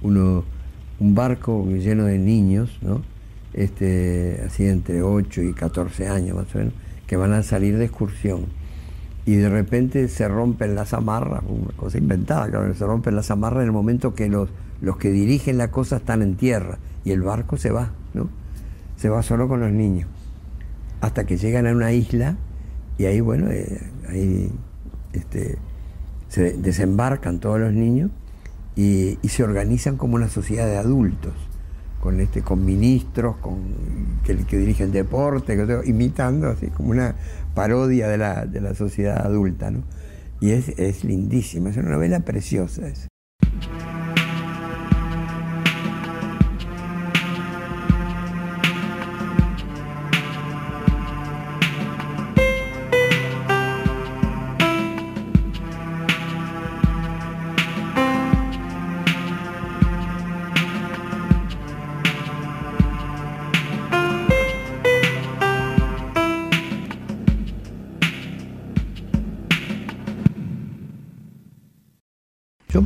un 0.01 0.43
barco 0.99 1.67
lleno 1.67 2.05
de 2.05 2.17
niños, 2.17 2.79
¿no? 2.81 3.03
Este, 3.53 4.41
así 4.47 4.65
entre 4.65 5.03
8 5.03 5.43
y 5.43 5.53
14 5.53 6.07
años 6.07 6.37
más 6.37 6.55
o 6.55 6.57
menos, 6.57 6.73
que 7.05 7.17
van 7.17 7.33
a 7.33 7.43
salir 7.43 7.77
de 7.77 7.85
excursión. 7.85 8.45
Y 9.27 9.35
de 9.35 9.49
repente 9.49 10.07
se 10.07 10.27
rompen 10.27 10.73
las 10.73 10.95
amarras, 10.95 11.43
una 11.47 11.71
cosa 11.75 11.99
inventada, 11.99 12.49
claro, 12.49 12.73
se 12.73 12.83
rompen 12.83 13.15
las 13.15 13.29
amarras 13.29 13.61
en 13.61 13.67
el 13.67 13.73
momento 13.73 14.15
que 14.15 14.27
los, 14.27 14.49
los 14.81 14.97
que 14.97 15.11
dirigen 15.11 15.59
la 15.59 15.69
cosa 15.69 15.97
están 15.97 16.23
en 16.23 16.35
tierra 16.35 16.79
y 17.05 17.11
el 17.11 17.21
barco 17.21 17.57
se 17.57 17.69
va, 17.69 17.91
¿no? 18.15 18.27
Se 18.97 19.09
va 19.09 19.21
solo 19.21 19.47
con 19.47 19.59
los 19.59 19.71
niños 19.71 20.07
hasta 21.03 21.25
que 21.25 21.35
llegan 21.35 21.67
a 21.67 21.73
una 21.73 21.91
isla 21.91 22.37
y 22.97 23.05
ahí, 23.05 23.19
bueno, 23.19 23.51
eh, 23.51 23.81
ahí 24.07 24.49
este, 25.11 25.57
se 26.29 26.53
desembarcan 26.53 27.41
todos 27.41 27.59
los 27.59 27.73
niños 27.73 28.09
y, 28.77 29.17
se 29.27 29.43
organizan 29.43 29.97
como 29.97 30.15
una 30.15 30.29
sociedad 30.29 30.65
de 30.65 30.77
adultos, 30.77 31.33
con, 31.99 32.21
este, 32.21 32.41
con 32.41 32.63
ministros, 32.63 33.35
con, 33.37 33.57
que, 34.23 34.57
dirigen 34.57 34.93
deporte, 34.93 35.57
imitando 35.83 36.47
así 36.47 36.67
como 36.67 36.91
una 36.91 37.15
parodia 37.53 38.07
de 38.07 38.17
la, 38.17 38.45
de 38.45 38.61
la 38.61 38.73
sociedad 38.73 39.25
adulta. 39.25 39.71
¿no? 39.71 39.83
Y 40.39 40.51
es, 40.51 40.69
es 40.69 41.03
lindísima, 41.03 41.69
es 41.69 41.75
una 41.75 41.89
novela 41.89 42.21
preciosa. 42.21 42.83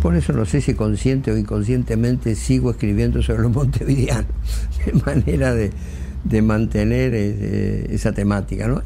Por 0.08 0.16
eso 0.16 0.32
no 0.32 0.46
sé 0.46 0.62
si 0.62 0.74
consciente 0.74 1.34
o 1.34 1.38
inconscientemente 1.38 2.34
sigo 2.36 2.72
escribiendo 2.72 3.22
sobre 3.22 3.42
los 3.42 3.52
montevideanos, 3.52 4.32
de 4.86 4.94
manera 4.94 5.54
de, 5.54 6.42
mantener 6.42 7.12
eh, 7.14 7.88
esa 7.90 8.14
temática. 8.14 8.70
¿no? 8.70 8.84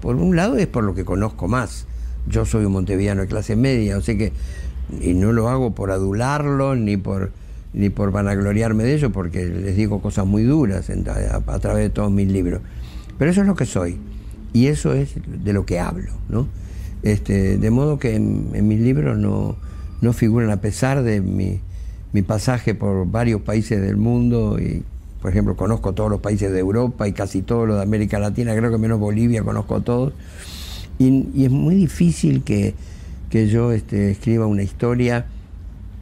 Por 0.00 0.14
un 0.14 0.36
lado 0.36 0.56
es 0.56 0.68
por 0.68 0.84
lo 0.84 0.94
que 0.94 1.04
conozco 1.04 1.48
más. 1.48 1.86
Yo 2.28 2.44
soy 2.44 2.64
un 2.64 2.74
montevideano 2.74 3.22
de 3.22 3.26
clase 3.26 3.56
media, 3.56 3.98
o 3.98 4.00
sea 4.00 4.16
que, 4.16 4.32
y 5.00 5.14
no 5.14 5.32
lo 5.32 5.48
hago 5.48 5.74
por 5.74 5.90
adularlo 5.90 6.76
ni 6.76 6.96
por, 6.96 7.32
ni 7.72 7.90
por 7.90 8.12
vanagloriarme 8.12 8.84
de 8.84 8.94
ello, 8.94 9.10
porque 9.10 9.46
les 9.46 9.74
digo 9.74 10.00
cosas 10.00 10.26
muy 10.26 10.44
duras 10.44 10.88
a, 10.88 11.58
través 11.58 11.82
de 11.82 11.90
todos 11.90 12.12
mis 12.12 12.30
libros. 12.30 12.60
Pero 13.18 13.32
eso 13.32 13.40
es 13.40 13.48
lo 13.48 13.56
que 13.56 13.66
soy, 13.66 13.98
y 14.52 14.68
eso 14.68 14.92
es 14.92 15.14
de 15.26 15.52
lo 15.52 15.66
que 15.66 15.80
hablo. 15.80 16.12
¿no? 16.28 16.46
Este, 17.02 17.58
de 17.58 17.70
modo 17.72 17.98
que 17.98 18.14
en 18.14 18.68
mis 18.68 18.78
libros 18.78 19.18
no 19.18 19.65
no 20.00 20.12
figuran 20.12 20.50
a 20.50 20.60
pesar 20.60 21.02
de 21.02 21.20
mi, 21.20 21.60
pasaje 22.22 22.74
por 22.74 23.10
varios 23.10 23.42
países 23.42 23.78
del 23.82 23.98
mundo 23.98 24.58
y 24.58 24.82
por 25.20 25.30
ejemplo 25.30 25.54
conozco 25.54 25.92
todos 25.92 26.08
los 26.08 26.22
países 26.22 26.50
de 26.50 26.60
Europa 26.60 27.06
y 27.06 27.12
casi 27.12 27.42
todos 27.42 27.68
los 27.68 27.76
de 27.76 27.82
América 27.82 28.18
Latina, 28.18 28.56
creo 28.56 28.70
que 28.70 28.78
menos 28.78 28.98
Bolivia 28.98 29.42
conozco 29.42 29.82
todos 29.82 30.14
y, 30.98 31.44
es 31.44 31.50
muy 31.50 31.74
difícil 31.74 32.42
que, 32.42 32.74
yo 33.30 33.72
este, 33.72 34.10
escriba 34.10 34.46
una 34.46 34.62
historia 34.62 35.26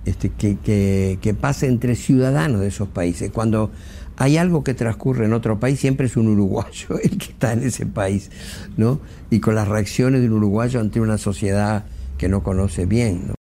este, 0.05 0.30
que, 0.30 1.18
que, 1.20 1.34
pase 1.34 1.66
entre 1.66 1.97
ciudadanos 1.97 2.61
de 2.61 2.68
esos 2.68 2.88
países. 2.88 3.32
Cuando 3.32 3.72
hay 4.16 4.36
algo 4.36 4.62
que 4.62 4.74
transcurre 4.74 5.24
en 5.24 5.32
otro 5.32 5.59
país, 5.59 5.80
siempre 5.80 6.07
es 6.07 6.16
un 6.16 6.28
uruguayo 6.28 6.99
el 7.03 7.18
que 7.18 7.32
está 7.32 7.53
en 7.53 7.64
ese 7.64 7.86
país, 7.86 8.30
¿no? 8.76 9.01
Y 9.30 9.40
con 9.40 9.57
las 9.57 9.66
reacciones 9.66 10.20
de 10.20 10.28
un 10.28 10.34
uruguayo 10.34 10.78
ante 10.80 11.01
una 11.01 11.18
sociedad 11.18 11.86
que 12.18 12.28
no 12.28 12.45
conoce 12.45 12.86
bien, 12.86 13.28
¿no? 13.28 13.34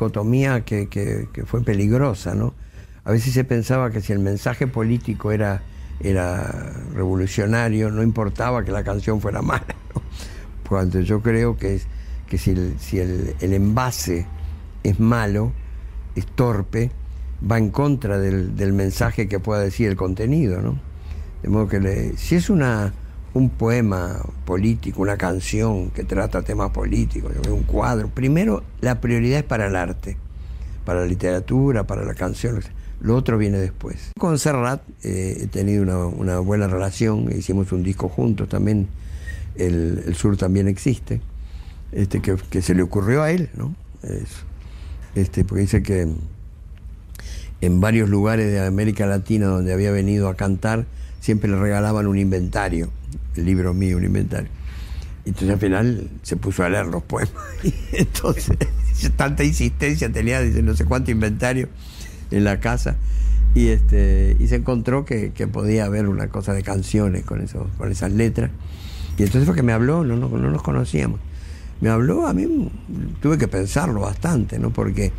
Dicotomía 0.00 0.64
que, 0.64 1.28
fue 1.44 1.62
peligrosa, 1.62 2.34
¿no? 2.34 2.54
A 3.04 3.12
veces 3.12 3.34
se 3.34 3.44
pensaba 3.44 3.90
que 3.90 4.00
si 4.00 4.14
el 4.14 4.18
mensaje 4.18 4.66
político 4.66 5.30
era, 5.30 5.60
era 6.00 6.72
revolucionario, 6.94 7.90
no 7.90 8.02
importaba 8.02 8.64
que 8.64 8.72
la 8.72 8.82
canción 8.82 9.20
fuera 9.20 9.42
mala, 9.42 9.66
¿no? 9.94 10.02
Cuando 10.66 11.00
yo 11.00 11.20
creo 11.20 11.58
que, 11.58 11.82
que 12.26 12.38
si, 12.38 12.52
el, 12.52 12.76
si 12.78 12.98
el, 12.98 13.34
el 13.40 13.52
envase 13.52 14.26
es 14.84 14.98
malo, 15.00 15.52
es 16.14 16.24
torpe, 16.26 16.90
va 17.50 17.58
en 17.58 17.70
contra 17.70 18.18
del, 18.18 18.56
del 18.56 18.72
mensaje 18.72 19.28
que 19.28 19.38
pueda 19.38 19.60
decir 19.60 19.88
el 19.88 19.96
contenido, 19.96 20.62
¿no? 20.62 20.80
De 21.42 21.48
modo 21.50 21.68
que 21.68 21.78
le- 21.80 22.16
si 22.16 22.36
es 22.36 22.48
una, 22.48 22.94
un 23.34 23.48
poema 23.50 24.20
político, 24.44 25.02
una 25.02 25.16
canción 25.16 25.90
que 25.90 26.04
trata 26.04 26.42
temas 26.42 26.70
políticos, 26.70 27.32
un 27.48 27.62
cuadro, 27.62 28.08
primero 28.08 28.62
la 28.80 29.00
prioridad 29.00 29.38
es 29.40 29.44
para 29.44 29.66
el 29.66 29.76
arte, 29.76 30.16
para 30.84 31.00
la 31.00 31.06
literatura, 31.06 31.86
para 31.86 32.04
la 32.04 32.14
canción, 32.14 32.60
lo 33.00 33.16
otro 33.16 33.38
viene 33.38 33.58
después. 33.58 34.10
Con 34.18 34.38
Serrat 34.38 34.82
eh, 35.02 35.38
he 35.42 35.46
tenido 35.46 36.08
una, 36.08 36.38
buena 36.40 36.66
relación, 36.66 37.30
hicimos 37.36 37.72
un 37.72 37.82
disco 37.82 38.08
juntos, 38.08 38.48
también 38.48 38.88
el, 39.56 40.14
sur 40.14 40.36
también 40.36 40.68
existe, 40.68 41.20
este, 41.92 42.20
que, 42.20 42.62
se 42.62 42.74
le 42.74 42.82
ocurrió 42.82 43.22
a 43.22 43.30
él, 43.30 43.50
¿no? 43.54 43.74
Este, 45.14 45.44
porque 45.44 45.62
dice 45.62 45.82
que 45.82 46.08
en 47.60 47.80
varios 47.80 48.08
lugares 48.08 48.50
de 48.50 48.64
América 48.64 49.06
Latina 49.06 49.46
donde 49.46 49.72
había 49.72 49.90
venido 49.90 50.28
a 50.28 50.34
cantar, 50.34 50.86
siempre 51.20 51.50
le 51.50 51.56
regalaban 51.56 52.06
un 52.06 52.18
inventario, 52.18 52.90
libro 53.36 53.74
mío, 53.74 53.96
un 53.96 54.04
inventario. 54.04 54.50
Entonces 55.24 55.50
al 55.50 55.58
final 55.58 56.10
se 56.22 56.36
puso 56.36 56.64
a 56.64 56.68
leer 56.68 56.86
los 56.86 57.02
poemas. 57.02 57.34
Entonces, 57.92 58.56
tanta 59.16 59.44
insistencia 59.44 60.10
tenía, 60.10 60.40
dice, 60.40 60.62
no 60.62 60.74
sé 60.74 60.84
cuánto 60.84 61.10
inventario 61.10 61.68
en 62.30 62.44
la 62.44 62.60
casa. 62.60 62.96
Y, 63.54 63.68
este, 63.68 64.36
y 64.38 64.46
se 64.46 64.56
encontró 64.56 65.04
que, 65.04 65.32
que 65.32 65.48
podía 65.48 65.84
haber 65.84 66.08
una 66.08 66.28
cosa 66.28 66.54
de 66.54 66.62
canciones 66.62 67.24
con, 67.24 67.40
eso, 67.40 67.68
con 67.78 67.90
esas 67.90 68.12
letras. 68.12 68.50
Y 69.18 69.24
entonces 69.24 69.46
fue 69.46 69.54
que 69.54 69.62
me 69.62 69.72
habló, 69.72 70.04
no, 70.04 70.16
no, 70.16 70.28
no 70.28 70.50
nos 70.50 70.62
conocíamos. 70.62 71.20
Me 71.80 71.88
habló, 71.88 72.26
a 72.26 72.32
mí 72.32 72.70
tuve 73.20 73.38
que 73.38 73.48
pensarlo 73.48 74.00
bastante, 74.00 74.58
¿no? 74.58 74.70
Porque 74.70 75.12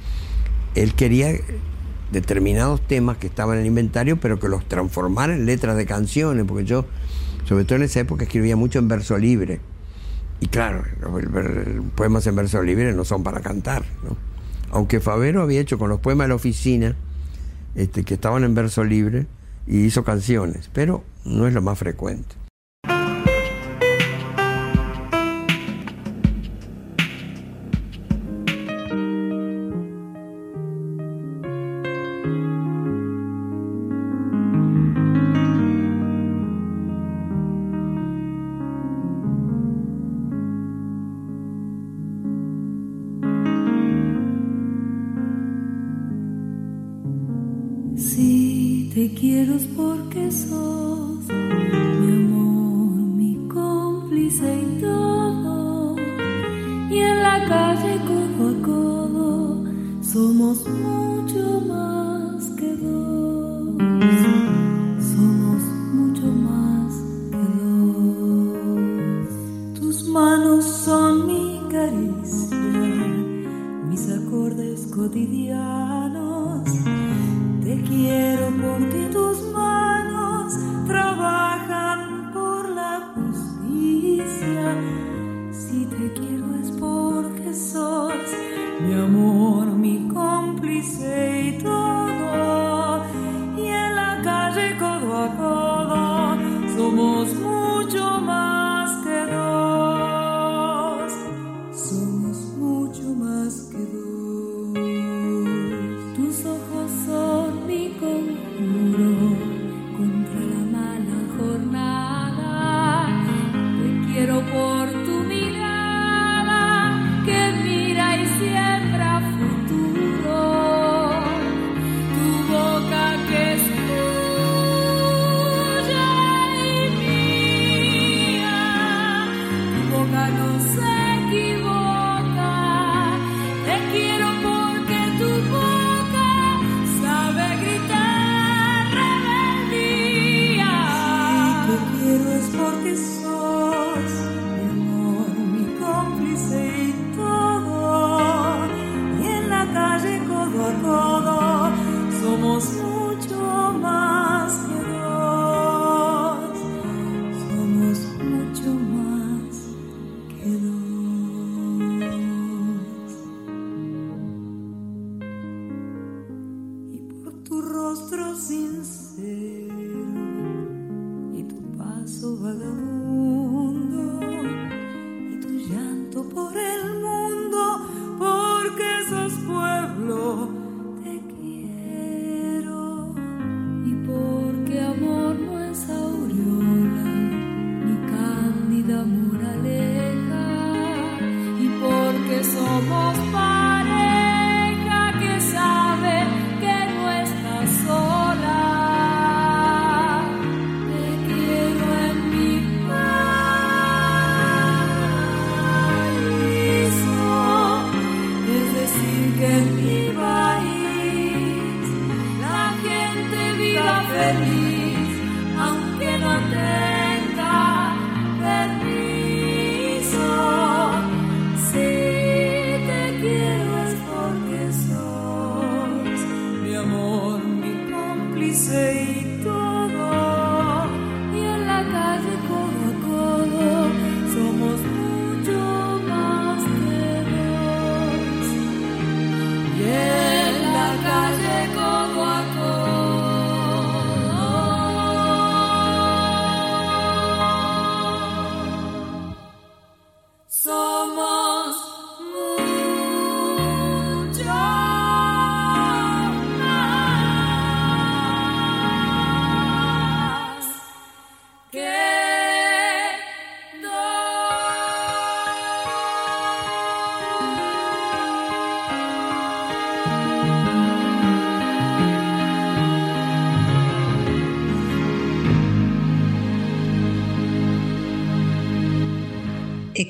él 0.76 0.94
quería 0.94 1.34
determinados 2.12 2.82
temas 2.82 3.18
que 3.18 3.28
estaban 3.28 3.56
en 3.56 3.62
el 3.62 3.68
inventario, 3.68 4.20
pero 4.20 4.40
que 4.40 4.48
los 4.48 4.68
transformara 4.68 5.34
en 5.34 5.46
letras 5.46 5.78
de 5.78 5.86
canciones, 5.86 6.46
porque 6.48 6.66
yo, 6.66 6.86
sobre 7.46 7.66
todo 7.66 7.78
en 7.78 7.84
esa 7.84 8.00
época, 8.00 8.24
escribía 8.24 8.56
mucho 8.56 8.80
en 8.80 8.88
verso 8.88 9.18
libre. 9.18 9.60
Y 10.40 10.48
claro, 10.48 10.84
los 11.00 11.12
poemas 11.96 12.26
en 12.28 12.36
verso 12.36 12.62
libre 12.64 12.94
no 12.94 13.06
son 13.06 13.24
para 13.24 13.42
cantar, 13.42 13.86
¿no? 14.04 14.18
Aunque 14.72 15.00
Favero 15.00 15.42
había 15.42 15.60
hecho 15.60 15.78
con 15.78 15.90
los 15.90 16.00
poemas 16.00 16.26
de 16.26 16.30
la 16.30 16.36
oficina, 16.36 16.96
este, 17.76 18.04
que 18.04 18.14
estaban 18.16 18.44
en 18.44 18.56
verso 18.56 18.84
libre, 18.84 19.28
y 19.68 19.80
hizo 19.86 20.04
canciones, 20.04 20.70
pero 20.74 21.04
no 21.26 21.48
es 21.48 21.54
lo 21.54 21.62
más 21.62 21.78
frecuente. 21.78 22.41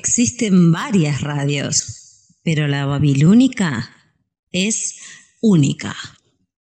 Existen 0.02 0.72
varias 0.72 1.20
radios, 1.20 2.34
pero 2.42 2.66
la 2.66 2.86
babilónica 2.86 3.88
es 4.50 4.96
única. 5.40 5.94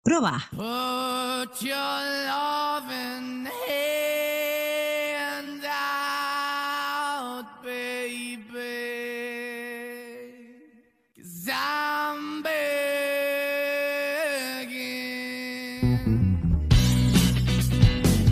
Proba. 0.01 0.49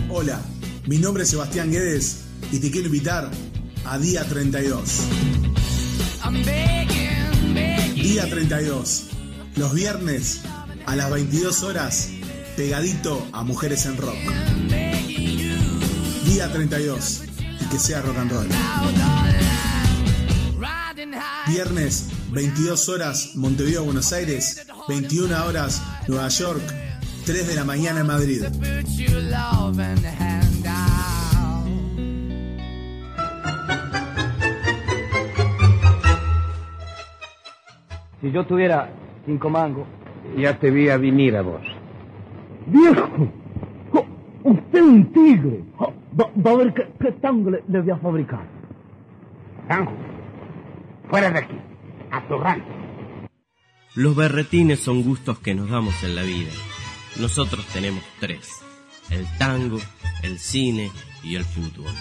Hola, 0.08 0.42
mi 0.86 0.98
nombre 0.98 1.22
es 1.22 1.30
Sebastián 1.30 1.70
Guedes 1.70 2.24
y 2.50 2.58
te 2.58 2.72
quiero 2.72 2.86
invitar 2.86 3.30
a 3.88 3.98
Día 3.98 4.24
32. 4.24 5.00
I'm 6.24 6.44
begging, 6.44 7.54
begging. 7.54 8.02
Día 8.02 8.28
32. 8.28 9.06
Los 9.56 9.74
viernes 9.74 10.40
a 10.86 10.96
las 10.96 11.10
22 11.10 11.62
horas, 11.62 12.10
pegadito 12.56 13.26
a 13.32 13.42
Mujeres 13.44 13.86
en 13.86 13.96
Rock. 13.96 14.16
Día 16.24 16.52
32. 16.52 17.22
Y 17.60 17.64
que 17.66 17.78
sea 17.78 18.02
rock 18.02 18.16
and 18.18 18.30
roll. 18.32 18.48
Viernes, 21.48 22.08
22 22.32 22.88
horas, 22.88 23.30
Montevideo, 23.36 23.84
Buenos 23.84 24.12
Aires. 24.12 24.66
21 24.88 25.44
horas, 25.46 25.80
Nueva 26.08 26.28
York. 26.28 26.62
3 27.24 27.46
de 27.46 27.54
la 27.54 27.64
mañana 27.64 28.00
en 28.00 28.06
Madrid. 28.06 28.42
Si 38.26 38.32
yo 38.32 38.44
tuviera 38.44 38.90
cinco 39.24 39.48
mangos. 39.48 39.86
Ya 40.36 40.58
te 40.58 40.72
vi 40.72 40.88
a 40.88 40.96
venir 40.96 41.36
a 41.36 41.42
vos. 41.42 41.62
¡Viejo! 42.66 43.08
Jo, 43.92 44.04
¡Usted 44.42 44.78
es 44.80 44.84
un 44.84 45.12
tigre! 45.12 45.62
Va 46.18 46.50
a 46.50 46.54
ver 46.56 46.74
qué, 46.74 46.88
qué 47.00 47.12
tango 47.12 47.50
le, 47.50 47.62
le 47.68 47.82
voy 47.82 47.90
a 47.92 47.96
fabricar. 47.98 48.44
Tango, 49.68 49.92
fuera 51.08 51.30
de 51.30 51.38
aquí, 51.38 51.56
a 52.10 52.26
tu 52.26 52.36
rancho. 52.36 52.66
Los 53.94 54.16
berretines 54.16 54.80
son 54.80 55.04
gustos 55.04 55.38
que 55.38 55.54
nos 55.54 55.70
damos 55.70 56.02
en 56.02 56.16
la 56.16 56.22
vida. 56.22 56.50
Nosotros 57.20 57.64
tenemos 57.66 58.02
tres. 58.18 58.50
El 59.08 59.24
tango, 59.38 59.78
el 60.24 60.40
cine 60.40 60.90
y 61.22 61.36
el 61.36 61.44
fútbol. 61.44 61.92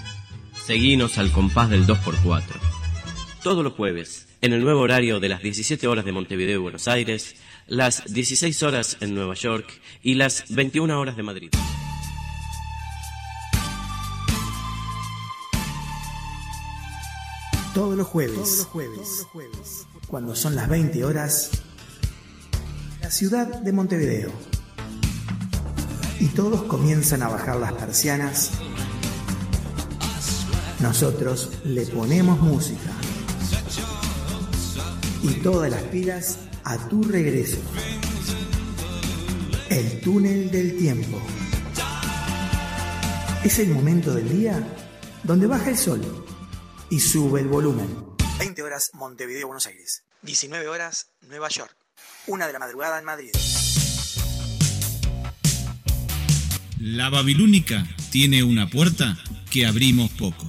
Seguinos 0.54 1.20
al 1.20 1.32
compás 1.32 1.70
del 1.70 1.86
2x4. 1.86 2.42
Todos 3.44 3.64
los 3.64 3.74
jueves, 3.74 4.35
en 4.46 4.54
el 4.54 4.64
nuevo 4.64 4.82
horario 4.82 5.20
de 5.20 5.28
las 5.28 5.42
17 5.42 5.88
horas 5.88 6.06
de 6.06 6.12
Montevideo 6.12 6.60
y 6.60 6.62
Buenos 6.62 6.88
Aires, 6.88 7.36
las 7.66 8.14
16 8.14 8.62
horas 8.62 8.98
en 9.00 9.16
Nueva 9.16 9.34
York 9.34 9.66
y 10.04 10.14
las 10.14 10.54
21 10.54 11.00
horas 11.00 11.18
de 11.18 11.24
Madrid. 11.24 11.50
Todos 17.74 17.98
los 17.98 18.06
jueves. 18.06 18.36
Todos 18.36 18.98
los 18.98 19.26
jueves. 19.26 19.88
Cuando 20.06 20.36
son 20.36 20.54
las 20.54 20.70
20 20.70 21.04
horas, 21.04 21.50
la 23.02 23.10
ciudad 23.10 23.48
de 23.48 23.74
Montevideo. 23.74 24.32
Y 26.20 26.28
todos 26.28 26.66
comienzan 26.66 27.24
a 27.24 27.30
bajar 27.30 27.56
las 27.56 27.74
persianas. 27.74 28.52
Nosotros 30.82 31.50
le 31.64 31.88
ponemos 31.88 32.40
música. 32.40 32.95
Y 35.28 35.34
todas 35.42 35.72
las 35.72 35.82
pilas 35.86 36.38
a 36.64 36.78
tu 36.88 37.02
regreso. 37.02 37.58
El 39.72 40.00
túnel 40.02 40.52
del 40.52 40.78
tiempo. 40.78 41.20
Es 43.44 43.58
el 43.58 43.70
momento 43.70 44.14
del 44.14 44.30
día 44.30 44.64
donde 45.24 45.48
baja 45.48 45.72
el 45.72 45.80
sol 45.80 46.00
y 46.92 47.00
sube 47.00 47.40
el 47.40 47.48
volumen. 47.48 47.88
20 48.38 48.62
horas 48.62 48.92
Montevideo, 48.94 49.48
Buenos 49.48 49.66
Aires. 49.66 50.04
19 50.22 50.68
horas 50.68 51.08
Nueva 51.22 51.50
York. 51.50 51.76
Una 52.28 52.46
de 52.46 52.54
la 52.54 52.60
madrugada 52.60 53.00
en 53.00 53.06
Madrid. 53.06 53.32
La 56.80 57.10
Babilónica 57.10 57.84
tiene 58.12 58.44
una 58.44 58.70
puerta 58.70 59.18
que 59.50 59.66
abrimos 59.66 60.12
poco. 60.12 60.48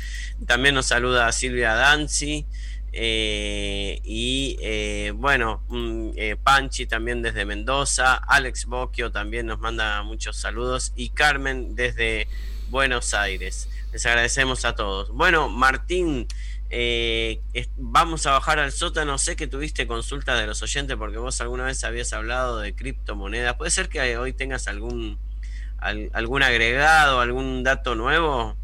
También 0.47 0.75
nos 0.75 0.87
saluda 0.87 1.31
Silvia 1.33 1.75
Danzi. 1.75 2.47
eh, 2.95 4.01
y 4.05 4.59
eh, 4.61 5.13
bueno, 5.17 5.65
mm, 5.69 6.11
eh, 6.15 6.37
Panchi 6.37 6.87
también 6.87 7.23
desde 7.23 7.47
Mendoza, 7.47 8.17
Alex 8.17 8.67
Bocchio 8.67 9.11
también 9.11 9.47
nos 9.47 9.61
manda 9.61 10.03
muchos 10.03 10.37
saludos 10.37 10.93
y 10.95 11.09
Carmen 11.09 11.75
desde 11.75 12.29
Buenos 12.69 13.15
Aires. 13.15 13.69
Les 13.93 14.07
agradecemos 14.07 14.65
a 14.65 14.75
todos. 14.75 15.11
Bueno, 15.11 15.49
Martín, 15.51 16.27
eh, 16.71 17.43
vamos 17.77 18.27
a 18.27 18.33
bajar 18.33 18.59
al 18.59 18.73
sótano. 18.73 19.19
Sé 19.19 19.37
que 19.37 19.47
tuviste 19.47 19.87
consultas 19.87 20.41
de 20.41 20.47
los 20.47 20.63
oyentes 20.63 20.97
porque 20.97 21.19
vos 21.19 21.41
alguna 21.43 21.65
vez 21.67 21.85
habías 21.85 22.13
hablado 22.15 22.59
de 22.61 22.75
criptomonedas. 22.75 23.55
¿Puede 23.57 23.71
ser 23.71 23.89
que 23.91 24.17
hoy 24.17 24.33
tengas 24.33 24.67
algún, 24.67 25.19
al- 25.79 26.11
algún 26.15 26.43
agregado, 26.43 27.21
algún 27.21 27.63
dato 27.65 27.95
nuevo? 27.95 28.57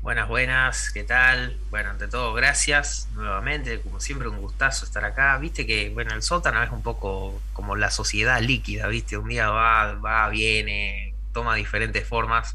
Buenas, 0.00 0.28
buenas, 0.28 0.90
¿qué 0.90 1.02
tal? 1.02 1.56
Bueno, 1.70 1.90
ante 1.90 2.08
todo, 2.08 2.34
gracias 2.34 3.08
nuevamente, 3.14 3.80
como 3.80 4.00
siempre, 4.00 4.28
un 4.28 4.38
gustazo 4.38 4.84
estar 4.84 5.02
acá. 5.04 5.36
Viste 5.38 5.66
que, 5.66 5.88
bueno, 5.90 6.14
el 6.14 6.22
sótano 6.22 6.62
es 6.62 6.70
un 6.70 6.82
poco 6.82 7.40
como 7.54 7.74
la 7.74 7.90
sociedad 7.90 8.40
líquida, 8.42 8.86
¿viste? 8.88 9.16
Un 9.16 9.30
día 9.30 9.48
va, 9.48 9.94
va, 9.94 10.28
viene, 10.28 11.14
toma 11.32 11.54
diferentes 11.54 12.06
formas. 12.06 12.54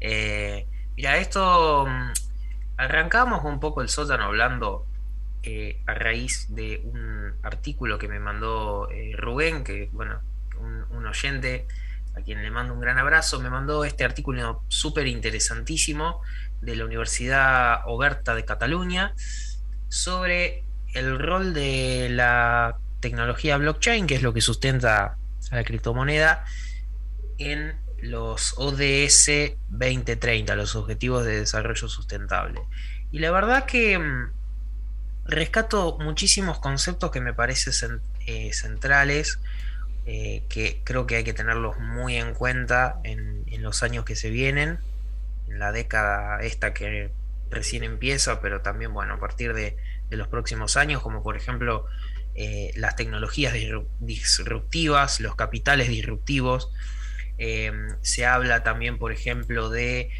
Eh, 0.00 0.66
mira, 0.96 1.18
esto 1.18 1.86
mm, 1.86 2.12
arrancamos 2.76 3.44
un 3.44 3.60
poco 3.60 3.82
el 3.82 3.88
sótano 3.88 4.24
hablando 4.24 4.86
eh, 5.42 5.82
a 5.86 5.94
raíz 5.94 6.46
de 6.54 6.80
un 6.84 7.34
artículo 7.42 7.98
que 7.98 8.08
me 8.08 8.20
mandó 8.20 8.88
eh, 8.90 9.12
Rubén, 9.16 9.64
que, 9.64 9.88
bueno, 9.92 10.20
un, 10.60 10.84
un 10.96 11.06
oyente 11.06 11.66
a 12.16 12.20
quien 12.22 12.42
le 12.42 12.50
mando 12.50 12.74
un 12.74 12.80
gran 12.80 12.98
abrazo, 12.98 13.40
me 13.40 13.50
mandó 13.50 13.84
este 13.84 14.04
artículo 14.04 14.64
súper 14.68 15.06
interesantísimo 15.06 16.20
de 16.60 16.76
la 16.76 16.84
Universidad 16.84 17.82
Oberta 17.86 18.34
de 18.34 18.44
Cataluña 18.44 19.14
sobre 19.88 20.64
el 20.94 21.18
rol 21.18 21.54
de 21.54 22.08
la 22.10 22.78
tecnología 23.00 23.56
blockchain, 23.56 24.06
que 24.06 24.16
es 24.16 24.22
lo 24.22 24.32
que 24.32 24.40
sustenta 24.40 25.16
a 25.50 25.54
la 25.54 25.64
criptomoneda, 25.64 26.44
en 27.38 27.76
los 28.02 28.54
ODS 28.58 29.56
2030, 29.68 30.56
los 30.56 30.76
Objetivos 30.76 31.24
de 31.24 31.40
Desarrollo 31.40 31.88
Sustentable. 31.88 32.60
Y 33.10 33.18
la 33.20 33.30
verdad 33.30 33.64
que 33.66 33.98
mm, 33.98 34.32
rescato 35.24 35.98
muchísimos 36.00 36.58
conceptos 36.58 37.10
que 37.10 37.20
me 37.20 37.34
parecen 37.34 37.72
cen- 37.72 38.00
eh, 38.26 38.52
centrales, 38.52 39.38
eh, 40.06 40.42
que 40.48 40.80
creo 40.84 41.06
que 41.06 41.16
hay 41.16 41.24
que 41.24 41.34
tenerlos 41.34 41.78
muy 41.78 42.16
en 42.16 42.32
cuenta 42.34 43.00
en, 43.04 43.38
los 43.62 43.82
años 43.82 44.04
que 44.04 44.14
se 44.16 44.30
vienen, 44.30 44.78
en 45.48 45.58
la 45.58 45.72
década 45.72 46.40
esta 46.42 46.72
que 46.72 47.10
recién 47.50 47.82
empieza, 47.82 48.40
pero 48.40 48.60
también, 48.62 48.94
bueno, 48.94 49.14
a 49.14 49.20
partir 49.20 49.52
de, 49.52 49.76
los 50.10 50.28
próximos 50.28 50.76
años, 50.78 51.02
como 51.02 51.22
por 51.22 51.36
ejemplo 51.36 51.84
eh, 52.34 52.70
las 52.76 52.96
tecnologías 52.96 53.52
disru- 53.52 53.88
disruptivas, 54.00 55.20
los 55.20 55.34
capitales 55.36 55.88
disruptivos. 55.88 56.70
Eh, 57.38 57.72
se 58.02 58.26
habla 58.26 58.62
también, 58.62 58.98
por 58.98 59.12
ejemplo, 59.12 59.70
de 59.70 60.10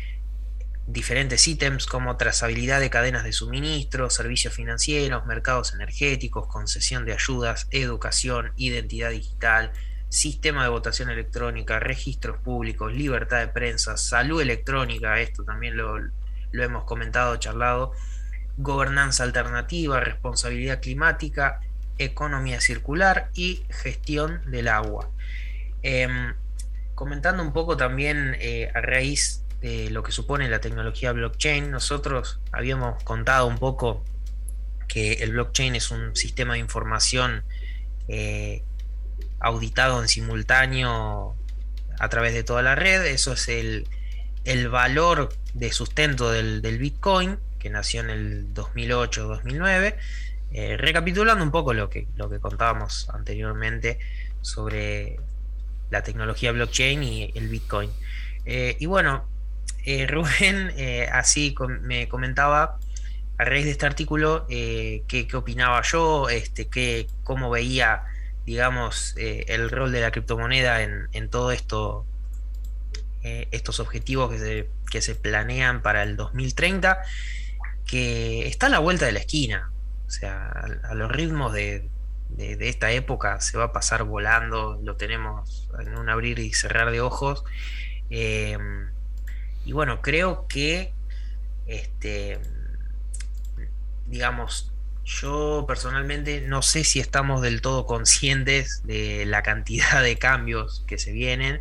diferentes 0.88 1.46
ítems 1.46 1.86
como 1.86 2.16
trazabilidad 2.16 2.80
de 2.80 2.88
cadenas 2.88 3.22
de 3.22 3.32
suministro, 3.32 4.08
servicios 4.08 4.54
financieros, 4.54 5.26
mercados 5.26 5.74
energéticos, 5.74 6.46
concesión 6.46 7.04
de 7.04 7.12
ayudas, 7.12 7.68
educación, 7.70 8.52
identidad 8.56 9.10
digital, 9.10 9.70
sistema 10.08 10.62
de 10.62 10.70
votación 10.70 11.10
electrónica, 11.10 11.78
registros 11.78 12.38
públicos, 12.38 12.92
libertad 12.92 13.40
de 13.40 13.48
prensa, 13.48 13.98
salud 13.98 14.40
electrónica, 14.40 15.20
esto 15.20 15.44
también 15.44 15.76
lo, 15.76 15.98
hemos 16.52 16.84
comentado, 16.84 17.36
charlado, 17.36 17.92
gobernanza 18.56 19.24
alternativa, 19.24 20.00
responsabilidad 20.00 20.80
climática, 20.80 21.60
economía 21.98 22.62
circular 22.62 23.30
y 23.34 23.62
gestión 23.68 24.40
del 24.50 24.68
agua. 24.68 25.10
Em, 25.82 26.34
comentando 26.98 27.44
un 27.44 27.52
poco 27.52 27.76
también 27.76 28.36
eh, 28.40 28.72
a 28.74 28.80
raíz 28.80 29.44
de 29.60 29.88
lo 29.88 30.02
que 30.02 30.10
supone 30.10 30.48
la 30.48 30.60
tecnología 30.60 31.12
blockchain, 31.12 31.70
nosotros 31.70 32.40
habíamos 32.50 33.00
contado 33.04 33.46
un 33.46 33.56
poco 33.56 34.02
que 34.88 35.12
el 35.12 35.30
blockchain 35.30 35.76
es 35.76 35.92
un 35.92 36.16
sistema 36.16 36.54
de 36.54 36.58
información 36.58 37.44
eh, 38.08 38.64
auditado 39.38 40.02
en 40.02 40.08
simultáneo 40.08 41.36
a 42.00 42.08
través 42.08 42.34
de 42.34 42.42
toda 42.42 42.62
la 42.62 42.74
red. 42.74 43.06
Eso 43.06 43.34
es 43.34 43.46
el, 43.46 43.86
el 44.42 44.68
valor 44.68 45.28
de 45.54 45.70
sustento 45.70 46.32
del, 46.32 46.62
del 46.62 46.78
Bitcoin, 46.78 47.38
que 47.60 47.70
nació 47.70 48.00
en 48.00 48.10
el 48.10 48.54
2008-2009. 48.54 49.94
Eh, 50.50 50.76
recapitulando 50.76 51.44
un 51.44 51.52
poco 51.52 51.74
lo 51.74 51.90
que, 51.90 52.08
lo 52.16 52.28
que 52.28 52.40
contábamos 52.40 53.08
anteriormente 53.10 54.00
sobre 54.40 55.20
la 55.90 56.02
tecnología 56.02 56.52
blockchain 56.52 57.02
y 57.02 57.32
el 57.34 57.48
Bitcoin. 57.48 57.90
Eh, 58.44 58.76
y 58.78 58.86
bueno, 58.86 59.28
eh, 59.84 60.06
Rubén 60.08 60.72
eh, 60.76 61.08
así 61.12 61.54
me 61.80 62.08
comentaba 62.08 62.78
a 63.38 63.44
raíz 63.44 63.64
de 63.66 63.70
este 63.70 63.86
artículo 63.86 64.46
qué, 64.48 65.28
opinaba 65.34 65.82
yo, 65.82 66.28
este, 66.28 66.68
qué, 66.68 67.06
cómo 67.22 67.50
veía, 67.50 68.02
digamos, 68.44 69.14
el 69.16 69.70
rol 69.70 69.92
de 69.92 70.00
la 70.00 70.10
criptomoneda 70.10 70.82
en, 70.82 71.08
en 71.12 71.30
todo 71.30 71.52
esto, 71.52 72.04
estos 73.22 73.78
objetivos 73.78 74.32
que 74.32 74.38
se, 74.40 74.70
que 74.90 75.00
se 75.02 75.14
planean 75.14 75.82
para 75.82 76.02
el 76.02 76.16
2030, 76.16 77.00
que 77.86 78.48
está 78.48 78.66
a 78.66 78.70
la 78.70 78.80
vuelta 78.80 79.06
de 79.06 79.12
la 79.12 79.20
esquina. 79.20 79.70
O 80.08 80.10
sea, 80.10 80.50
a 80.82 80.94
los 80.94 81.12
ritmos 81.12 81.52
de, 81.52 81.88
de- 82.30 82.68
esta 82.68 82.90
época 82.92 83.40
se 83.40 83.58
va 83.58 83.64
a 83.64 83.72
pasar 83.72 84.04
volando, 84.04 84.80
lo 84.82 84.96
tenemos 84.96 85.68
en 85.80 85.96
un 85.96 86.08
abrir 86.08 86.38
y 86.38 86.52
cerrar 86.52 86.90
de 86.90 87.00
ojos. 87.00 87.44
Eh, 88.10 88.58
y 89.64 89.72
bueno, 89.72 90.00
creo 90.02 90.46
que, 90.48 90.92
este, 91.66 92.38
digamos, 94.06 94.72
yo 95.04 95.64
personalmente 95.66 96.42
no 96.42 96.62
sé 96.62 96.84
si 96.84 97.00
estamos 97.00 97.40
del 97.42 97.60
todo 97.62 97.86
conscientes 97.86 98.82
de 98.86 99.24
la 99.26 99.42
cantidad 99.42 100.02
de 100.02 100.18
cambios 100.18 100.84
que 100.86 100.98
se 100.98 101.12
vienen. 101.12 101.60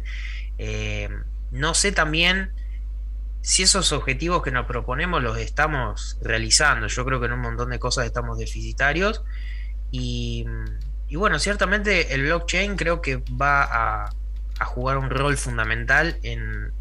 Eh, 0.57 1.09
no 1.51 1.73
sé 1.73 1.91
también 1.91 2.51
si 3.41 3.63
esos 3.63 3.93
objetivos 3.93 4.43
que 4.43 4.51
nos 4.51 4.65
proponemos 4.65 5.23
los 5.23 5.37
estamos 5.37 6.17
realizando. 6.21 6.87
Yo 6.87 7.05
creo 7.05 7.19
que 7.19 7.27
en 7.27 7.33
un 7.33 7.41
montón 7.41 7.69
de 7.69 7.79
cosas 7.79 8.05
estamos 8.05 8.37
deficitarios. 8.37 9.23
Y, 9.91 10.45
y 11.07 11.15
bueno, 11.15 11.39
ciertamente 11.39 12.13
el 12.13 12.23
blockchain 12.23 12.75
creo 12.75 13.01
que 13.01 13.17
va 13.41 13.63
a, 13.63 14.09
a 14.59 14.65
jugar 14.65 14.97
un 14.97 15.09
rol 15.09 15.37
fundamental 15.37 16.17
en, 16.23 16.73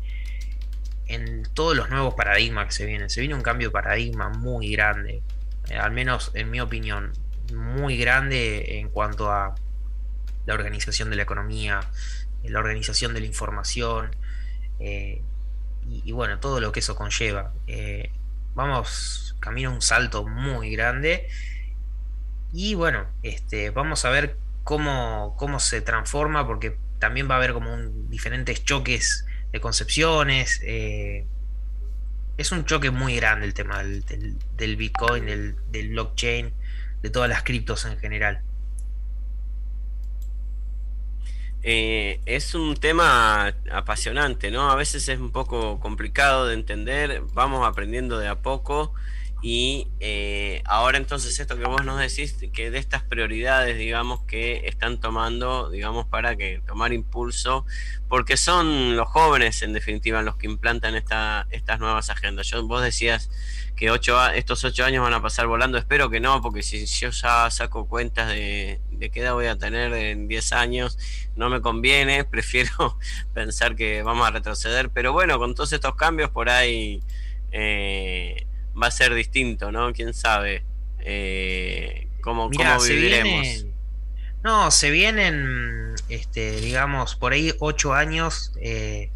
en 1.07 1.45
todos 1.55 1.77
los 1.77 1.89
nuevos 1.91 2.15
paradigmas 2.15 2.66
que 2.66 2.73
se 2.73 2.87
vienen. 2.87 3.09
Se 3.11 3.20
viene 3.20 3.35
un 3.35 3.43
cambio 3.43 3.69
de 3.69 3.73
paradigma 3.73 4.28
muy 4.28 4.73
grande, 4.73 5.23
eh, 5.70 5.77
al 5.77 5.93
menos 5.93 6.33
en 6.35 6.51
mi 6.51 6.61
opinión, 6.61 7.12
muy 7.55 7.97
grande 7.97 8.81
en 8.81 8.89
cuanto 8.89 9.31
a 9.31 9.55
la 10.47 10.55
organización 10.55 11.11
de 11.11 11.16
la 11.16 11.23
economía, 11.23 11.81
eh, 12.43 12.51
la 12.51 12.59
organización 12.59 13.15
de 13.15 13.20
la 13.20 13.27
información 13.27 14.11
eh, 14.81 15.23
y, 15.89 16.03
y 16.05 16.12
bueno, 16.12 16.41
todo 16.41 16.61
lo 16.61 16.73
que 16.73 16.81
eso 16.81 16.97
conlleva. 16.97 17.53
Eh, 17.69 18.11
vamos 18.55 19.37
camino 19.39 19.70
a 19.70 19.74
un 19.74 19.83
salto 19.83 20.27
muy 20.27 20.70
grande 20.70 21.28
y 22.52 22.74
bueno, 22.74 23.06
este, 23.23 23.70
vamos 23.70 24.05
a 24.05 24.10
ver 24.10 24.39
cómo, 24.64 25.35
cómo 25.39 25.60
se 25.60 25.81
transforma 25.81 26.47
porque 26.47 26.77
también 26.98 27.28
va 27.31 27.35
a 27.35 27.39
haber 27.39 27.52
como 27.52 27.77
diferentes 28.09 28.64
choques 28.64 29.27
de 29.52 29.60
concepciones. 29.60 30.60
eh, 30.64 31.27
es 32.36 32.52
un 32.52 32.64
choque 32.66 32.90
muy 32.90 33.16
grande 33.16 33.47
el 33.47 33.55
tema 33.55 33.82
del, 33.82 34.77
Bitcoin, 34.77 35.27
del, 35.27 35.56
del 35.70 35.89
blockchain, 35.90 36.52
de 37.02 37.10
todas 37.10 37.28
las 37.28 37.43
criptos 37.43 37.85
en 37.86 37.98
general. 37.98 38.43
Eh, 41.62 42.20
es 42.27 42.55
un 42.55 42.77
tema 42.77 43.52
apasionante, 43.73 44.51
¿no? 44.51 44.70
A 44.70 44.77
veces 44.77 45.09
es 45.09 45.18
un 45.18 45.32
poco 45.32 45.81
complicado 45.81 46.47
de 46.47 46.55
entender, 46.55 47.23
vamos 47.32 47.66
aprendiendo 47.66 48.18
de 48.18 48.28
a 48.28 48.36
poco 48.36 48.93
y 49.48 49.86
eh, 50.01 50.60
ahora 50.64 50.98
entonces 50.98 51.39
esto 51.39 51.56
que 51.56 51.68
vos 51.68 51.85
nos 51.85 52.01
decís, 52.01 52.36
que 52.52 52.73
de 52.73 52.78
estas 52.78 53.05
prioridades, 53.05 53.78
digamos, 53.78 54.23
que 54.23 54.66
están 54.66 54.98
tomando, 54.98 55.70
digamos, 55.70 56.05
para 56.05 56.35
que 56.35 56.60
tomar 56.66 56.93
impulso, 56.93 57.64
porque 58.09 58.36
son 58.36 58.97
los 58.97 59.06
jóvenes 59.06 59.62
en 59.62 59.73
definitiva 59.73 60.20
los 60.23 60.35
que 60.35 60.47
implantan 60.48 60.97
esta, 60.97 61.47
estas 61.51 61.78
nuevas 61.78 62.10
agendas. 62.10 62.48
Yo, 62.48 62.66
vos 62.66 62.82
decías 62.82 63.31
que 63.77 63.93
ocho, 63.93 64.20
estos 64.31 64.64
ocho 64.64 64.85
años 64.85 65.05
van 65.05 65.14
a 65.14 65.23
pasar 65.23 65.47
volando, 65.47 65.78
espero 65.78 66.10
que 66.10 66.18
no, 66.18 66.43
porque 66.43 66.64
si 66.64 66.85
yo 66.85 67.10
ya 67.10 67.48
saco 67.48 67.86
cuentas 67.86 68.27
de, 68.27 68.81
qué 68.98 69.20
edad 69.20 69.35
voy 69.35 69.47
a 69.47 69.56
tener 69.56 69.93
en 69.93 70.27
10 70.27 70.52
años, 70.55 70.98
no 71.36 71.51
me 71.51 71.60
conviene, 71.60 72.24
prefiero 72.28 72.98
pensar 73.32 73.77
que 73.77 74.02
vamos 74.02 74.27
a 74.27 74.32
retroceder, 74.32 74.90
pero 74.90 75.12
bueno, 75.12 75.39
con 75.39 75.55
todos 75.55 75.73
estos 75.73 75.94
cambios 75.94 76.31
por 76.31 76.51
ahí 76.51 77.01
eh, 77.52 78.44
va 78.81 78.89
a 78.89 78.90
ser 78.90 79.15
distinto, 79.15 79.73
¿no? 79.73 79.93
¿Quién 79.93 80.15
sabe 80.15 80.65
eh, 81.01 82.09
cómo, 82.20 82.48
Mirá, 82.48 82.74
cómo 82.74 82.81
se 82.81 82.94
viviremos? 82.94 83.66
no, 84.43 84.70
se 84.70 84.90
vienen, 84.90 85.94
este, 86.09 86.61
digamos, 86.61 87.16
por 87.16 87.32
ahí 87.32 87.53
ocho 87.59 87.94
años 87.94 88.53
eh, 88.61 89.11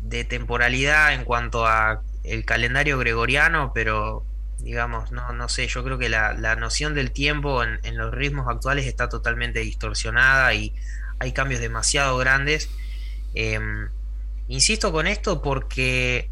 de 0.00 0.24
temporalidad 0.24 1.14
en 1.14 1.24
cuanto 1.24 1.66
a 1.66 2.02
el 2.24 2.44
calendario 2.44 2.98
gregoriano, 2.98 3.72
pero 3.74 4.24
digamos, 4.58 5.12
no, 5.12 5.32
no 5.32 5.48
sé, 5.48 5.66
yo 5.68 5.84
creo 5.84 5.98
que 5.98 6.08
la, 6.08 6.32
la 6.32 6.56
noción 6.56 6.94
del 6.94 7.10
tiempo 7.10 7.62
en, 7.62 7.78
en 7.82 7.96
los 7.98 8.12
ritmos 8.12 8.48
actuales 8.48 8.86
está 8.86 9.08
totalmente 9.08 9.60
distorsionada 9.60 10.54
y 10.54 10.74
hay 11.18 11.32
cambios 11.32 11.60
demasiado 11.60 12.16
grandes. 12.16 12.70
Em, 13.34 13.88
insisto 14.48 14.92
con 14.92 15.06
esto 15.06 15.42
porque 15.42 16.30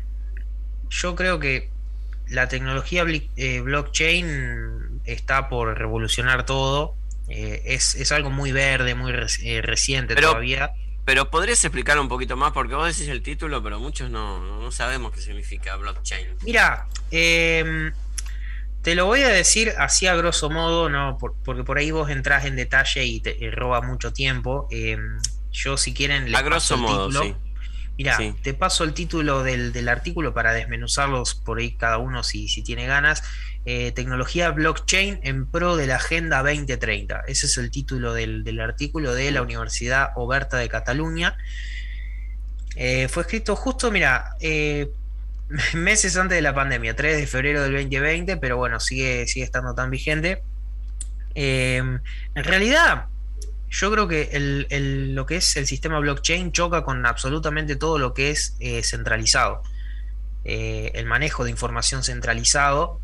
yo 0.89 1.15
creo 1.15 1.41
que 1.41 1.72
la 2.29 2.49
tecnología 2.49 3.05
eh, 3.37 3.61
blockchain 3.61 5.01
está 5.05 5.49
por 5.49 5.77
revolucionar 5.79 6.45
todo. 6.47 6.95
Eh, 7.29 7.63
es, 7.67 7.95
es 7.95 8.13
algo 8.13 8.31
muy 8.31 8.53
verde, 8.53 8.95
muy 8.95 9.13
eh, 9.43 9.63
reciente 9.63 10.15
Pero- 10.15 10.29
todavía. 10.31 10.73
Pero 11.05 11.31
podrías 11.31 11.65
explicar 11.65 11.99
un 11.99 12.09
poquito 12.09 12.37
más, 12.37 12.53
porque 12.53 12.77
vos 12.77 12.87
decís 12.87 13.09
el 13.11 13.23
título, 13.23 13.61
pero 13.61 13.81
muchos 13.81 14.09
no, 14.09 14.39
no 14.61 14.71
sabemos 14.71 15.11
qué 15.13 15.21
significa 15.21 15.75
blockchain. 15.75 16.29
Mira, 16.43 16.87
em, 17.11 17.91
te 18.83 18.95
lo 18.95 19.07
voy 19.07 19.23
a 19.23 19.29
decir 19.29 19.73
así 19.79 20.07
a 20.07 20.15
grosso 20.15 20.49
modo, 20.49 20.89
no, 20.89 21.19
Por- 21.19 21.35
porque 21.45 21.65
por 21.65 21.79
ahí 21.79 21.91
vos 21.91 22.09
entrás 22.09 22.45
en 22.45 22.55
detalle 22.55 23.05
y 23.05 23.19
te 23.19 23.37
roba 23.51 23.81
mucho 23.81 24.13
tiempo. 24.13 24.69
Em, 24.71 25.19
yo, 25.51 25.77
si 25.77 25.93
quieren, 25.93 26.27
les 26.31 26.35
A 26.39 26.43
grosso 26.43 26.75
paso 26.75 26.75
el 26.77 26.81
modo, 26.81 27.09
título. 27.09 27.25
sí. 27.25 27.35
Mira, 27.99 28.17
Sí. 28.17 28.35
te 28.43 28.55
paso 28.55 28.85
el 28.85 28.95
título 28.95 29.43
del, 29.43 29.73
del 29.73 29.89
artículo 29.89 30.33
para 30.35 30.53
desmenuzarlos 30.53 31.35
por 31.35 31.59
ahí 31.59 31.73
cada 31.73 31.99
uno 31.99 32.23
si, 32.23 32.49
si 32.49 32.63
tiene 32.63 32.87
ganas. 32.87 33.23
Eh, 33.65 33.93
tecnología 33.93 34.51
blockchain 34.51 35.21
en 35.23 35.47
pro 35.47 35.77
de 35.77 35.87
la 35.87 35.97
Agenda 35.97 36.43
2030. 36.43 37.23
Ese 37.29 37.47
es 37.47 37.57
el 37.59 37.71
título 37.71 38.13
del, 38.13 38.43
del 38.43 38.61
artículo 38.61 39.15
de 39.15 39.31
la 39.31 39.43
Universidad 39.43 40.11
Oberta 40.17 40.57
de 40.57 40.69
Cataluña. 40.69 41.37
Eh, 42.75 43.07
fue 43.09 43.23
escrito 43.23 43.55
justo, 43.55 43.91
mira, 43.93 44.35
eh, 44.41 44.91
meses 45.75 46.17
antes 46.17 46.37
de 46.37 46.43
la 46.43 46.55
pandemia, 46.55 46.97
3 46.97 47.17
de 47.19 47.27
febrero 47.27 47.63
del 47.63 47.73
2020, 47.75 48.37
pero 48.39 48.57
bueno, 48.57 48.81
sigue, 48.81 49.27
sigue 49.27 49.45
estando 49.45 49.75
tan 49.75 49.91
vigente. 49.91 50.43
En 51.35 52.01
realidad, 52.35 53.07
yo 53.73 53.91
creo 53.91 54.07
que 54.07 54.29
el- 54.33 55.15
lo 55.15 55.25
que 55.27 55.37
es 55.37 55.57
el 55.57 55.67
sistema 55.67 55.99
blockchain 55.99 56.53
choca 56.53 56.85
con 56.85 57.05
absolutamente 57.07 57.75
todo 57.77 57.99
lo 57.99 58.13
que 58.15 58.31
es 58.31 58.55
eh, 58.61 58.83
centralizado. 58.85 59.63
Eh, 60.45 60.93
el 60.95 61.07
manejo 61.07 61.43
de 61.45 61.51
información 61.51 62.05
centralizado, 62.05 63.01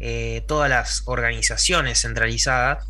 eh, 0.00 0.42
todas 0.48 0.70
las 0.70 1.02
organizaciones 1.04 2.00
centralizadas, 2.00 2.86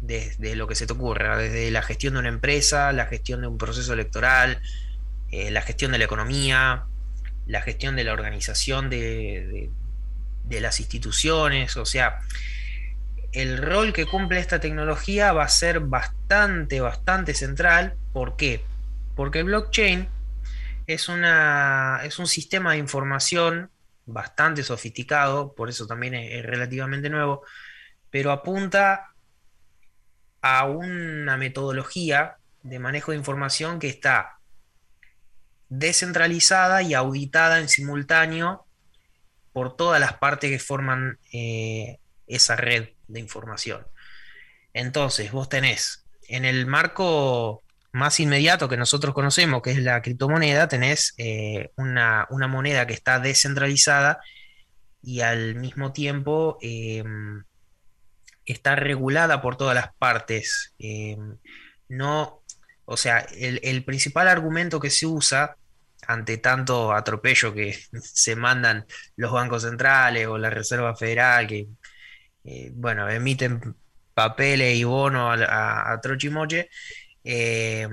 desde 0.00 0.54
lo 0.56 0.66
que 0.66 0.74
se 0.74 0.86
te 0.86 0.92
ocurra, 0.92 1.36
desde 1.36 1.70
la 1.70 1.82
gestión 1.82 2.14
de 2.14 2.20
una 2.20 2.28
empresa, 2.28 2.92
la 2.92 3.06
gestión 3.06 3.40
de 3.40 3.46
un 3.48 3.58
proceso 3.58 3.92
electoral, 3.92 4.60
la 5.30 5.60
gestión 5.62 5.92
de 5.92 5.98
la 5.98 6.04
economía, 6.04 6.84
la 7.46 7.60
gestión 7.62 7.96
de 7.96 8.04
la 8.04 8.12
organización 8.12 8.88
de, 8.90 8.98
de- 8.98 9.70
de 10.44 10.60
las 10.62 10.80
instituciones, 10.80 11.76
o 11.76 11.84
sea, 11.84 12.20
el 13.32 13.58
rol 13.58 13.92
que 13.92 14.06
cumple 14.06 14.40
esta 14.40 14.60
tecnología 14.60 15.32
va 15.32 15.44
a 15.44 15.48
ser 15.48 15.80
bastante, 15.80 16.80
bastante 16.80 17.34
central. 17.34 17.94
¿Por 18.12 18.36
qué? 18.36 18.64
Porque 19.14 19.40
el 19.40 19.46
blockchain 19.46 20.08
es, 20.86 21.08
una, 21.08 22.00
es 22.04 22.18
un 22.18 22.26
sistema 22.26 22.72
de 22.72 22.78
información 22.78 23.70
bastante 24.06 24.62
sofisticado, 24.62 25.54
por 25.54 25.68
eso 25.68 25.86
también 25.86 26.14
es, 26.14 26.44
relativamente 26.44 27.10
nuevo, 27.10 27.44
pero 28.10 28.32
apunta 28.32 29.12
a 30.40 30.64
una 30.64 31.36
metodología 31.36 32.36
de 32.62 32.78
manejo 32.78 33.12
de 33.12 33.18
información 33.18 33.78
que 33.78 33.88
está 33.88 34.38
descentralizada 35.68 36.80
y 36.82 36.94
auditada 36.94 37.58
en 37.60 37.68
simultáneo 37.68 38.64
por 39.52 39.76
todas 39.76 40.00
las 40.00 40.14
partes 40.14 40.50
que 40.50 40.58
forman 40.58 41.18
eh, 41.32 41.98
esa 42.26 42.56
red 42.56 42.88
de 43.08 43.20
información. 43.20 43.86
Entonces, 44.72 45.32
vos 45.32 45.48
tenés 45.48 46.04
en 46.28 46.44
el 46.44 46.66
marco 46.66 47.62
más 47.92 48.20
inmediato 48.20 48.68
que 48.68 48.76
nosotros 48.76 49.14
conocemos, 49.14 49.62
que 49.62 49.72
es 49.72 49.78
la 49.78 50.02
criptomoneda, 50.02 50.68
tenés 50.68 51.14
eh, 51.16 51.70
una, 51.76 52.26
una 52.30 52.46
moneda 52.46 52.86
que 52.86 52.94
está 52.94 53.18
descentralizada 53.18 54.20
y 55.02 55.20
al 55.22 55.54
mismo 55.56 55.92
tiempo 55.92 56.58
eh, 56.60 57.02
está 58.44 58.76
regulada 58.76 59.40
por 59.40 59.56
todas 59.56 59.74
las 59.74 59.94
partes. 59.94 60.74
Eh, 60.78 61.16
no, 61.88 62.42
o 62.84 62.96
sea, 62.96 63.20
el, 63.20 63.60
el 63.62 63.84
principal 63.84 64.28
argumento 64.28 64.80
que 64.80 64.90
se 64.90 65.06
usa 65.06 65.56
ante 66.06 66.38
tanto 66.38 66.92
atropello 66.92 67.52
que 67.52 67.78
se 68.02 68.36
mandan 68.36 68.86
los 69.16 69.32
bancos 69.32 69.62
centrales 69.62 70.26
o 70.26 70.38
la 70.38 70.50
Reserva 70.50 70.94
Federal, 70.94 71.46
que 71.46 71.68
eh, 72.50 72.70
bueno, 72.74 73.06
emiten 73.10 73.76
papeles 74.14 74.74
y 74.74 74.84
bonos 74.84 75.38
a, 75.38 75.44
a, 75.44 75.92
a 75.92 76.00
trochimoche, 76.00 76.70
eh, 77.24 77.86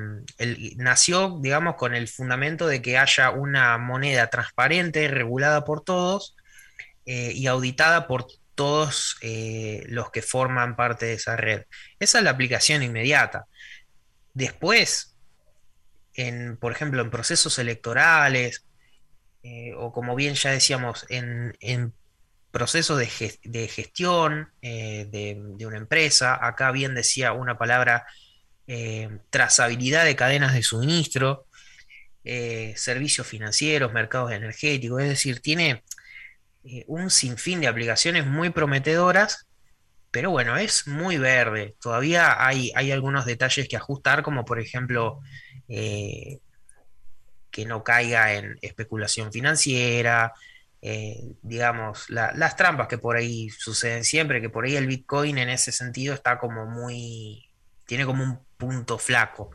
nació, 0.78 1.40
digamos, 1.42 1.76
con 1.76 1.94
el 1.94 2.08
fundamento 2.08 2.68
de 2.68 2.82
que 2.82 2.98
haya 2.98 3.32
una 3.32 3.78
moneda 3.78 4.30
transparente, 4.30 5.10
regulada 5.10 5.66
por 5.66 5.84
todos 5.84 6.38
eh, 7.06 7.34
y 7.36 7.48
auditada 7.48 8.08
por 8.08 8.28
todos 8.56 9.18
los 9.90 10.12
que 10.12 10.22
forman 10.22 10.78
parte 10.78 11.08
de 11.08 11.14
esa 11.16 11.36
red. 11.36 11.64
Esa 12.00 12.20
es 12.20 12.24
la 12.24 12.30
aplicación 12.30 12.82
inmediata. 12.84 13.48
Después, 14.34 15.18
en, 16.14 16.56
por 16.56 16.72
ejemplo, 16.72 17.02
en 17.02 17.12
procesos 17.12 17.60
electorales, 17.60 18.64
o 19.76 19.92
como 19.92 20.16
bien 20.16 20.36
ya 20.36 20.52
decíamos, 20.52 21.06
en, 21.10 21.58
en 21.60 21.94
procesos 22.56 22.98
de, 22.98 23.08
ges- 23.08 23.40
de 23.44 23.68
gestión 23.68 24.48
eh, 24.62 25.08
de, 25.12 25.66
una 25.66 25.76
empresa, 25.76 26.40
acá 26.42 26.72
bien 26.72 26.96
decía 26.96 27.34
una 27.34 27.58
palabra, 27.58 28.06
eh, 28.66 29.10
trazabilidad 29.30 30.06
de 30.06 30.16
cadenas 30.16 30.54
de 30.54 30.64
suministro, 30.64 31.48
eh, 32.24 32.74
servicios 32.78 33.28
financieros, 33.28 33.92
mercados 33.92 34.32
energéticos, 34.32 35.02
es 35.02 35.10
decir, 35.10 35.42
tiene 35.42 35.84
un 36.88 37.12
sinfín 37.12 37.60
de 37.60 37.68
aplicaciones 37.68 38.26
muy 38.26 38.52
prometedoras, 38.52 39.48
pero 40.10 40.32
bueno, 40.32 40.56
es 40.56 40.88
muy 40.88 41.18
verde. 41.18 41.76
Todavía 41.82 42.46
hay, 42.48 42.72
hay 42.74 42.94
algunos 42.94 43.26
detalles 43.26 43.68
que 43.68 43.76
ajustar, 43.76 44.24
como 44.24 44.46
por 44.46 44.62
ejemplo 44.62 45.20
que 45.68 46.40
no 47.66 47.84
caiga 47.84 48.34
en 48.34 48.58
especulación 48.62 49.34
financiera, 49.34 50.32
eh, 50.88 51.34
digamos, 51.42 52.12
la- 52.12 52.32
las 52.36 52.56
trampas 52.56 52.88
que 52.88 53.00
por 53.00 53.16
ahí 53.18 53.50
suceden 53.50 54.04
siempre, 54.04 54.40
que 54.40 54.52
por 54.52 54.66
ahí 54.66 54.76
el 54.76 54.86
Bitcoin 54.86 55.40
en 55.40 55.50
ese 55.50 55.72
sentido 55.72 56.14
está 56.14 56.38
como 56.38 56.68
muy, 56.68 57.50
tiene 57.88 58.06
como 58.06 58.24
un 58.24 58.40
punto 58.58 59.00
flaco, 59.00 59.50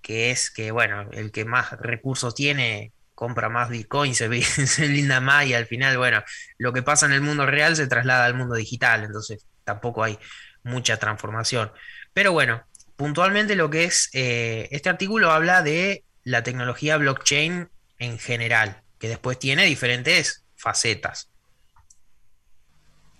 que 0.00 0.30
es 0.30 0.50
que, 0.52 0.70
bueno, 0.70 1.08
el 1.12 1.32
que 1.32 1.44
más 1.44 1.72
recursos 1.80 2.32
tiene 2.36 2.92
compra 3.16 3.48
más 3.48 3.70
Bitcoin, 3.70 4.14
se, 4.14 4.28
blinda 4.28 5.20
más 5.20 5.46
y 5.46 5.54
al 5.54 5.66
final, 5.66 5.98
bueno, 5.98 6.22
lo 6.58 6.72
que 6.72 6.82
pasa 6.84 7.06
en 7.06 7.12
el 7.12 7.22
mundo 7.22 7.44
real 7.44 7.74
se 7.74 7.88
traslada 7.88 8.24
al 8.26 8.34
mundo 8.34 8.54
digital, 8.54 9.02
entonces 9.02 9.44
tampoco 9.64 10.04
hay 10.04 10.16
mucha 10.62 10.96
transformación. 10.98 11.72
Pero 12.12 12.30
bueno, 12.30 12.62
puntualmente 12.94 13.56
lo 13.56 13.68
que 13.68 13.82
es, 13.84 14.10
eh, 14.12 14.68
este 14.70 14.90
artículo 14.90 15.32
habla 15.32 15.62
de 15.62 16.04
la 16.22 16.44
tecnología 16.44 16.96
blockchain 16.98 17.68
en 17.98 18.18
general, 18.20 18.82
que 19.00 19.08
después 19.08 19.40
tiene 19.40 19.64
diferentes 19.66 20.44
facetas. 20.58 21.30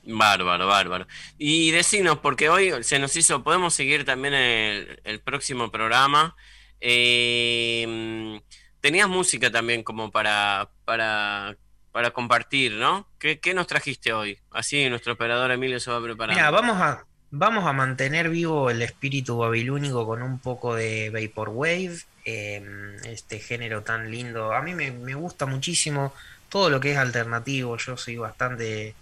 Bárbaro, 0.05 0.67
bárbaro. 0.67 1.07
Y 1.39 1.71
decinos, 1.71 2.19
porque 2.19 2.49
hoy 2.49 2.83
se 2.83 2.99
nos 2.99 3.15
hizo, 3.17 3.43
podemos 3.43 3.75
seguir 3.75 4.05
también 4.05 4.35
el, 4.35 5.01
el 5.05 5.21
próximo 5.21 5.71
programa. 5.71 6.35
Eh, 6.81 8.41
tenías 8.81 9.09
música 9.09 9.51
también 9.51 9.83
como 9.83 10.11
para, 10.11 10.71
para, 10.85 11.57
para 11.93 12.11
compartir, 12.13 12.73
¿no? 12.73 13.07
¿Qué, 13.19 13.39
qué 13.39 13.53
nos 13.53 13.67
trajiste 13.67 14.13
hoy? 14.13 14.39
Así 14.51 14.89
nuestro 14.89 15.13
operador 15.15 15.51
Emilio 15.51 15.81
se 15.81 15.91
va 15.91 16.03
preparando. 16.03 16.39
Mira, 16.39 16.51
vamos 16.51 16.81
a, 16.81 17.05
vamos 17.31 17.67
a 17.67 17.73
mantener 17.73 18.31
vivo 18.31 18.71
el 18.71 18.81
espíritu 18.81 19.39
babilónico 19.39 20.07
con 20.07 20.23
un 20.23 20.39
poco 20.39 20.75
de 20.75 21.11
Vaporwave, 21.11 21.99
eh, 22.25 22.97
este 23.05 23.41
género 23.41 23.83
tan 23.83 24.11
lindo. 24.11 24.53
A 24.53 24.63
mí 24.63 24.75
me, 24.75 24.91
me 24.91 25.15
gusta 25.15 25.45
muchísimo 25.45 26.15
todo 26.49 26.71
lo 26.71 26.81
que 26.81 26.93
es 26.93 26.99
alternativo. 26.99 27.77
Yo 27.79 27.97
soy 27.97 28.17
bastante. 28.17 28.99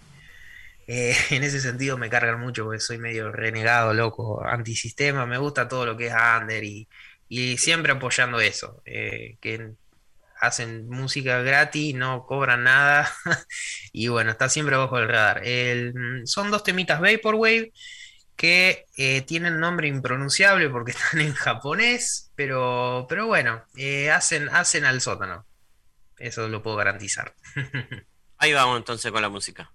eh, 0.87 1.15
en 1.31 1.43
ese 1.43 1.59
sentido 1.61 1.97
me 1.97 2.09
cargan 2.09 2.39
mucho 2.39 2.63
porque 2.65 2.79
soy 2.79 2.97
medio 2.99 3.31
renegado, 3.31 3.93
loco, 3.93 4.43
antisistema. 4.45 5.25
Me 5.25 5.37
gusta 5.37 5.67
todo 5.67 5.85
lo 5.85 5.97
que 5.97 6.07
es 6.07 6.13
under 6.41 6.63
y, 6.63 6.87
y 7.27 7.57
siempre 7.57 7.93
apoyando 7.93 8.39
eso. 8.39 8.81
eh, 8.85 9.37
que 9.41 9.73
hacen 10.41 10.87
música 10.89 11.41
gratis, 11.41 11.95
no 11.95 12.25
cobran 12.25 12.63
nada. 12.65 13.11
y 13.93 14.09
bueno, 14.09 14.31
está 14.31 14.49
siempre 14.49 14.75
bajo 14.77 14.99
el 14.99 15.07
radar. 15.09 15.41
El- 15.45 15.93
son 16.25 16.51
dos 16.51 16.63
temitas 16.63 17.01
Vaporwave 17.01 17.71
que 18.37 18.85
eh, 18.97 19.23
tienen 19.23 19.59
nombre 19.61 19.89
impronunciable 19.89 20.69
porque 20.71 20.91
están 20.93 21.21
en 21.21 21.33
japonés, 21.35 22.31
pero, 22.35 23.07
pero 23.09 23.27
bueno, 23.27 23.63
hacen, 24.13 24.49
hacen 24.51 24.85
al 24.85 25.01
sótano. 25.01 25.46
Eso 26.17 26.47
lo 26.47 26.61
puedo 26.61 26.75
garantizar. 26.77 27.35
Ahí 28.37 28.53
vamos 28.53 28.77
entonces 28.77 29.11
con 29.11 29.21
la 29.21 29.29
música. 29.29 29.73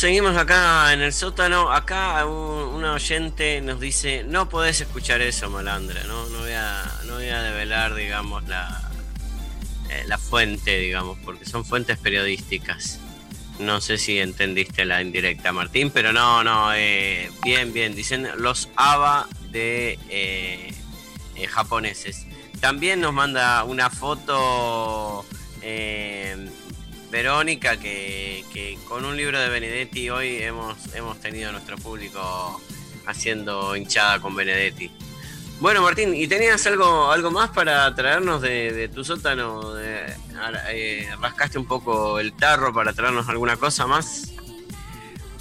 Seguimos 0.00 0.34
acá 0.38 0.94
en 0.94 1.02
el 1.02 1.12
sótano. 1.12 1.70
Acá 1.70 2.24
un, 2.24 2.82
oyente 2.82 3.60
nos 3.60 3.78
dice, 3.80 4.24
no 4.24 4.48
podés 4.48 4.80
escuchar 4.80 5.20
eso, 5.20 5.50
malandra, 5.50 6.02
¿no? 6.04 6.26
No 6.30 6.38
voy 6.38 6.52
a, 6.52 6.90
no 7.04 7.16
voy 7.16 7.28
a 7.28 7.42
develar, 7.42 7.94
digamos, 7.94 8.48
la, 8.48 8.90
eh, 9.90 10.04
la 10.06 10.16
fuente, 10.16 10.78
digamos, 10.78 11.18
porque 11.22 11.44
son 11.44 11.66
fuentes 11.66 11.98
periodísticas. 11.98 12.98
No 13.58 13.82
sé 13.82 13.98
si 13.98 14.18
entendiste 14.18 14.86
la 14.86 15.02
indirecta, 15.02 15.52
Martín, 15.52 15.90
pero 15.90 16.14
no, 16.14 16.42
no, 16.44 16.72
eh, 16.74 17.30
bien, 17.44 17.74
bien. 17.74 17.94
Dicen 17.94 18.26
los 18.38 18.70
ABA 18.76 19.28
de 19.50 19.98
eh, 20.08 20.72
eh, 21.36 21.46
japoneses. 21.46 22.26
También 22.60 23.02
nos 23.02 23.12
manda 23.12 23.64
una 23.64 23.90
foto 23.90 25.26
eh, 25.60 26.48
Verónica 27.10 27.76
que, 27.76 28.78
con 28.86 29.04
un 29.04 29.16
libro 29.16 29.38
de 29.40 29.48
Benedetti 29.48 30.10
hoy 30.10 30.42
hemos, 30.42 30.94
hemos 30.94 31.20
tenido 31.20 31.50
nuestro 31.50 31.76
público 31.76 32.60
haciendo 33.06 33.74
hinchada 33.74 34.20
con 34.20 34.36
Benedetti. 34.36 34.90
Bueno, 35.58 35.82
Martín, 35.82 36.14
¿y 36.14 36.26
tenías 36.26 36.66
algo, 36.66 37.10
algo 37.10 37.30
más 37.30 37.50
para 37.50 37.94
traernos 37.94 38.40
de, 38.40 38.88
tu 38.94 39.04
sótano? 39.04 39.74
Eh, 39.78 41.06
¿Rascaste 41.20 41.58
un 41.58 41.66
poco 41.66 42.18
el 42.20 42.32
tarro 42.32 42.72
para 42.72 42.92
traernos 42.92 43.28
alguna 43.28 43.56
cosa 43.56 43.86
más? 43.86 44.32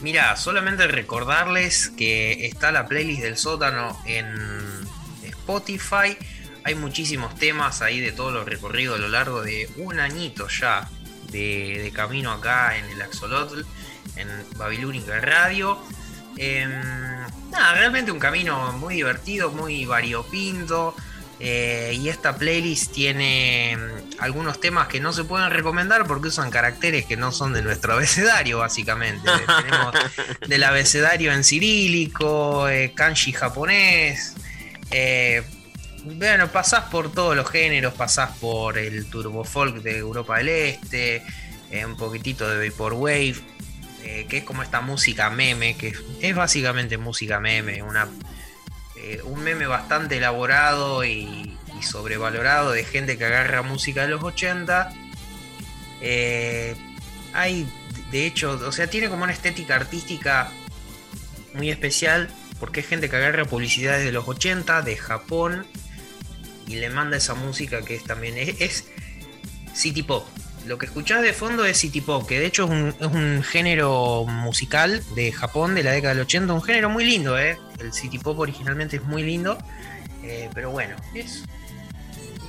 Mira, 0.02 0.36
solamente 0.36 0.88
recordarles 0.88 1.90
que 1.90 2.48
está 2.48 2.72
la 2.72 2.88
playlist 2.88 3.22
del 3.22 3.38
sótano 3.38 3.98
en 4.06 4.28
Spotify. 5.24 6.18
Hay 6.64 6.76
muchísimos 6.76 7.36
temas 7.36 7.82
ahí 7.82 8.00
de 8.00 8.12
todo 8.12 8.32
lo 8.32 8.44
recorrido 8.44 8.96
a 8.96 8.98
lo 8.98 9.08
largo 9.08 9.42
de 9.42 9.70
un 9.78 10.00
añito 10.00 10.48
ya 10.48 10.90
de, 11.32 11.92
camino 11.94 12.32
acá 12.32 12.78
en 12.78 12.86
el 12.86 13.02
Axolotl, 13.02 13.62
en 14.16 14.28
Babilónica 14.58 15.20
Radio. 15.20 15.80
Em, 16.38 16.72
nada, 17.52 17.74
realmente 17.74 18.12
un 18.12 18.20
camino 18.20 18.72
muy 18.74 18.96
divertido, 18.96 19.52
muy 19.52 19.86
variopinto. 19.86 20.96
eh, 21.42 21.98
y 21.98 22.10
esta 22.10 22.36
playlist 22.36 22.92
tiene 22.92 23.78
mm, 23.78 24.22
algunos 24.22 24.60
temas 24.60 24.88
que 24.90 25.00
no 25.00 25.14
se 25.14 25.24
pueden 25.24 25.50
recomendar 25.52 26.06
porque 26.06 26.28
usan 26.28 26.52
caracteres 26.52 27.06
que 27.06 27.16
no 27.16 27.32
son 27.32 27.54
de 27.54 27.62
nuestro 27.62 27.94
abecedario, 27.96 28.60
básicamente. 28.60 29.30
Tenemos 29.64 29.94
del 30.48 30.64
abecedario 30.64 31.32
en 31.32 31.44
cirílico, 31.44 32.68
eh, 32.68 32.94
kanji 32.96 33.32
japonés. 33.32 34.36
eh, 34.92 35.44
bueno, 36.16 36.48
pasás 36.50 36.86
por 36.86 37.12
todos 37.12 37.36
los 37.36 37.50
géneros, 37.50 37.94
pasás 37.94 38.38
por 38.38 38.78
el 38.78 39.06
turbo 39.10 39.44
folk 39.44 39.82
de 39.82 39.98
Europa 39.98 40.38
del 40.38 40.50
Este, 40.50 41.24
eh, 41.72 41.86
un 41.86 41.98
poquitito 41.98 42.50
de 42.50 42.70
Vaporwave, 42.70 43.36
eh, 44.04 44.26
que 44.30 44.38
es 44.38 44.44
como 44.44 44.64
esta 44.64 44.82
música 44.82 45.30
meme, 45.30 45.76
que 45.76 45.94
es 46.22 46.36
básicamente 46.36 46.98
música 46.98 47.40
meme, 47.40 47.84
una, 47.84 48.08
eh, 48.98 49.22
un 49.24 49.42
meme 49.42 49.68
bastante 49.68 50.18
elaborado 50.18 51.04
y, 51.04 51.58
y 51.80 51.84
sobrevalorado 51.84 52.72
de 52.72 52.84
gente 52.84 53.18
que 53.18 53.26
agarra 53.26 53.62
música 53.62 54.04
de 54.04 54.10
los 54.10 54.24
80. 54.24 54.94
Eh, 56.02 56.76
hay, 57.34 57.68
de 58.12 58.26
hecho, 58.26 58.60
o 58.66 58.72
sea, 58.72 58.88
tiene 58.88 59.10
como 59.10 59.24
una 59.24 59.34
estética 59.34 59.76
artística 59.76 60.52
muy 61.54 61.70
especial, 61.70 62.30
porque 62.60 62.82
es 62.82 62.88
gente 62.88 63.10
que 63.10 63.16
agarra 63.16 63.46
publicidades 63.46 64.06
de 64.06 64.12
los 64.12 64.28
80, 64.28 64.82
de 64.82 64.98
Japón, 64.98 65.66
y 66.70 66.76
le 66.76 66.90
manda 66.92 67.18
esa 67.18 67.34
música 67.34 67.82
que 67.82 67.96
es 67.96 68.04
también 68.04 68.36
es, 68.38 68.86
city 69.74 70.04
pop. 70.04 70.26
Lo 70.68 70.78
que 70.78 70.86
escuchás 70.86 71.24
de 71.24 71.34
fondo 71.34 71.66
es 71.66 71.78
city 71.78 72.00
pop, 72.00 72.28
que 72.28 72.40
de 72.40 72.46
hecho 72.46 72.66
es 72.66 72.70
un, 72.70 72.96
es 73.00 73.08
un 73.08 73.44
género 73.44 74.24
musical 74.26 75.04
de 75.16 75.32
Japón 75.32 75.74
de 75.74 75.82
la 75.82 75.92
década 75.92 76.14
del 76.14 76.24
80, 76.24 76.54
un 76.54 76.62
género 76.62 76.90
muy 76.90 77.06
lindo, 77.06 77.40
¿eh? 77.40 77.58
El 77.80 77.92
city 77.92 78.20
pop 78.20 78.38
originalmente 78.38 78.98
es 78.98 79.04
muy 79.04 79.24
lindo, 79.24 79.58
eh, 80.24 80.50
pero 80.54 80.70
bueno, 80.70 80.96
es, 81.16 81.44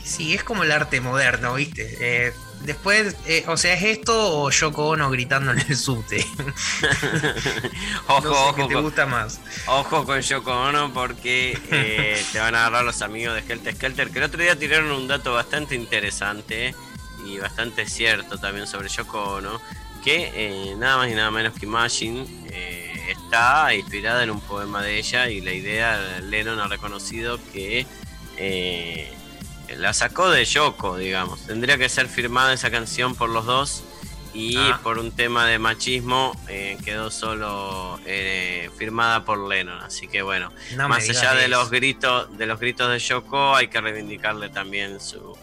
sí, 0.04 0.34
es 0.34 0.44
como 0.44 0.64
el 0.64 0.72
arte 0.72 1.00
moderno, 1.00 1.54
¿viste? 1.54 1.96
Eh, 2.00 2.32
después, 2.60 3.16
eh, 3.26 3.44
o 3.48 3.56
sea, 3.56 3.74
¿es 3.74 3.82
esto 3.82 4.42
o 4.42 4.50
Yoko 4.50 4.88
Ono 4.88 5.10
gritando 5.10 5.52
en 5.52 5.58
el 5.60 5.76
subte? 5.76 6.24
Ojo, 8.08 8.20
No 8.20 8.22
sé 8.22 8.28
ojo, 8.28 8.54
qué 8.56 8.62
te 8.68 8.74
con- 8.74 8.82
gusta 8.82 9.06
más. 9.06 9.40
Ojo 9.66 10.04
con 10.04 10.20
Yoko 10.20 10.52
Ono 10.52 10.92
porque 10.92 11.58
eh, 11.70 12.24
te 12.32 12.38
van 12.38 12.54
a 12.54 12.60
agarrar 12.66 12.84
los 12.84 13.02
amigos 13.02 13.34
de 13.34 13.40
Helter 13.52 13.74
Skelter, 13.74 14.10
que 14.10 14.18
el 14.18 14.24
otro 14.24 14.42
día 14.42 14.56
tiraron 14.58 14.90
un 14.92 15.08
dato 15.08 15.32
bastante 15.34 15.74
interesante 15.74 16.74
y 17.26 17.38
bastante 17.38 17.86
cierto 17.86 18.38
también 18.38 18.66
sobre 18.66 18.88
Yoko 18.88 19.36
Ono, 19.36 19.60
que 20.02 20.30
eh, 20.34 20.74
nada 20.78 20.96
más 20.98 21.10
y 21.10 21.14
nada 21.14 21.30
menos 21.30 21.54
que 21.54 21.66
Imagine 21.66 22.26
eh, 22.50 22.86
está 23.10 23.74
inspirada 23.74 24.22
en 24.22 24.30
un 24.30 24.40
poema 24.40 24.82
de 24.82 24.98
ella 24.98 25.28
y 25.28 25.40
la 25.40 25.52
idea 25.52 26.20
Lennon 26.22 26.58
ha 26.60 26.68
reconocido 26.68 27.38
que 27.52 27.86
eh, 28.38 29.12
la 29.76 29.92
sacó 29.92 30.30
de 30.30 30.44
Yoko, 30.44 30.96
digamos. 30.96 31.46
Tendría 31.46 31.78
que 31.78 31.88
ser 31.88 32.08
firmada 32.08 32.52
esa 32.52 32.70
canción 32.70 33.14
por 33.14 33.28
los 33.30 33.46
dos 33.46 33.82
y 34.32 34.56
Ah. 34.56 34.78
por 34.82 34.98
un 34.98 35.10
tema 35.12 35.44
de 35.46 35.58
machismo 35.58 36.36
eh, 36.48 36.78
quedó 36.84 37.10
solo 37.10 37.98
eh, 38.06 38.70
firmada 38.78 39.24
por 39.24 39.48
Lennon. 39.48 39.80
Así 39.82 40.06
que 40.08 40.22
bueno, 40.22 40.52
No 40.76 40.88
más 40.88 41.08
allá 41.08 41.34
de 41.34 41.40
eso. 41.46 41.50
los 41.50 41.70
gritos 41.70 42.36
de 42.38 42.46
los 42.46 42.60
gritos 42.60 42.90
de 42.90 42.98
Yoko, 42.98 43.56
hay 43.56 43.68
que 43.68 43.80
reivindicarle 43.80 44.48
también 44.50 45.00
su, 45.00 45.36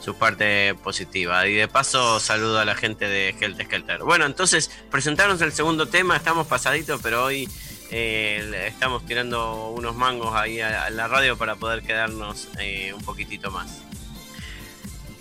su 0.00 0.16
parte 0.16 0.74
positiva. 0.82 1.46
Y 1.46 1.54
de 1.54 1.68
paso 1.68 2.18
saludo 2.20 2.58
a 2.58 2.64
la 2.64 2.74
gente 2.74 3.06
de 3.08 3.34
Helter 3.40 3.66
Skelter. 3.66 3.98
Bueno, 4.02 4.26
entonces 4.26 4.70
presentaros 4.90 5.40
el 5.40 5.52
segundo 5.52 5.86
tema, 5.86 6.16
estamos 6.16 6.46
pasaditos, 6.46 7.00
pero 7.02 7.24
hoy 7.24 7.48
eh, 7.90 8.66
estamos 8.68 9.04
tirando 9.06 9.68
unos 9.70 9.94
mangos 9.94 10.34
ahí 10.34 10.60
a, 10.60 10.84
a 10.84 10.90
la 10.90 11.08
radio 11.08 11.36
para 11.36 11.56
poder 11.56 11.82
quedarnos 11.82 12.48
eh, 12.58 12.92
un 12.94 13.02
poquitito 13.02 13.50
más. 13.50 13.78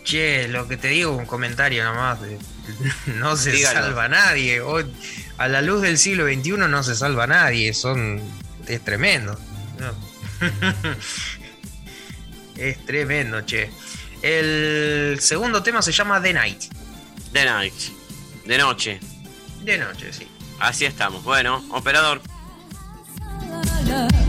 Che, 0.03 0.47
lo 0.49 0.67
que 0.67 0.77
te 0.77 0.89
digo, 0.89 1.11
un 1.15 1.25
comentario 1.25 1.83
nomás. 1.83 2.21
de- 2.21 2.37
no 3.15 3.35
se 3.37 3.51
Dígalo. 3.51 3.79
salva 3.81 4.07
nadie. 4.09 4.61
Hoy, 4.61 4.85
a 5.37 5.47
la 5.47 5.61
luz 5.61 5.81
del 5.81 5.97
siglo 5.97 6.25
XXI 6.25 6.51
no 6.57 6.83
se 6.83 6.95
salva 6.95 7.27
nadie. 7.27 7.73
Son. 7.73 8.21
Es 8.67 8.83
tremendo. 8.83 9.37
No. 9.79 9.93
es 12.57 12.85
tremendo, 12.85 13.45
che. 13.45 13.69
El 14.21 15.17
segundo 15.21 15.63
tema 15.63 15.81
se 15.81 15.91
llama 15.91 16.21
The 16.21 16.33
Night. 16.33 16.61
The 17.33 17.45
Night, 17.45 17.73
de 18.45 18.57
noche. 18.57 18.99
De 19.61 19.77
noche, 19.77 20.13
sí. 20.13 20.27
Así 20.59 20.85
estamos. 20.85 21.23
Bueno, 21.23 21.63
operador. 21.71 22.21
Love. 23.41 24.22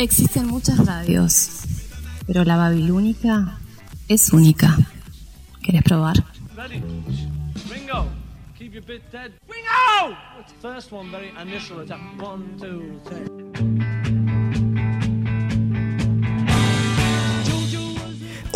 Existen 0.00 0.46
muchas 0.46 0.78
radios, 0.86 1.60
pero 2.26 2.42
la 2.42 2.56
babilónica 2.56 3.58
es 4.08 4.32
única. 4.32 4.78
¿Quieres 5.60 5.82
probar? 5.82 6.16
Ready? 6.56 6.82
Ringo, 7.68 8.06
keep 8.56 8.72
your 8.72 8.82
bit 8.82 9.02
dead. 9.12 9.30
Ringo! 9.46 10.16
First 10.62 10.90
one, 10.90 11.10
very 11.10 11.30
initial 11.38 11.80
attack. 11.80 12.00
One, 12.18 12.56
two, 12.58 12.98
three. 13.04 13.99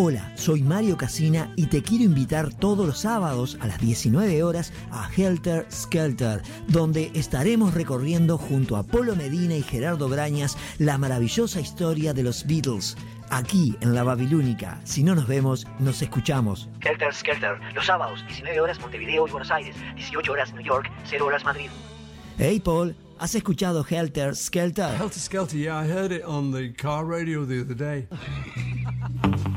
Hola, 0.06 0.30
soy 0.34 0.60
Mario 0.60 0.98
Casina 0.98 1.50
y 1.56 1.68
te 1.68 1.82
quiero 1.82 2.04
invitar 2.04 2.52
todos 2.52 2.86
los 2.86 2.98
sábados 2.98 3.56
a 3.62 3.66
las 3.66 3.80
19 3.80 4.42
horas 4.42 4.70
a 4.90 5.08
Helter 5.10 5.66
Skelter, 5.72 6.42
donde 6.68 7.10
estaremos 7.14 7.72
recorriendo 7.72 8.36
junto 8.36 8.76
a 8.76 8.82
Polo 8.82 9.16
Medina 9.16 9.56
y 9.56 9.62
Gerardo 9.62 10.10
Brañas 10.10 10.58
la 10.76 10.98
maravillosa 10.98 11.58
historia 11.58 12.12
de 12.12 12.22
los 12.22 12.46
Beatles. 12.46 12.98
Aquí 13.30 13.78
en 13.80 13.94
la 13.94 14.02
Babilónica. 14.02 14.78
Si 14.84 15.02
no 15.02 15.14
nos 15.14 15.26
vemos, 15.26 15.66
nos 15.78 16.02
escuchamos. 16.02 16.68
Helter 16.82 17.14
Skelter, 17.14 17.58
los 17.74 17.86
sábados, 17.86 18.22
19 18.26 18.60
horas 18.60 18.78
Montevideo 18.80 19.26
y 19.26 19.30
Buenos 19.30 19.50
Aires, 19.50 19.74
18 19.94 20.32
horas 20.32 20.52
New 20.52 20.62
York, 20.62 20.92
0 21.06 21.24
horas 21.24 21.42
Madrid. 21.46 21.70
Hey 22.36 22.60
Paul, 22.60 22.94
¿has 23.18 23.34
escuchado 23.34 23.82
Helter 23.88 24.36
Skelter? 24.36 25.00
Helter 25.00 25.18
Skelter, 25.18 25.56
yeah, 25.56 25.82
I 25.82 25.88
heard 25.90 26.12
it 26.12 26.24
on 26.26 26.52
the 26.52 26.74
car 26.74 27.06
radio 27.06 27.46
the 27.46 27.62
other 27.62 27.74
day. 27.74 28.06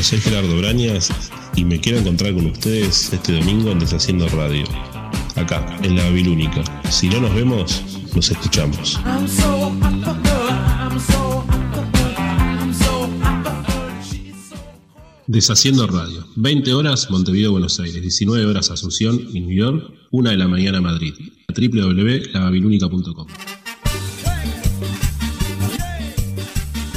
Hola, 0.00 0.08
soy 0.08 0.20
Gerardo 0.20 0.56
Brañas 0.56 1.12
y 1.54 1.62
me 1.66 1.78
quiero 1.78 1.98
encontrar 1.98 2.32
con 2.32 2.46
ustedes 2.46 3.12
este 3.12 3.34
domingo 3.34 3.70
en 3.70 3.80
Deshaciendo 3.80 4.26
Radio. 4.30 4.64
Acá, 5.36 5.78
en 5.82 5.94
la 5.94 6.04
Babilónica. 6.04 6.64
Si 6.90 7.10
no 7.10 7.20
nos 7.20 7.34
vemos, 7.34 7.84
nos 8.14 8.30
escuchamos. 8.30 8.98
Deshaciendo 15.26 15.86
Radio. 15.86 16.26
20 16.34 16.72
horas 16.72 17.10
Montevideo, 17.10 17.52
Buenos 17.52 17.78
Aires. 17.78 18.00
19 18.00 18.46
horas 18.46 18.70
Asunción 18.70 19.20
y 19.34 19.40
New 19.40 19.54
York. 19.54 19.92
1 20.12 20.30
de 20.30 20.36
la 20.38 20.48
mañana 20.48 20.80
Madrid. 20.80 21.12
www.lababilónica.com 21.54 23.26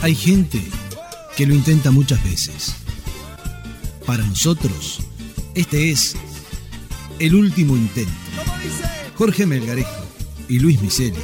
Hay 0.01 0.15
gente 0.15 0.63
que 1.35 1.45
lo 1.45 1.53
intenta 1.53 1.91
muchas 1.91 2.23
veces. 2.23 2.82
Para 4.13 4.27
nosotros, 4.27 4.99
este 5.55 5.89
es 5.89 6.15
el 7.17 7.33
último 7.33 7.75
intento. 7.75 8.13
Jorge 9.15 9.47
Melgarejo 9.47 10.05
y 10.47 10.59
Luis 10.59 10.79
Miseli 10.83 11.17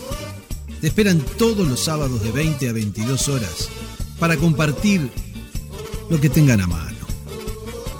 te 0.82 0.88
esperan 0.88 1.20
todos 1.38 1.68
los 1.68 1.84
sábados 1.84 2.24
de 2.24 2.32
20 2.32 2.68
a 2.68 2.74
22 2.74 3.28
horas 3.28 3.70
para 4.18 4.38
compartir 4.38 5.08
lo 6.10 6.20
que 6.20 6.32
tengan 6.32 6.62
a 6.62 6.66
mano. 6.66 6.98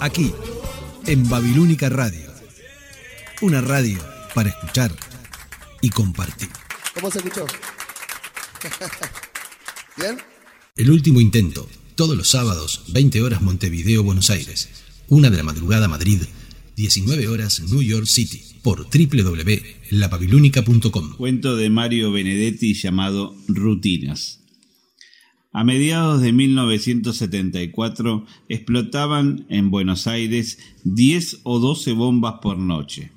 Aquí, 0.00 0.34
en 1.06 1.28
Babilónica 1.28 1.88
Radio. 1.88 2.28
Una 3.42 3.60
radio 3.60 4.00
para 4.34 4.48
escuchar 4.48 4.90
y 5.82 5.90
compartir. 5.90 6.48
¿Cómo 6.94 7.12
se 7.12 7.18
escuchó? 7.18 7.46
¿Bien? 9.96 10.18
El 10.74 10.90
último 10.90 11.20
intento, 11.20 11.68
todos 12.00 12.16
los 12.16 12.28
sábados, 12.28 12.84
20 12.94 13.20
horas 13.20 13.42
Montevideo, 13.42 14.02
Buenos 14.02 14.30
Aires, 14.30 14.70
1 15.10 15.30
de 15.30 15.36
la 15.36 15.42
madrugada 15.42 15.86
Madrid, 15.86 16.22
19 16.74 17.28
horas 17.28 17.60
New 17.70 17.82
York 17.82 18.06
City, 18.06 18.40
por 18.62 18.86
www.lababilónica.com. 18.88 21.16
Cuento 21.18 21.56
de 21.56 21.68
Mario 21.68 22.10
Benedetti 22.10 22.72
llamado 22.72 23.36
Rutinas. 23.48 24.40
A 25.52 25.62
mediados 25.62 26.22
de 26.22 26.32
1974 26.32 28.24
explotaban 28.48 29.44
en 29.50 29.70
Buenos 29.70 30.06
Aires 30.06 30.58
10 30.84 31.40
o 31.42 31.58
12 31.58 31.92
bombas 31.92 32.36
por 32.40 32.56
noche, 32.56 33.12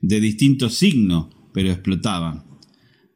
de 0.00 0.20
distinto 0.20 0.70
signo, 0.70 1.50
pero 1.52 1.70
explotaban. 1.70 2.45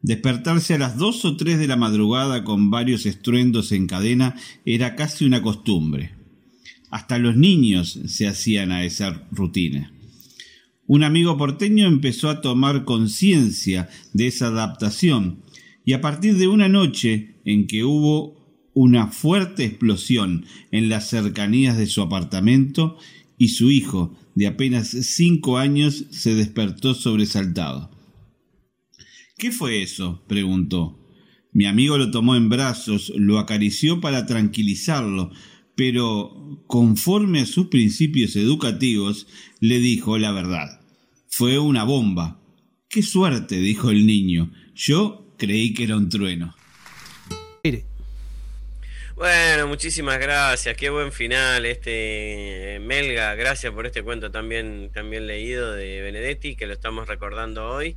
Despertarse 0.03 0.75
a 0.75 0.79
las 0.79 0.97
2 0.97 1.25
o 1.27 1.37
3 1.37 1.59
de 1.59 1.67
la 1.67 1.77
madrugada 1.77 2.43
con 2.43 2.71
varios 2.71 3.05
estruendos 3.05 3.71
en 3.73 3.87
cadena 3.87 4.35
era 4.65 4.97
casi 4.97 5.27
una 5.27 5.43
costumbre. 5.43 6.13
Hasta 6.91 7.19
los 7.19 7.37
niños 7.37 8.01
se 8.07 8.27
hacían 8.27 8.73
a 8.73 8.85
esa 8.85 9.29
rutina. 9.31 9.93
Un 10.87 11.05
amigo 11.05 11.37
porteño 11.37 11.87
empezó 11.87 12.31
a 12.31 12.41
tomar 12.41 12.85
conciencia 12.85 13.89
de 14.13 14.27
esa 14.27 14.49
adaptación 14.49 15.43
y 15.85 15.93
a 15.93 16.01
partir 16.01 16.37
de 16.37 16.49
una 16.49 16.69
noche 16.69 17.37
en 17.45 17.67
que 17.67 17.85
hubo 17.85 18.41
una 18.73 19.09
fuerte 19.09 19.65
explosión 19.65 20.47
en 20.71 20.89
las 20.89 21.09
cercanías 21.09 21.77
de 21.77 21.87
su 21.87 22.01
apartamento 22.01 22.97
y 23.37 23.49
su 23.49 23.71
hijo 23.71 24.17
de 24.35 24.47
apenas 24.47 24.89
cinco 24.89 25.59
años 25.59 26.07
se 26.11 26.35
despertó 26.35 26.95
sobresaltado. 26.95 28.00
¿Qué 29.41 29.53
fue 29.53 29.81
eso? 29.81 30.23
preguntó. 30.29 30.99
Mi 31.51 31.65
amigo 31.65 31.97
lo 31.97 32.11
tomó 32.11 32.37
en 32.37 32.51
brazos, 32.51 33.11
lo 33.17 33.39
acarició 33.39 33.99
para 33.99 34.27
tranquilizarlo, 34.27 35.31
pero 35.75 36.63
conforme 36.67 37.41
a 37.41 37.47
sus 37.47 37.69
principios 37.69 38.37
educativos, 38.37 39.27
le 39.59 39.79
dijo 39.79 40.19
la 40.19 40.31
verdad. 40.33 40.83
Fue 41.27 41.59
una 41.59 41.85
bomba. 41.85 42.39
Qué 42.91 43.03
suerte, 43.03 43.57
dijo 43.57 43.91
el 43.91 44.07
niño. 44.07 44.53
Yo 44.75 45.35
creí 45.39 45.73
que 45.73 45.85
era 45.85 45.97
un 45.97 46.11
trueno. 46.11 46.55
Bueno, 49.17 49.69
muchísimas 49.69 50.19
gracias, 50.19 50.77
qué 50.77 50.91
buen 50.91 51.13
final 51.13 51.65
este 51.65 52.79
Melga, 52.83 53.35
gracias 53.35 53.73
por 53.73 53.87
este 53.87 54.03
cuento 54.03 54.31
también, 54.31 54.91
también 54.93 55.27
leído 55.27 55.73
de 55.73 56.03
Benedetti, 56.03 56.57
que 56.57 56.67
lo 56.67 56.75
estamos 56.75 57.09
recordando 57.09 57.67
hoy. 57.67 57.97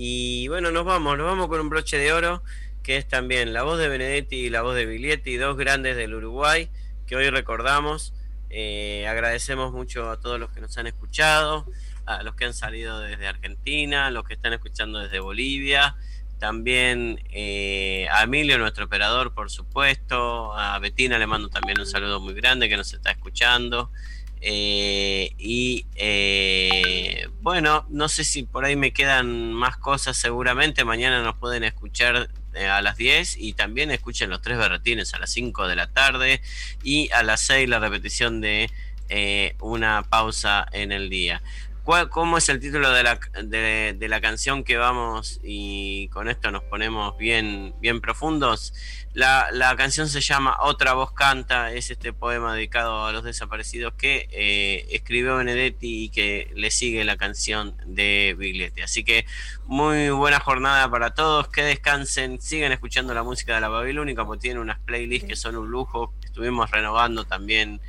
Y 0.00 0.46
bueno, 0.46 0.70
nos 0.70 0.84
vamos, 0.84 1.18
nos 1.18 1.26
vamos 1.26 1.48
con 1.48 1.58
un 1.58 1.70
broche 1.70 1.98
de 1.98 2.12
oro, 2.12 2.44
que 2.84 2.96
es 2.98 3.08
también 3.08 3.52
la 3.52 3.64
voz 3.64 3.80
de 3.80 3.88
Benedetti 3.88 4.36
y 4.36 4.48
la 4.48 4.62
voz 4.62 4.76
de 4.76 4.86
Biglietti, 4.86 5.36
dos 5.36 5.56
grandes 5.56 5.96
del 5.96 6.14
Uruguay, 6.14 6.70
que 7.08 7.16
hoy 7.16 7.28
recordamos. 7.30 8.14
Eh, 8.48 9.08
agradecemos 9.08 9.72
mucho 9.72 10.08
a 10.08 10.20
todos 10.20 10.38
los 10.38 10.52
que 10.52 10.60
nos 10.60 10.78
han 10.78 10.86
escuchado, 10.86 11.66
a 12.06 12.22
los 12.22 12.36
que 12.36 12.44
han 12.44 12.54
salido 12.54 13.00
desde 13.00 13.26
Argentina, 13.26 14.06
a 14.06 14.10
los 14.12 14.22
que 14.22 14.34
están 14.34 14.52
escuchando 14.52 15.00
desde 15.00 15.18
Bolivia, 15.18 15.96
también 16.38 17.20
eh, 17.32 18.06
a 18.12 18.22
Emilio, 18.22 18.56
nuestro 18.56 18.84
operador, 18.84 19.34
por 19.34 19.50
supuesto, 19.50 20.56
a 20.56 20.78
Betina 20.78 21.18
le 21.18 21.26
mando 21.26 21.48
también 21.48 21.80
un 21.80 21.86
saludo 21.86 22.20
muy 22.20 22.34
grande 22.34 22.68
que 22.68 22.76
nos 22.76 22.94
está 22.94 23.10
escuchando. 23.10 23.90
Eh, 24.40 25.34
y 25.38 25.86
eh, 25.96 27.28
bueno, 27.40 27.86
no 27.90 28.08
sé 28.08 28.24
si 28.24 28.42
por 28.44 28.64
ahí 28.64 28.76
me 28.76 28.92
quedan 28.92 29.52
más 29.52 29.76
cosas 29.76 30.16
seguramente. 30.16 30.84
Mañana 30.84 31.22
nos 31.22 31.36
pueden 31.36 31.64
escuchar 31.64 32.28
eh, 32.54 32.66
a 32.66 32.82
las 32.82 32.96
10 32.96 33.36
y 33.38 33.52
también 33.52 33.90
escuchen 33.90 34.30
los 34.30 34.42
tres 34.42 34.58
berretines 34.58 35.14
a 35.14 35.18
las 35.18 35.30
5 35.30 35.68
de 35.68 35.76
la 35.76 35.86
tarde 35.92 36.40
y 36.82 37.10
a 37.12 37.22
las 37.22 37.40
6 37.42 37.68
la 37.68 37.78
repetición 37.78 38.40
de 38.40 38.70
eh, 39.10 39.54
una 39.60 40.02
pausa 40.02 40.66
en 40.72 40.92
el 40.92 41.08
día. 41.08 41.42
¿Cuál- 41.88 42.10
¿Cómo 42.10 42.36
es 42.36 42.46
el 42.50 42.60
título 42.60 42.90
de 42.90 43.02
la, 43.02 43.18
de, 43.44 43.96
de 43.98 44.08
la 44.08 44.20
canción 44.20 44.62
que 44.62 44.76
vamos 44.76 45.40
y 45.42 46.08
con 46.08 46.28
esto 46.28 46.50
nos 46.50 46.62
ponemos 46.64 47.16
bien, 47.16 47.74
bien 47.80 48.02
profundos? 48.02 48.74
La, 49.14 49.48
la 49.52 49.74
canción 49.74 50.06
se 50.06 50.20
llama 50.20 50.58
Otra 50.60 50.92
voz 50.92 51.12
canta, 51.12 51.72
es 51.72 51.90
este 51.90 52.12
poema 52.12 52.54
dedicado 52.54 53.06
a 53.06 53.12
los 53.12 53.24
desaparecidos 53.24 53.94
que 53.94 54.28
eh, 54.32 54.86
escribió 54.90 55.38
Benedetti 55.38 56.04
y 56.04 56.08
que 56.10 56.52
le 56.54 56.70
sigue 56.70 57.02
la 57.04 57.16
canción 57.16 57.74
de 57.86 58.36
Biglietti. 58.38 58.82
Así 58.82 59.02
que 59.02 59.24
muy 59.64 60.10
buena 60.10 60.40
jornada 60.40 60.90
para 60.90 61.14
todos, 61.14 61.48
que 61.48 61.62
descansen, 61.62 62.38
sigan 62.38 62.70
escuchando 62.72 63.14
la 63.14 63.22
música 63.22 63.54
de 63.54 63.62
la 63.62 63.68
Babilónica 63.70 64.26
porque 64.26 64.42
tienen 64.42 64.60
unas 64.60 64.78
playlists 64.80 65.26
que 65.26 65.36
son 65.36 65.56
un 65.56 65.70
lujo. 65.70 66.12
Estuvimos 66.22 66.70
renovando 66.70 67.24
también 67.24 67.80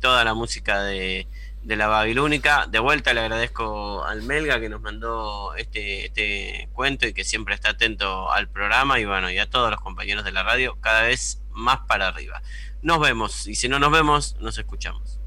toda 0.00 0.22
la 0.24 0.34
música 0.34 0.82
de, 0.84 1.26
de 1.62 1.76
la 1.76 1.86
Babilónica. 1.86 2.66
De 2.66 2.78
vuelta 2.78 3.12
le 3.12 3.20
agradezco 3.20 4.04
al 4.04 4.22
Melga 4.22 4.60
que 4.60 4.68
nos 4.68 4.80
mandó 4.80 5.54
este, 5.54 6.06
este 6.06 6.68
cuento 6.72 7.06
y 7.06 7.12
que 7.12 7.24
siempre 7.24 7.54
está 7.54 7.70
atento 7.70 8.30
al 8.30 8.48
programa 8.48 8.98
y 8.98 9.04
bueno, 9.04 9.30
y 9.30 9.38
a 9.38 9.48
todos 9.48 9.70
los 9.70 9.80
compañeros 9.80 10.24
de 10.24 10.32
la 10.32 10.42
radio, 10.42 10.78
cada 10.80 11.02
vez 11.02 11.42
más 11.52 11.80
para 11.86 12.08
arriba. 12.08 12.42
Nos 12.82 13.00
vemos 13.00 13.46
y 13.46 13.54
si 13.54 13.68
no 13.68 13.78
nos 13.78 13.92
vemos, 13.92 14.36
nos 14.40 14.58
escuchamos. 14.58 15.19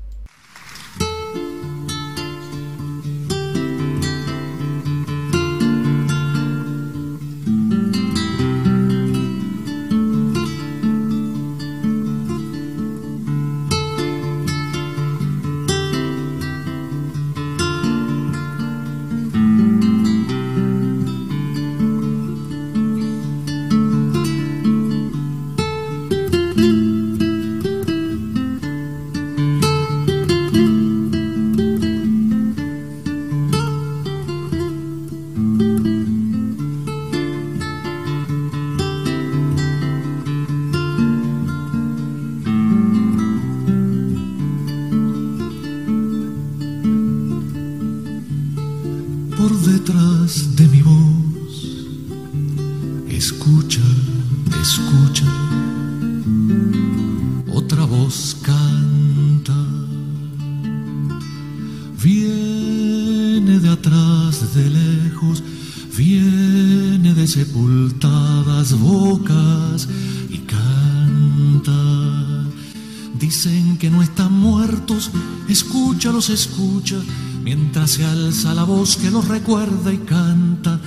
Mientras 77.44 77.92
se 77.92 78.04
alza 78.04 78.54
la 78.54 78.64
voz 78.64 78.98
que 78.98 79.10
los 79.10 79.28
recuerda 79.28 79.94
y 79.94 80.00
canta. 80.00 80.80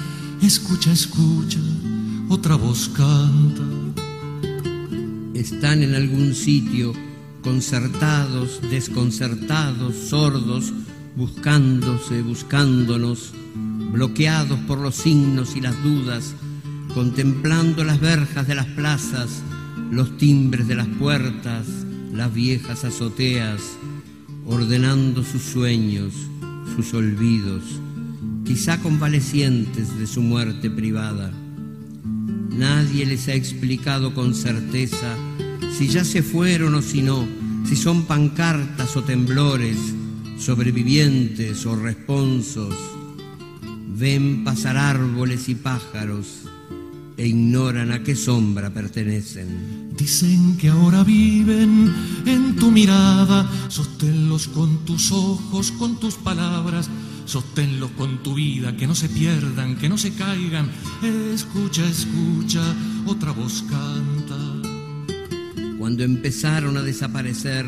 Escucha, 0.43 0.93
escucha, 0.93 1.59
otra 2.29 2.57
voz 2.57 2.91
canta. 2.91 3.63
Están 5.35 5.83
en 5.83 5.95
algún 5.95 6.35
sitio, 6.35 6.93
concertados, 7.43 8.61
desconcertados, 8.71 9.95
sordos, 9.95 10.73
buscándose, 11.17 12.21
buscándonos, 12.23 13.33
bloqueados 13.93 14.59
por 14.61 14.79
los 14.79 14.97
signos 14.97 15.57
y 15.57 15.61
las 15.63 15.83
dudas, 15.83 16.35
contemplando 16.95 17.85
las 17.85 18.01
verjas 18.01 18.47
de 18.47 18.55
las 18.55 18.67
plazas, 18.67 19.43
los 19.91 20.19
timbres 20.19 20.69
de 20.69 20.75
las 20.75 20.89
puertas, 20.89 21.67
las 22.13 22.33
viejas 22.35 22.85
azoteas, 22.85 23.61
ordenando 24.47 25.25
sus 25.25 25.43
sueños, 25.43 26.15
sus 26.77 26.95
olvidos, 26.95 27.63
quizá 28.45 28.81
convalecientes 28.81 29.99
de 29.99 30.07
su 30.07 30.23
muerte 30.23 30.71
privada. 30.71 31.33
Nadie 32.51 33.05
les 33.05 33.29
ha 33.29 33.35
explicado 33.35 34.15
con 34.15 34.35
certeza 34.35 35.17
si 35.77 35.89
ya 35.89 36.05
se 36.05 36.23
fueron 36.23 36.75
o 36.77 36.83
si 36.83 37.03
no, 37.03 37.27
si 37.69 37.77
son 37.77 38.05
pancartas 38.05 38.97
o 38.97 39.03
temblores, 39.03 39.77
sobrevivientes 40.39 41.67
o 41.67 41.75
responsos. 41.77 42.75
Ven 43.99 44.45
pasar 44.45 44.77
árboles 44.77 45.49
y 45.49 45.57
pájaros 45.57 46.43
e 47.17 47.27
ignoran 47.27 47.91
a 47.93 48.03
qué 48.03 48.15
sombra 48.15 48.71
pertenecen. 48.71 49.76
Dicen 49.97 50.57
que 50.59 50.69
ahora 50.69 51.03
viven 51.03 51.93
en 52.27 52.57
tu 52.57 52.71
mirada, 52.71 53.51
sosténlos 53.69 54.49
con 54.49 54.85
tus 54.85 55.11
ojos, 55.11 55.73
con 55.73 55.99
tus 55.99 56.15
palabras, 56.17 56.91
sosténlos 57.25 57.91
con 57.93 58.23
tu 58.23 58.35
vida, 58.35 58.77
que 58.77 58.87
no 58.87 58.95
se 58.95 59.09
pierdan, 59.09 59.77
que 59.77 59.89
no 59.89 59.97
se 59.97 60.13
caigan. 60.13 60.71
Escucha, 61.33 61.85
escucha, 61.87 62.63
otra 63.07 63.33
voz 63.33 63.65
canta. 63.69 64.37
Cuando 65.79 66.05
empezaron 66.05 66.77
a 66.77 66.83
desaparecer, 66.83 67.65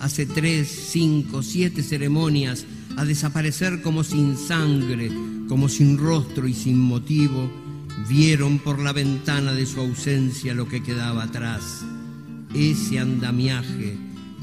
hace 0.00 0.26
tres, 0.26 0.88
cinco, 0.90 1.42
siete 1.42 1.82
ceremonias, 1.82 2.64
a 2.96 3.04
desaparecer 3.04 3.82
como 3.82 4.02
sin 4.02 4.36
sangre, 4.36 5.10
como 5.48 5.68
sin 5.68 5.98
rostro 5.98 6.48
y 6.48 6.54
sin 6.54 6.78
motivo, 6.78 7.65
vieron 8.08 8.58
por 8.58 8.78
la 8.78 8.92
ventana 8.92 9.52
de 9.52 9.66
su 9.66 9.80
ausencia 9.80 10.54
lo 10.54 10.68
que 10.68 10.82
quedaba 10.82 11.24
atrás, 11.24 11.84
ese 12.54 12.98
andamiaje 12.98 13.96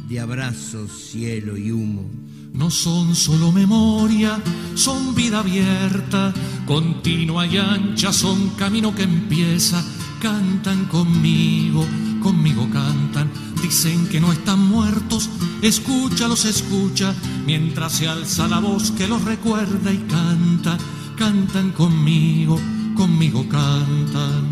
de 0.08 0.20
abrazos, 0.20 0.92
cielo 1.12 1.58
y 1.58 1.72
humo. 1.72 2.10
No 2.54 2.70
son 2.70 3.16
solo 3.16 3.52
memoria, 3.52 4.40
son 4.76 5.16
vida 5.16 5.40
abierta, 5.40 6.34
continua 6.68 7.48
y 7.48 7.58
ancha, 7.58 8.14
son 8.14 8.50
camino 8.52 8.94
que 8.94 9.04
empieza. 9.04 9.84
Cantan 10.22 10.86
conmigo, 10.86 11.86
conmigo 12.22 12.70
cantan. 12.72 13.32
Dicen 13.62 14.08
que 14.08 14.20
no 14.20 14.32
están 14.32 14.60
muertos, 14.60 15.30
escúchalos, 15.62 16.46
escucha, 16.46 17.16
mientras 17.46 17.94
se 17.94 18.08
alza 18.08 18.48
la 18.48 18.60
voz 18.60 18.92
que 18.92 19.08
los 19.08 19.24
recuerda 19.24 19.92
y 19.92 19.98
canta. 20.10 20.78
Cantan 21.18 21.72
conmigo, 21.72 22.60
conmigo 22.96 23.48
cantan. 23.50 24.52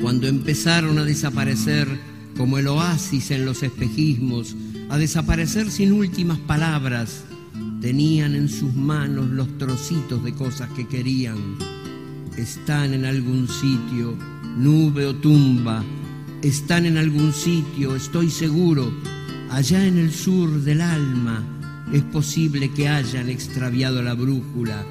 Cuando 0.00 0.26
empezaron 0.26 0.98
a 0.98 1.04
desaparecer 1.04 1.88
como 2.36 2.58
el 2.58 2.68
oasis 2.68 3.30
en 3.30 3.44
los 3.44 3.62
espejismos, 3.62 4.56
a 4.88 4.98
desaparecer 4.98 5.70
sin 5.70 5.92
últimas 5.92 6.38
palabras, 6.38 7.24
tenían 7.80 8.34
en 8.34 8.48
sus 8.48 8.74
manos 8.74 9.30
los 9.30 9.58
trocitos 9.58 10.22
de 10.24 10.34
cosas 10.34 10.68
que 10.70 10.86
querían. 10.86 11.56
Están 12.36 12.94
en 12.94 13.04
algún 13.04 13.48
sitio, 13.48 14.16
nube 14.56 15.06
o 15.06 15.14
tumba, 15.14 15.84
están 16.42 16.86
en 16.86 16.96
algún 16.96 17.32
sitio, 17.32 17.94
estoy 17.94 18.30
seguro, 18.30 18.92
allá 19.50 19.86
en 19.86 19.98
el 19.98 20.12
sur 20.12 20.50
del 20.62 20.80
alma, 20.80 21.42
es 21.92 22.02
posible 22.04 22.70
que 22.70 22.88
hayan 22.88 23.28
extraviado 23.28 24.02
la 24.02 24.14
brújula 24.14 24.84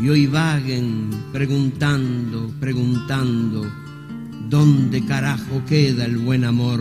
y 0.00 0.08
hoy 0.08 0.26
vaguen 0.26 1.10
preguntando, 1.32 2.52
preguntando, 2.60 3.66
¿dónde 4.48 5.04
carajo 5.04 5.62
queda 5.66 6.04
el 6.04 6.18
buen 6.18 6.44
amor? 6.44 6.80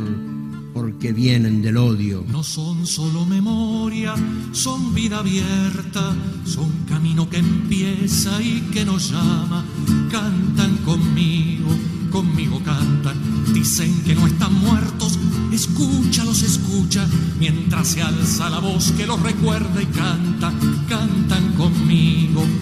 Porque 0.73 1.13
vienen 1.13 1.63
del 1.63 1.77
odio. 1.77 2.23
No 2.29 2.43
son 2.43 2.85
solo 2.85 3.25
memoria, 3.25 4.13
son 4.51 4.93
vida 4.93 5.19
abierta, 5.19 6.15
son 6.45 6.71
camino 6.87 7.27
que 7.27 7.37
empieza 7.37 8.39
y 8.41 8.61
que 8.71 8.85
nos 8.85 9.09
llama. 9.09 9.65
Cantan 10.11 10.77
conmigo, 10.85 11.69
conmigo 12.11 12.61
cantan. 12.63 13.17
Dicen 13.51 14.03
que 14.03 14.13
no 14.13 14.27
están 14.27 14.53
muertos, 14.53 15.17
escúchalos, 15.51 16.43
escucha, 16.43 17.07
mientras 17.39 17.87
se 17.87 18.03
alza 18.03 18.51
la 18.51 18.59
voz 18.59 18.91
que 18.91 19.07
los 19.07 19.19
recuerda 19.23 19.81
y 19.81 19.87
canta. 19.87 20.53
Cantan 20.87 21.53
conmigo, 21.53 22.41
conmigo 22.41 22.56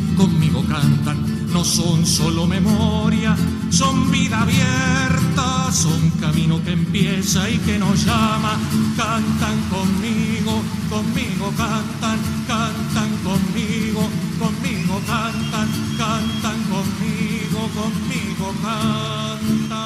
cantan. 0.76 1.18
No 1.54 1.64
son 1.64 2.06
solo 2.06 2.46
memoria, 2.46 3.36
son 3.70 4.12
vida 4.12 4.42
abierta, 4.42 5.72
son 5.72 6.10
camino 6.20 6.62
que 6.64 6.74
empieza 6.74 7.50
y 7.50 7.58
que 7.60 7.78
nos 7.80 8.06
llama. 8.06 8.60
Cantan 8.98 9.58
conmigo, 9.70 10.62
conmigo 10.90 11.54
cantan, 11.56 12.20
cantan 12.48 13.12
conmigo, 13.24 14.02
conmigo 14.38 15.02
cantan, 15.08 15.70
cantan 15.98 16.60
conmigo, 16.74 17.60
conmigo 17.80 18.54
cantan. 18.62 19.86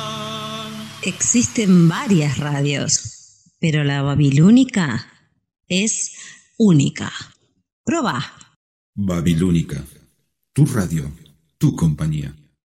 Existen 1.04 1.88
varias 1.88 2.38
radios, 2.40 3.54
pero 3.60 3.84
la 3.84 4.02
babilónica 4.02 5.08
es 5.68 6.14
única. 6.58 7.12
Proba. 7.86 8.34
Babilónica, 8.96 9.84
tu 10.60 10.66
radio, 10.66 11.10
tu 11.58 11.74
compañía. 11.74 12.36